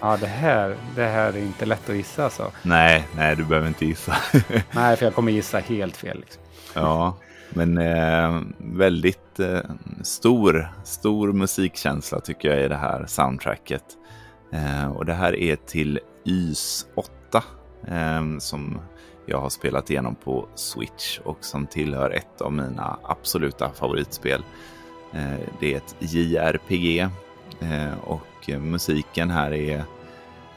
Ja, 0.00 0.16
det 0.20 0.26
här, 0.26 0.76
det 0.96 1.04
här 1.04 1.32
är 1.32 1.38
inte 1.38 1.66
lätt 1.66 1.90
att 1.90 1.96
gissa 1.96 2.24
alltså. 2.24 2.52
Nej, 2.62 3.06
nej, 3.16 3.36
du 3.36 3.44
behöver 3.44 3.68
inte 3.68 3.86
gissa. 3.86 4.16
nej, 4.72 4.96
för 4.96 5.06
jag 5.06 5.14
kommer 5.14 5.32
gissa 5.32 5.58
helt 5.58 5.96
fel. 5.96 6.20
Liksom. 6.20 6.42
Ja, 6.74 7.16
men 7.50 7.78
eh, 7.78 8.40
väldigt 8.58 9.40
eh, 9.40 9.60
stor, 10.02 10.68
stor 10.84 11.32
musikkänsla 11.32 12.20
tycker 12.20 12.48
jag 12.48 12.64
i 12.64 12.68
det 12.68 12.76
här 12.76 13.06
soundtracket. 13.06 13.84
Eh, 14.52 14.92
och 14.92 15.06
det 15.06 15.14
här 15.14 15.36
är 15.36 15.56
till 15.56 16.00
YS 16.24 16.86
8 16.94 17.44
eh, 17.88 18.38
som 18.38 18.80
jag 19.26 19.40
har 19.40 19.48
spelat 19.48 19.90
igenom 19.90 20.14
på 20.14 20.48
Switch 20.54 21.18
och 21.18 21.38
som 21.40 21.66
tillhör 21.66 22.10
ett 22.10 22.40
av 22.40 22.52
mina 22.52 22.98
absoluta 23.02 23.70
favoritspel. 23.70 24.42
Eh, 25.14 25.46
det 25.60 25.72
är 25.72 25.76
ett 25.76 25.96
JRPG 25.98 27.00
eh, 27.60 28.08
och 28.40 28.50
eh, 28.50 28.60
musiken 28.60 29.30
här 29.30 29.52
är 29.52 29.84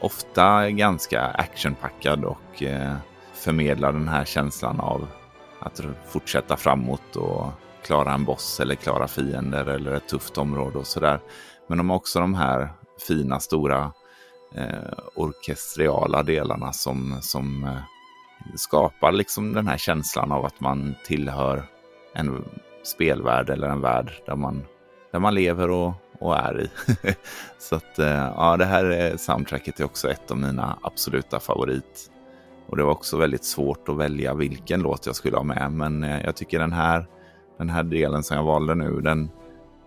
ofta 0.00 0.70
ganska 0.70 1.22
actionpackad 1.22 2.24
och 2.24 2.62
eh, 2.62 2.96
förmedlar 3.34 3.92
den 3.92 4.08
här 4.08 4.24
känslan 4.24 4.80
av 4.80 5.08
att 5.60 5.80
fortsätta 6.06 6.56
framåt 6.56 7.16
och 7.16 7.46
klara 7.82 8.12
en 8.12 8.24
boss 8.24 8.60
eller 8.60 8.74
klara 8.74 9.08
fiender 9.08 9.66
eller 9.66 9.92
ett 9.92 10.08
tufft 10.08 10.38
område 10.38 10.78
och 10.78 10.86
sådär. 10.86 11.20
Men 11.68 11.78
de 11.78 11.90
har 11.90 11.96
också 11.96 12.20
de 12.20 12.34
här 12.34 12.68
fina 13.08 13.40
stora 13.40 13.92
eh, 14.54 14.98
orkestriala 15.14 16.22
delarna 16.22 16.72
som, 16.72 17.18
som 17.20 17.64
eh, 17.64 18.54
skapar 18.56 19.12
liksom 19.12 19.52
den 19.52 19.68
här 19.68 19.78
känslan 19.78 20.32
av 20.32 20.44
att 20.44 20.60
man 20.60 20.94
tillhör 21.06 21.64
en 22.14 22.44
spelvärld 22.84 23.50
eller 23.50 23.68
en 23.68 23.80
värld 23.80 24.12
där 24.26 24.36
man, 24.36 24.64
där 25.12 25.18
man 25.18 25.34
lever 25.34 25.70
och, 25.70 25.92
och 26.24 26.36
är 26.36 26.60
i. 26.60 26.70
Så 27.58 27.76
att 27.76 27.98
eh, 27.98 28.32
ja, 28.36 28.56
det 28.56 28.64
här 28.64 28.90
eh, 28.90 29.16
soundtracket 29.16 29.80
är 29.80 29.84
också 29.84 30.10
ett 30.10 30.30
av 30.30 30.36
mina 30.36 30.78
absoluta 30.82 31.40
favorit. 31.40 32.10
Och 32.66 32.76
det 32.76 32.82
var 32.82 32.92
också 32.92 33.16
väldigt 33.16 33.44
svårt 33.44 33.88
att 33.88 33.96
välja 33.96 34.34
vilken 34.34 34.80
låt 34.82 35.06
jag 35.06 35.16
skulle 35.16 35.36
ha 35.36 35.44
med, 35.44 35.72
men 35.72 36.04
eh, 36.04 36.24
jag 36.24 36.36
tycker 36.36 36.58
den 36.58 36.72
här, 36.72 37.06
den 37.58 37.70
här 37.70 37.82
delen 37.82 38.22
som 38.22 38.36
jag 38.36 38.44
valde 38.44 38.74
nu, 38.74 39.00
den, 39.00 39.30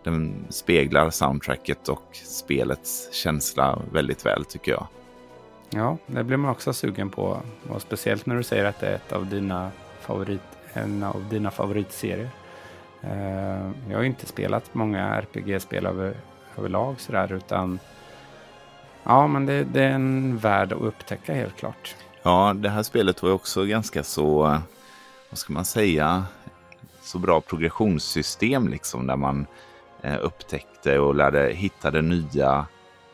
den 0.04 0.46
speglar 0.50 1.10
soundtracket 1.10 1.90
och 1.90 2.18
spelets 2.26 3.14
känsla 3.14 3.80
väldigt 3.92 4.26
väl 4.26 4.46
tycker 4.46 4.72
jag. 4.72 4.88
Ja, 5.70 5.98
det 6.06 6.24
blir 6.24 6.38
man 6.38 6.52
också 6.52 6.74
sugen 6.74 7.10
på. 7.10 7.42
Och 7.70 7.82
speciellt 7.82 8.26
när 8.26 8.36
du 8.36 8.44
säger 8.44 8.66
att 8.66 8.80
det 8.80 8.88
är 8.88 8.96
ett 8.96 9.12
av 9.12 9.26
dina 9.26 9.72
favorit, 10.02 10.42
en 10.74 11.04
av 11.04 11.26
dina 11.30 11.52
favoritserier. 11.52 12.30
Jag 13.90 13.98
har 13.98 14.04
inte 14.04 14.26
spelat 14.26 14.74
många 14.74 15.22
RPG-spel 15.22 15.86
över, 15.86 16.16
överlag 16.58 17.00
sådär, 17.00 17.34
utan 17.34 17.80
ja, 19.04 19.28
men 19.28 19.46
det, 19.46 19.64
det, 19.64 19.84
är 19.84 19.92
en 19.92 20.38
värld 20.38 20.74
att 20.74 20.82
upptäcka 20.82 21.34
helt 21.34 21.56
klart. 21.56 21.96
Ja, 22.24 22.54
det 22.56 22.70
här 22.70 22.84
spelet 22.84 23.24
var 23.24 23.32
också 23.32 23.66
ganska 23.66 24.04
så, 24.04 24.60
vad 25.30 25.38
ska 25.38 25.54
man 25.54 25.66
säga, 25.66 26.26
så 27.02 27.20
bra 27.20 27.42
progressionssystem 27.42 28.68
liksom, 28.68 29.08
där 29.08 29.16
man 29.16 29.46
eh, 30.02 30.18
upptäckte 30.22 31.00
och 31.00 31.16
lärde, 31.16 31.54
hittade 31.54 32.02
nya 32.02 32.66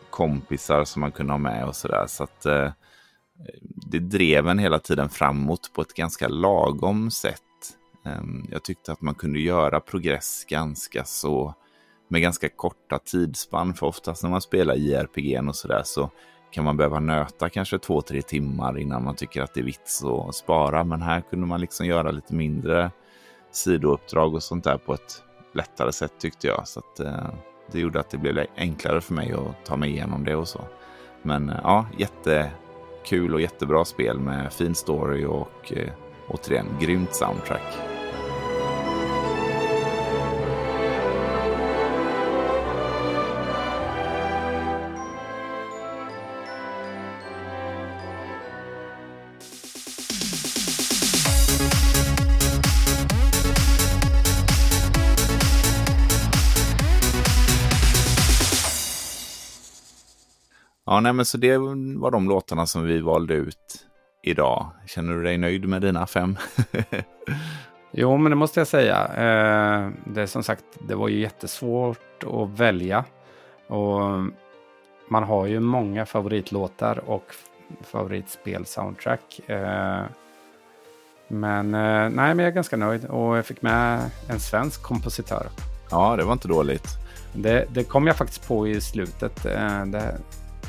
kompisar 0.09 0.85
som 0.85 0.99
man 0.99 1.11
kunde 1.11 1.33
ha 1.33 1.37
med 1.37 1.65
och 1.65 1.75
sådär. 1.75 2.05
Så 2.07 2.23
att 2.23 2.45
eh, 2.45 2.71
det 3.61 3.99
drev 3.99 4.47
en 4.47 4.59
hela 4.59 4.79
tiden 4.79 5.09
framåt 5.09 5.71
på 5.73 5.81
ett 5.81 5.93
ganska 5.93 6.27
lagom 6.27 7.11
sätt. 7.11 7.41
Eh, 8.05 8.21
jag 8.51 8.63
tyckte 8.63 8.91
att 8.91 9.01
man 9.01 9.15
kunde 9.15 9.39
göra 9.39 9.79
progress 9.79 10.45
ganska 10.47 11.05
så 11.05 11.53
med 12.07 12.21
ganska 12.21 12.49
korta 12.49 12.99
tidsspann. 12.99 13.73
För 13.73 13.87
oftast 13.87 14.23
när 14.23 14.29
man 14.29 14.41
spelar 14.41 14.75
JRPG 14.75 15.47
och 15.47 15.55
sådär 15.55 15.81
så 15.85 16.09
kan 16.51 16.63
man 16.63 16.77
behöva 16.77 16.99
nöta 16.99 17.49
kanske 17.49 17.79
två, 17.79 18.01
tre 18.01 18.21
timmar 18.21 18.79
innan 18.79 19.03
man 19.03 19.15
tycker 19.15 19.41
att 19.41 19.53
det 19.53 19.59
är 19.59 19.63
vits 19.63 20.03
att 20.03 20.35
spara. 20.35 20.83
Men 20.83 21.01
här 21.01 21.21
kunde 21.21 21.47
man 21.47 21.61
liksom 21.61 21.85
göra 21.85 22.11
lite 22.11 22.33
mindre 22.33 22.91
sidouppdrag 23.51 24.33
och 24.33 24.43
sånt 24.43 24.63
där 24.63 24.77
på 24.77 24.93
ett 24.93 25.23
lättare 25.53 25.91
sätt 25.91 26.13
tyckte 26.19 26.47
jag. 26.47 26.67
Så 26.67 26.79
att, 26.79 26.99
eh, 26.99 27.33
det 27.71 27.79
gjorde 27.79 27.99
att 27.99 28.09
det 28.09 28.17
blev 28.17 28.45
enklare 28.57 29.01
för 29.01 29.13
mig 29.13 29.33
att 29.33 29.65
ta 29.65 29.75
mig 29.75 29.89
igenom 29.89 30.25
det 30.25 30.35
och 30.35 30.47
så. 30.47 30.61
Men 31.21 31.49
eh, 31.49 31.59
ja, 31.63 31.85
jättekul 31.97 33.33
och 33.33 33.41
jättebra 33.41 33.85
spel 33.85 34.19
med 34.19 34.53
fin 34.53 34.75
story 34.75 35.25
och 35.25 35.73
eh, 35.73 35.89
återigen 36.27 36.67
grymt 36.79 37.15
soundtrack. 37.15 37.92
Nej, 61.03 61.13
men 61.13 61.25
så 61.25 61.37
det 61.37 61.57
var 61.97 62.11
de 62.11 62.29
låtarna 62.29 62.65
som 62.65 62.83
vi 62.83 63.01
valde 63.01 63.33
ut 63.33 63.85
idag. 64.23 64.69
Känner 64.87 65.13
du 65.13 65.23
dig 65.23 65.37
nöjd 65.37 65.67
med 65.67 65.81
dina 65.81 66.07
fem? 66.07 66.37
jo, 67.91 68.17
men 68.17 68.29
det 68.29 68.35
måste 68.35 68.59
jag 68.59 68.67
säga. 68.67 69.05
Eh, 69.05 69.89
det 70.05 70.21
är 70.21 70.25
som 70.25 70.43
sagt, 70.43 70.63
det 70.87 70.95
var 70.95 71.07
ju 71.07 71.19
jättesvårt 71.19 72.23
att 72.23 72.59
välja. 72.59 73.05
Och 73.67 73.99
man 75.09 75.23
har 75.23 75.45
ju 75.45 75.59
många 75.59 76.05
favoritlåtar 76.05 77.09
och 77.09 77.35
favoritspel-soundtrack. 77.81 79.49
Eh, 79.49 80.03
men 81.27 81.73
eh, 81.73 82.09
nej, 82.09 82.09
men 82.09 82.39
jag 82.39 82.47
är 82.47 82.51
ganska 82.51 82.77
nöjd 82.77 83.05
och 83.05 83.37
jag 83.37 83.45
fick 83.45 83.61
med 83.61 84.09
en 84.29 84.39
svensk 84.39 84.83
kompositör. 84.83 85.47
Ja, 85.91 86.15
det 86.15 86.23
var 86.23 86.33
inte 86.33 86.47
dåligt. 86.47 86.87
Det, 87.35 87.65
det 87.73 87.83
kom 87.83 88.07
jag 88.07 88.15
faktiskt 88.15 88.47
på 88.47 88.67
i 88.67 88.81
slutet. 88.81 89.43
Det, 89.85 90.17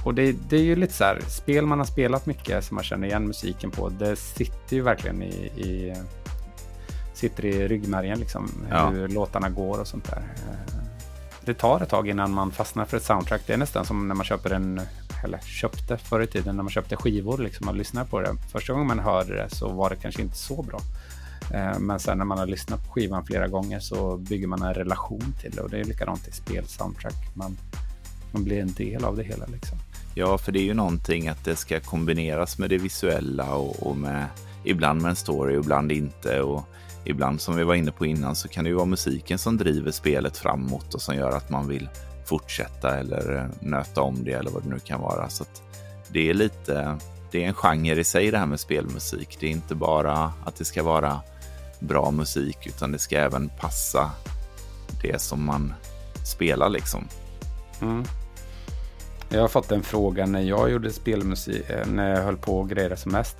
och 0.05 0.15
det, 0.15 0.33
det, 0.49 0.57
är 0.57 0.63
ju 0.63 0.77
lite 0.77 0.93
så 0.93 1.05
här, 1.05 1.21
spel 1.29 1.67
man 1.67 1.79
har 1.79 1.87
spelat 1.87 2.27
mycket 2.27 2.65
som 2.65 2.75
man 2.75 2.85
känner 2.85 3.07
igen 3.07 3.27
musiken 3.27 3.71
på, 3.71 3.89
det 3.89 4.17
sitter 4.17 4.77
ju 4.77 4.83
verkligen 4.83 5.23
i, 5.23 5.35
i 5.57 5.95
sitter 7.15 7.45
i 7.45 7.69
ryggmärgen 7.69 8.19
liksom, 8.19 8.51
ja. 8.71 8.89
hur 8.89 9.09
låtarna 9.09 9.49
går 9.49 9.81
och 9.81 9.87
sånt 9.87 10.11
där. 10.11 10.23
Eh, 10.49 10.75
det 11.45 11.55
tar 11.55 11.81
ett 11.81 11.89
tag 11.89 12.09
innan 12.09 12.35
man 12.35 12.51
fastnar 12.51 12.85
för 12.85 12.97
ett 12.97 13.03
soundtrack. 13.03 13.43
Det 13.47 13.53
är 13.53 13.57
nästan 13.57 13.85
som 13.85 14.09
när 14.09 14.15
man 14.15 14.25
köper 14.25 14.51
en, 14.51 14.81
eller 15.25 15.39
köpte 15.39 15.97
förr 15.97 16.21
i 16.21 16.27
tiden, 16.27 16.57
när 16.57 16.63
man 16.63 16.71
köpte 16.71 16.97
skivor 16.97 17.39
liksom 17.39 17.69
och 17.69 17.75
lyssnar 17.75 18.05
på 18.05 18.21
det. 18.21 18.35
Första 18.53 18.73
gången 18.73 18.89
man 18.89 18.99
hörde 18.99 19.35
det 19.35 19.51
så 19.51 19.69
var 19.69 19.91
det 19.91 19.97
kanske 19.97 20.23
inte 20.23 20.37
så 20.37 20.63
bra. 20.63 20.81
Eh, 21.55 21.79
men 21.79 22.01
sen 22.01 22.19
när 22.19 22.25
man 22.25 22.39
har 22.39 22.47
lyssnat 22.47 22.87
på 22.87 22.93
skivan 22.93 23.27
flera 23.27 23.49
gånger 23.49 23.81
så 23.81 24.17
bygger 24.17 24.47
man 24.47 24.63
en 24.63 24.75
relation 24.75 25.35
till 25.41 25.51
det 25.51 25.63
och 25.63 25.71
det 25.71 25.81
är 25.81 25.85
likadant 25.85 26.29
i 26.29 26.33
spel, 26.33 26.67
soundtrack. 26.67 27.35
Man, 27.35 27.57
man 28.33 28.45
blir 28.45 28.61
en 28.61 28.73
del 28.73 29.05
av 29.05 29.17
det 29.17 29.23
hela 29.23 29.47
liksom. 29.47 29.79
Ja, 30.15 30.39
för 30.39 30.53
det 30.53 30.59
är 30.59 30.65
ju 30.65 30.74
någonting 30.74 31.28
att 31.28 31.45
det 31.45 31.57
ska 31.57 31.81
kombineras 31.81 32.59
med 32.59 32.70
det 32.70 32.78
visuella 32.78 33.55
och, 33.55 33.86
och 33.86 33.97
med 33.97 34.27
ibland 34.65 35.03
med 35.03 35.11
en 35.11 35.16
story 35.16 35.57
och 35.57 35.65
ibland 35.65 35.93
inte. 35.93 36.41
Och 36.41 36.62
ibland 37.05 37.41
som 37.41 37.57
vi 37.57 37.65
var 37.65 37.74
inne 37.74 37.91
på 37.91 38.07
innan 38.07 38.36
så 38.36 38.49
kan 38.49 38.65
det 38.65 38.70
ju 38.70 38.77
vara 38.77 38.86
musiken 38.86 39.39
som 39.39 39.57
driver 39.57 39.91
spelet 39.91 40.36
framåt 40.36 40.95
och 40.95 41.03
som 41.03 41.16
gör 41.16 41.31
att 41.31 41.51
man 41.51 41.69
vill 41.69 41.89
fortsätta 42.27 42.99
eller 42.99 43.36
eh, 43.36 43.47
nöta 43.61 44.03
om 44.03 44.24
det 44.24 44.32
eller 44.32 44.51
vad 44.51 44.62
det 44.62 44.69
nu 44.69 44.78
kan 44.78 45.01
vara. 45.01 45.28
Så 45.28 45.45
det 46.09 46.31
är 46.31 46.35
lite, 46.35 46.99
det 47.31 47.45
är 47.45 47.49
en 47.49 47.55
genre 47.55 48.01
i 48.01 48.05
sig 48.05 48.31
det 48.31 48.39
här 48.39 48.47
med 48.47 48.61
spelmusik. 48.61 49.36
Det 49.41 49.47
är 49.47 49.51
inte 49.51 49.74
bara 49.74 50.32
att 50.45 50.57
det 50.57 50.65
ska 50.65 50.82
vara 50.82 51.20
bra 51.81 52.11
musik 52.11 52.66
utan 52.66 52.93
det 52.93 52.99
ska 52.99 53.19
även 53.19 53.51
passa 53.61 54.11
det 55.03 55.20
som 55.20 55.45
man 55.45 55.74
spelar 56.24 56.69
liksom. 56.69 57.09
Mm. 57.82 58.05
Jag 59.35 59.40
har 59.40 59.48
fått 59.48 59.73
en 59.73 59.82
fråga 59.82 60.27
när 60.27 60.40
jag 60.40 60.70
gjorde 60.70 60.90
spelmusik, 60.90 61.70
eh, 61.70 61.86
när 61.86 62.11
jag 62.11 62.23
höll 62.23 62.36
på 62.36 62.59
och 62.59 62.69
grejade 62.69 62.97
som 62.97 63.12
mest. 63.12 63.36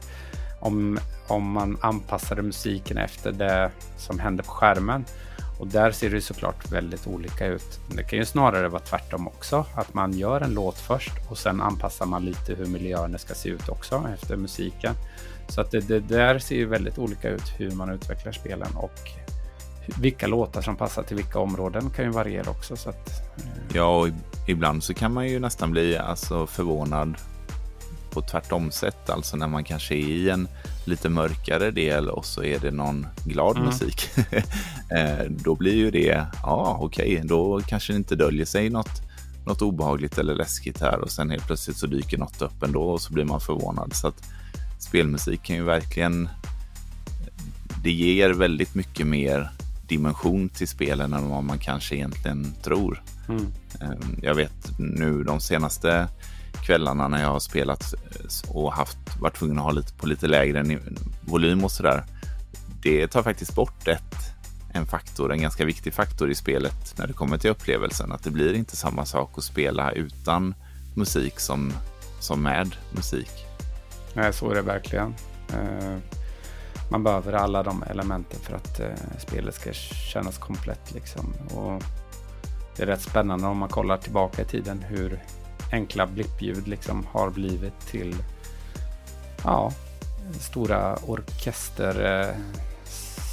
Om, 0.61 0.99
om 1.29 1.51
man 1.51 1.79
anpassade 1.81 2.43
musiken 2.43 2.99
efter 2.99 3.33
det 3.33 3.71
som 3.97 4.19
hände 4.19 4.43
på 4.43 4.51
skärmen. 4.51 5.05
Och 5.59 5.67
där 5.67 5.91
ser 5.91 6.11
det 6.11 6.21
såklart 6.21 6.73
väldigt 6.73 7.07
olika 7.07 7.47
ut. 7.47 7.81
Det 7.97 8.03
kan 8.03 8.19
ju 8.19 8.25
snarare 8.25 8.69
vara 8.69 8.83
tvärtom 8.83 9.29
också. 9.29 9.67
Att 9.75 9.95
man 9.95 10.13
gör 10.13 10.41
en 10.41 10.55
låt 10.55 10.79
först 10.79 11.13
och 11.31 11.39
sen 11.39 11.61
anpassar 11.61 12.07
man 12.07 12.25
lite 12.25 12.55
hur 12.55 12.67
miljöerna 12.67 13.19
ska 13.19 13.35
se 13.35 13.49
ut 13.49 13.69
också 13.69 14.09
efter 14.15 14.37
musiken. 14.37 14.95
Så 15.49 15.61
att 15.61 15.71
det, 15.71 15.81
det 15.81 16.01
där 16.01 16.39
ser 16.39 16.57
ju 16.57 16.67
väldigt 16.67 16.99
olika 16.99 17.29
ut 17.29 17.53
hur 17.59 17.71
man 17.71 17.91
utvecklar 17.91 18.33
spelen 18.33 18.77
och 18.77 19.01
vilka 20.01 20.27
låtar 20.27 20.63
som 20.63 20.77
passar 20.77 21.03
till 21.03 21.17
vilka 21.17 21.39
områden 21.39 21.91
kan 21.91 22.05
ju 22.05 22.11
variera 22.11 22.51
också. 22.51 22.77
Så 22.77 22.89
att, 22.89 23.09
eh. 23.37 23.45
Ja, 23.73 23.99
och 23.99 24.09
ibland 24.47 24.83
så 24.83 24.95
kan 24.95 25.13
man 25.13 25.29
ju 25.29 25.39
nästan 25.39 25.71
bli 25.71 25.97
alltså, 25.97 26.47
förvånad 26.47 27.17
på 28.11 28.23
tvärtom 28.23 28.71
sätt. 28.71 29.11
Alltså 29.11 29.37
när 29.37 29.49
man 29.49 29.65
kanske 29.65 29.95
är 29.95 29.99
i 29.99 30.31
en 30.31 30.49
lite 30.85 31.09
mörkare 31.09 31.71
del 31.71 32.09
och 32.09 32.25
så 32.25 32.45
är 32.45 32.59
det 32.59 32.71
någon 32.71 33.07
glad 33.25 33.57
mm. 33.57 33.69
musik. 33.69 34.11
Eh, 34.91 35.27
då 35.29 35.55
blir 35.55 35.75
ju 35.75 35.91
det, 35.91 36.27
ja 36.43 36.79
okej, 36.81 37.15
okay, 37.15 37.29
då 37.29 37.61
kanske 37.67 37.93
det 37.93 37.97
inte 37.97 38.17
döljer 38.17 38.47
sig 38.47 38.71
något, 38.71 39.03
något 39.47 39.63
obehagligt 39.63 40.19
eller 40.19 40.35
läskigt 40.35 40.81
här 40.81 40.99
och 41.01 41.11
sen 41.11 41.31
helt 41.31 41.47
plötsligt 41.47 41.77
så 41.77 41.87
dyker 41.87 42.19
något 42.19 42.43
upp 42.43 42.63
ändå 42.63 42.83
och 42.83 43.01
så 43.01 43.13
blir 43.13 43.25
man 43.25 43.41
förvånad. 43.41 43.95
Så 43.95 44.09
att 44.09 44.23
spelmusik 44.79 45.43
kan 45.43 45.57
ju 45.57 45.63
verkligen, 45.63 46.29
det 47.83 47.91
ger 47.91 48.31
väldigt 48.31 48.75
mycket 48.75 49.07
mer 49.07 49.51
dimension 49.89 50.49
till 50.49 50.69
spelen 50.69 51.13
än 51.13 51.29
vad 51.29 51.45
man 51.45 51.59
kanske 51.59 51.95
egentligen 51.95 52.55
tror. 52.63 53.03
Mm. 53.29 53.47
Ehm, 53.81 54.19
jag 54.23 54.35
vet 54.35 54.79
nu 54.79 55.23
de 55.23 55.41
senaste 55.41 56.09
kvällarna 56.67 57.09
när 57.09 57.23
jag 57.23 57.29
har 57.29 57.41
spelat 57.41 57.95
eh, 57.95 58.51
och 58.51 58.73
haft, 58.73 58.99
varit 59.21 59.37
tvungen 59.37 59.59
att 59.59 59.65
ha 59.65 59.71
lite 59.71 59.93
på 59.93 60.07
lite 60.07 60.27
lägre 60.27 60.79
volym 61.21 61.65
och 61.65 61.71
sådär. 61.71 62.05
Det 62.83 63.07
tar 63.07 63.23
faktiskt 63.23 63.55
bort 63.55 63.89
ett, 63.89 64.15
en 64.73 64.87
faktor, 64.87 65.33
en 65.33 65.43
ganska 65.43 65.65
viktig 65.65 65.95
faktor 65.95 66.31
i 66.31 66.35
spelet 66.35 66.95
när 66.99 67.07
det 67.07 67.13
kommer 67.13 67.39
till 67.39 67.51
upplevelsen. 67.51 68.13
Att 68.13 68.25
det 68.25 68.31
blir 68.31 68.55
inte 68.55 68.77
samma 68.77 69.05
sak 69.05 69.31
att 69.37 69.45
spela 69.45 69.93
utan 69.93 70.55
musik 70.95 71.41
som, 71.41 71.73
som 72.21 72.43
med 72.43 72.77
musik. 72.93 73.31
Nej, 74.15 74.33
så 74.33 74.51
är 74.51 74.55
det 74.55 74.63
verkligen. 74.63 75.15
Man 76.95 77.03
behöver 77.03 77.33
alla 77.33 77.63
de 77.63 77.83
elementen 77.83 78.41
för 78.41 78.57
att 78.57 78.81
eh, 78.81 79.19
spelet 79.19 79.55
ska 79.55 79.73
kännas 79.73 80.39
komplett 80.39 80.93
liksom. 80.93 81.35
Och 81.55 81.83
det 82.77 82.83
är 82.83 82.87
rätt 82.87 83.03
spännande 83.03 83.47
om 83.47 83.59
man 83.59 83.69
kollar 83.69 83.97
tillbaka 83.97 84.43
i 84.43 84.45
tiden 84.45 84.83
hur 84.83 85.23
enkla 85.73 86.07
blippljud 86.07 86.69
liksom 86.69 87.07
har 87.13 87.31
blivit 87.31 87.81
till 87.81 88.15
ja, 89.45 89.73
stora 90.41 90.97
orkester 90.97 92.23
eh, 92.23 92.37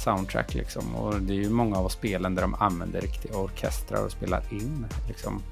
soundtrack 0.04 0.54
liksom. 0.54 0.94
Och 0.94 1.20
det 1.20 1.32
är 1.32 1.42
ju 1.42 1.50
många 1.50 1.76
av 1.76 1.88
spelen 1.88 2.34
där 2.34 2.42
de 2.42 2.54
använder 2.54 3.00
riktiga 3.00 3.36
orkestrar 3.36 4.04
och 4.04 4.12
spelar 4.12 4.42
in 4.50 4.86
liksom 5.08 5.42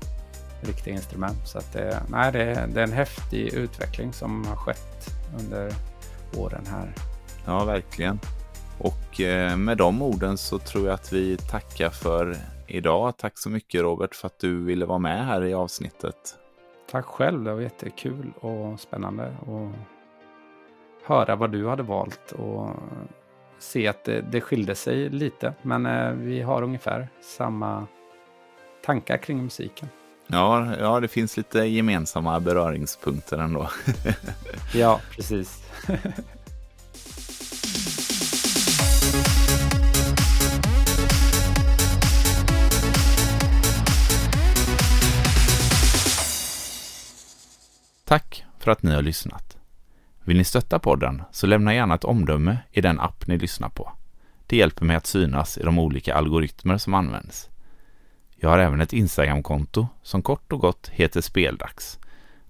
riktiga 0.61 0.95
instrument. 0.95 1.49
Så 1.49 1.59
att 1.59 1.73
det, 1.73 2.03
nej, 2.09 2.33
det, 2.33 2.69
det 2.75 2.81
är 2.81 2.85
en 2.85 2.93
häftig 2.93 3.53
utveckling 3.53 4.13
som 4.13 4.45
har 4.47 4.57
skett 4.57 5.11
under 5.39 5.73
åren 6.37 6.67
här. 6.71 6.95
Ja, 7.47 7.65
verkligen. 7.65 8.19
Och 8.79 9.21
eh, 9.21 9.57
med 9.57 9.79
de 9.79 10.03
orden 10.03 10.39
så 10.39 10.59
tror 10.59 10.87
jag 10.87 10.95
att 10.95 11.13
vi 11.13 11.37
tackar 11.37 11.91
för 11.91 12.37
idag. 12.67 13.17
Tack 13.17 13.39
så 13.39 13.51
mycket 13.51 13.81
Robert 13.81 14.15
för 14.15 14.27
att 14.27 14.39
du 14.39 14.65
ville 14.65 14.87
vara 14.87 14.99
med 14.99 15.27
här 15.27 15.45
i 15.45 15.55
avsnittet. 15.55 16.17
Tack 16.91 17.07
själv, 17.07 17.45
det 17.45 17.53
var 17.53 17.61
jättekul 17.61 18.33
och 18.41 18.81
spännande 18.81 19.25
att 19.27 19.75
höra 21.07 21.37
vad 21.37 21.53
du 21.53 21.69
hade 21.69 21.83
valt 21.83 22.33
och 22.33 22.71
se 23.59 23.89
att 23.89 24.05
det, 24.05 24.21
det 24.21 24.41
skilde 24.41 24.75
sig 24.75 25.09
lite. 25.09 25.55
Men 25.63 25.87
eh, 25.87 26.11
vi 26.13 26.43
har 26.43 26.63
ungefär 26.63 27.09
samma 27.21 27.87
tankar 28.85 29.17
kring 29.17 29.43
musiken. 29.43 29.89
Ja, 30.27 30.77
ja, 30.81 31.01
det 31.01 31.09
finns 31.09 31.37
lite 31.37 31.59
gemensamma 31.59 32.41
beröringspunkter 32.41 33.39
ändå. 33.39 33.69
ja, 34.75 35.01
precis. 35.17 35.65
Tack 48.11 48.45
för 48.59 48.71
att 48.71 48.83
ni 48.83 48.95
har 48.95 49.03
lyssnat. 49.03 49.57
Vill 50.25 50.37
ni 50.37 50.45
stötta 50.45 50.79
podden 50.79 51.23
så 51.33 51.47
lämna 51.47 51.75
gärna 51.75 51.95
ett 51.95 52.05
omdöme 52.05 52.59
i 52.71 52.81
den 52.81 53.01
app 53.01 53.27
ni 53.27 53.39
lyssnar 53.39 53.69
på. 53.69 53.93
Det 54.47 54.57
hjälper 54.57 54.85
mig 54.85 54.97
att 54.97 55.07
synas 55.07 55.59
i 55.59 55.63
de 55.63 55.79
olika 55.79 56.15
algoritmer 56.15 56.79
som 56.79 56.95
används. 56.95 57.49
Jag 58.37 58.51
har 58.51 58.59
även 58.59 58.81
ett 58.81 58.93
Instagramkonto 58.93 59.89
som 60.03 60.23
kort 60.23 60.53
och 60.53 60.61
gott 60.61 60.89
heter 60.89 61.21
Speldags. 61.21 61.99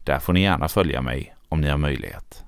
Där 0.05 0.19
får 0.19 0.33
ni 0.33 0.43
gärna 0.43 0.69
följa 0.69 1.03
mig 1.03 1.35
om 1.49 1.61
ni 1.61 1.69
har 1.69 1.79
möjlighet. 1.79 2.45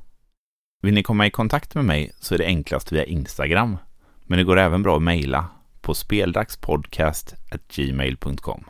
Vill 0.82 0.94
ni 0.94 1.02
komma 1.02 1.26
i 1.26 1.30
kontakt 1.30 1.74
med 1.74 1.84
mig 1.84 2.12
så 2.20 2.34
är 2.34 2.39
det 2.39 2.47
enklast 2.47 2.93
via 2.93 3.05
Instagram, 3.05 3.78
men 4.22 4.39
det 4.39 4.44
går 4.44 4.59
även 4.59 4.82
bra 4.82 4.97
att 4.97 5.02
mejla 5.02 5.47
på 5.80 5.94
speldagspodcast@gmail.com. 5.94 8.64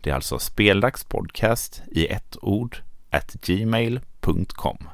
Det 0.00 0.10
är 0.10 0.14
alltså 0.14 0.38
speldagspodcast 0.38 1.82
i 1.86 2.06
ett 2.06 2.36
ord 2.42 2.82
gmail.com. 3.46 4.88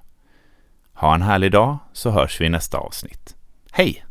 Ha 0.93 1.15
en 1.15 1.23
härlig 1.23 1.53
dag 1.53 1.79
så 1.93 2.11
hörs 2.11 2.41
vi 2.41 2.47
i 2.47 2.49
nästa 2.49 2.79
avsnitt. 2.79 3.37
Hej! 3.73 4.05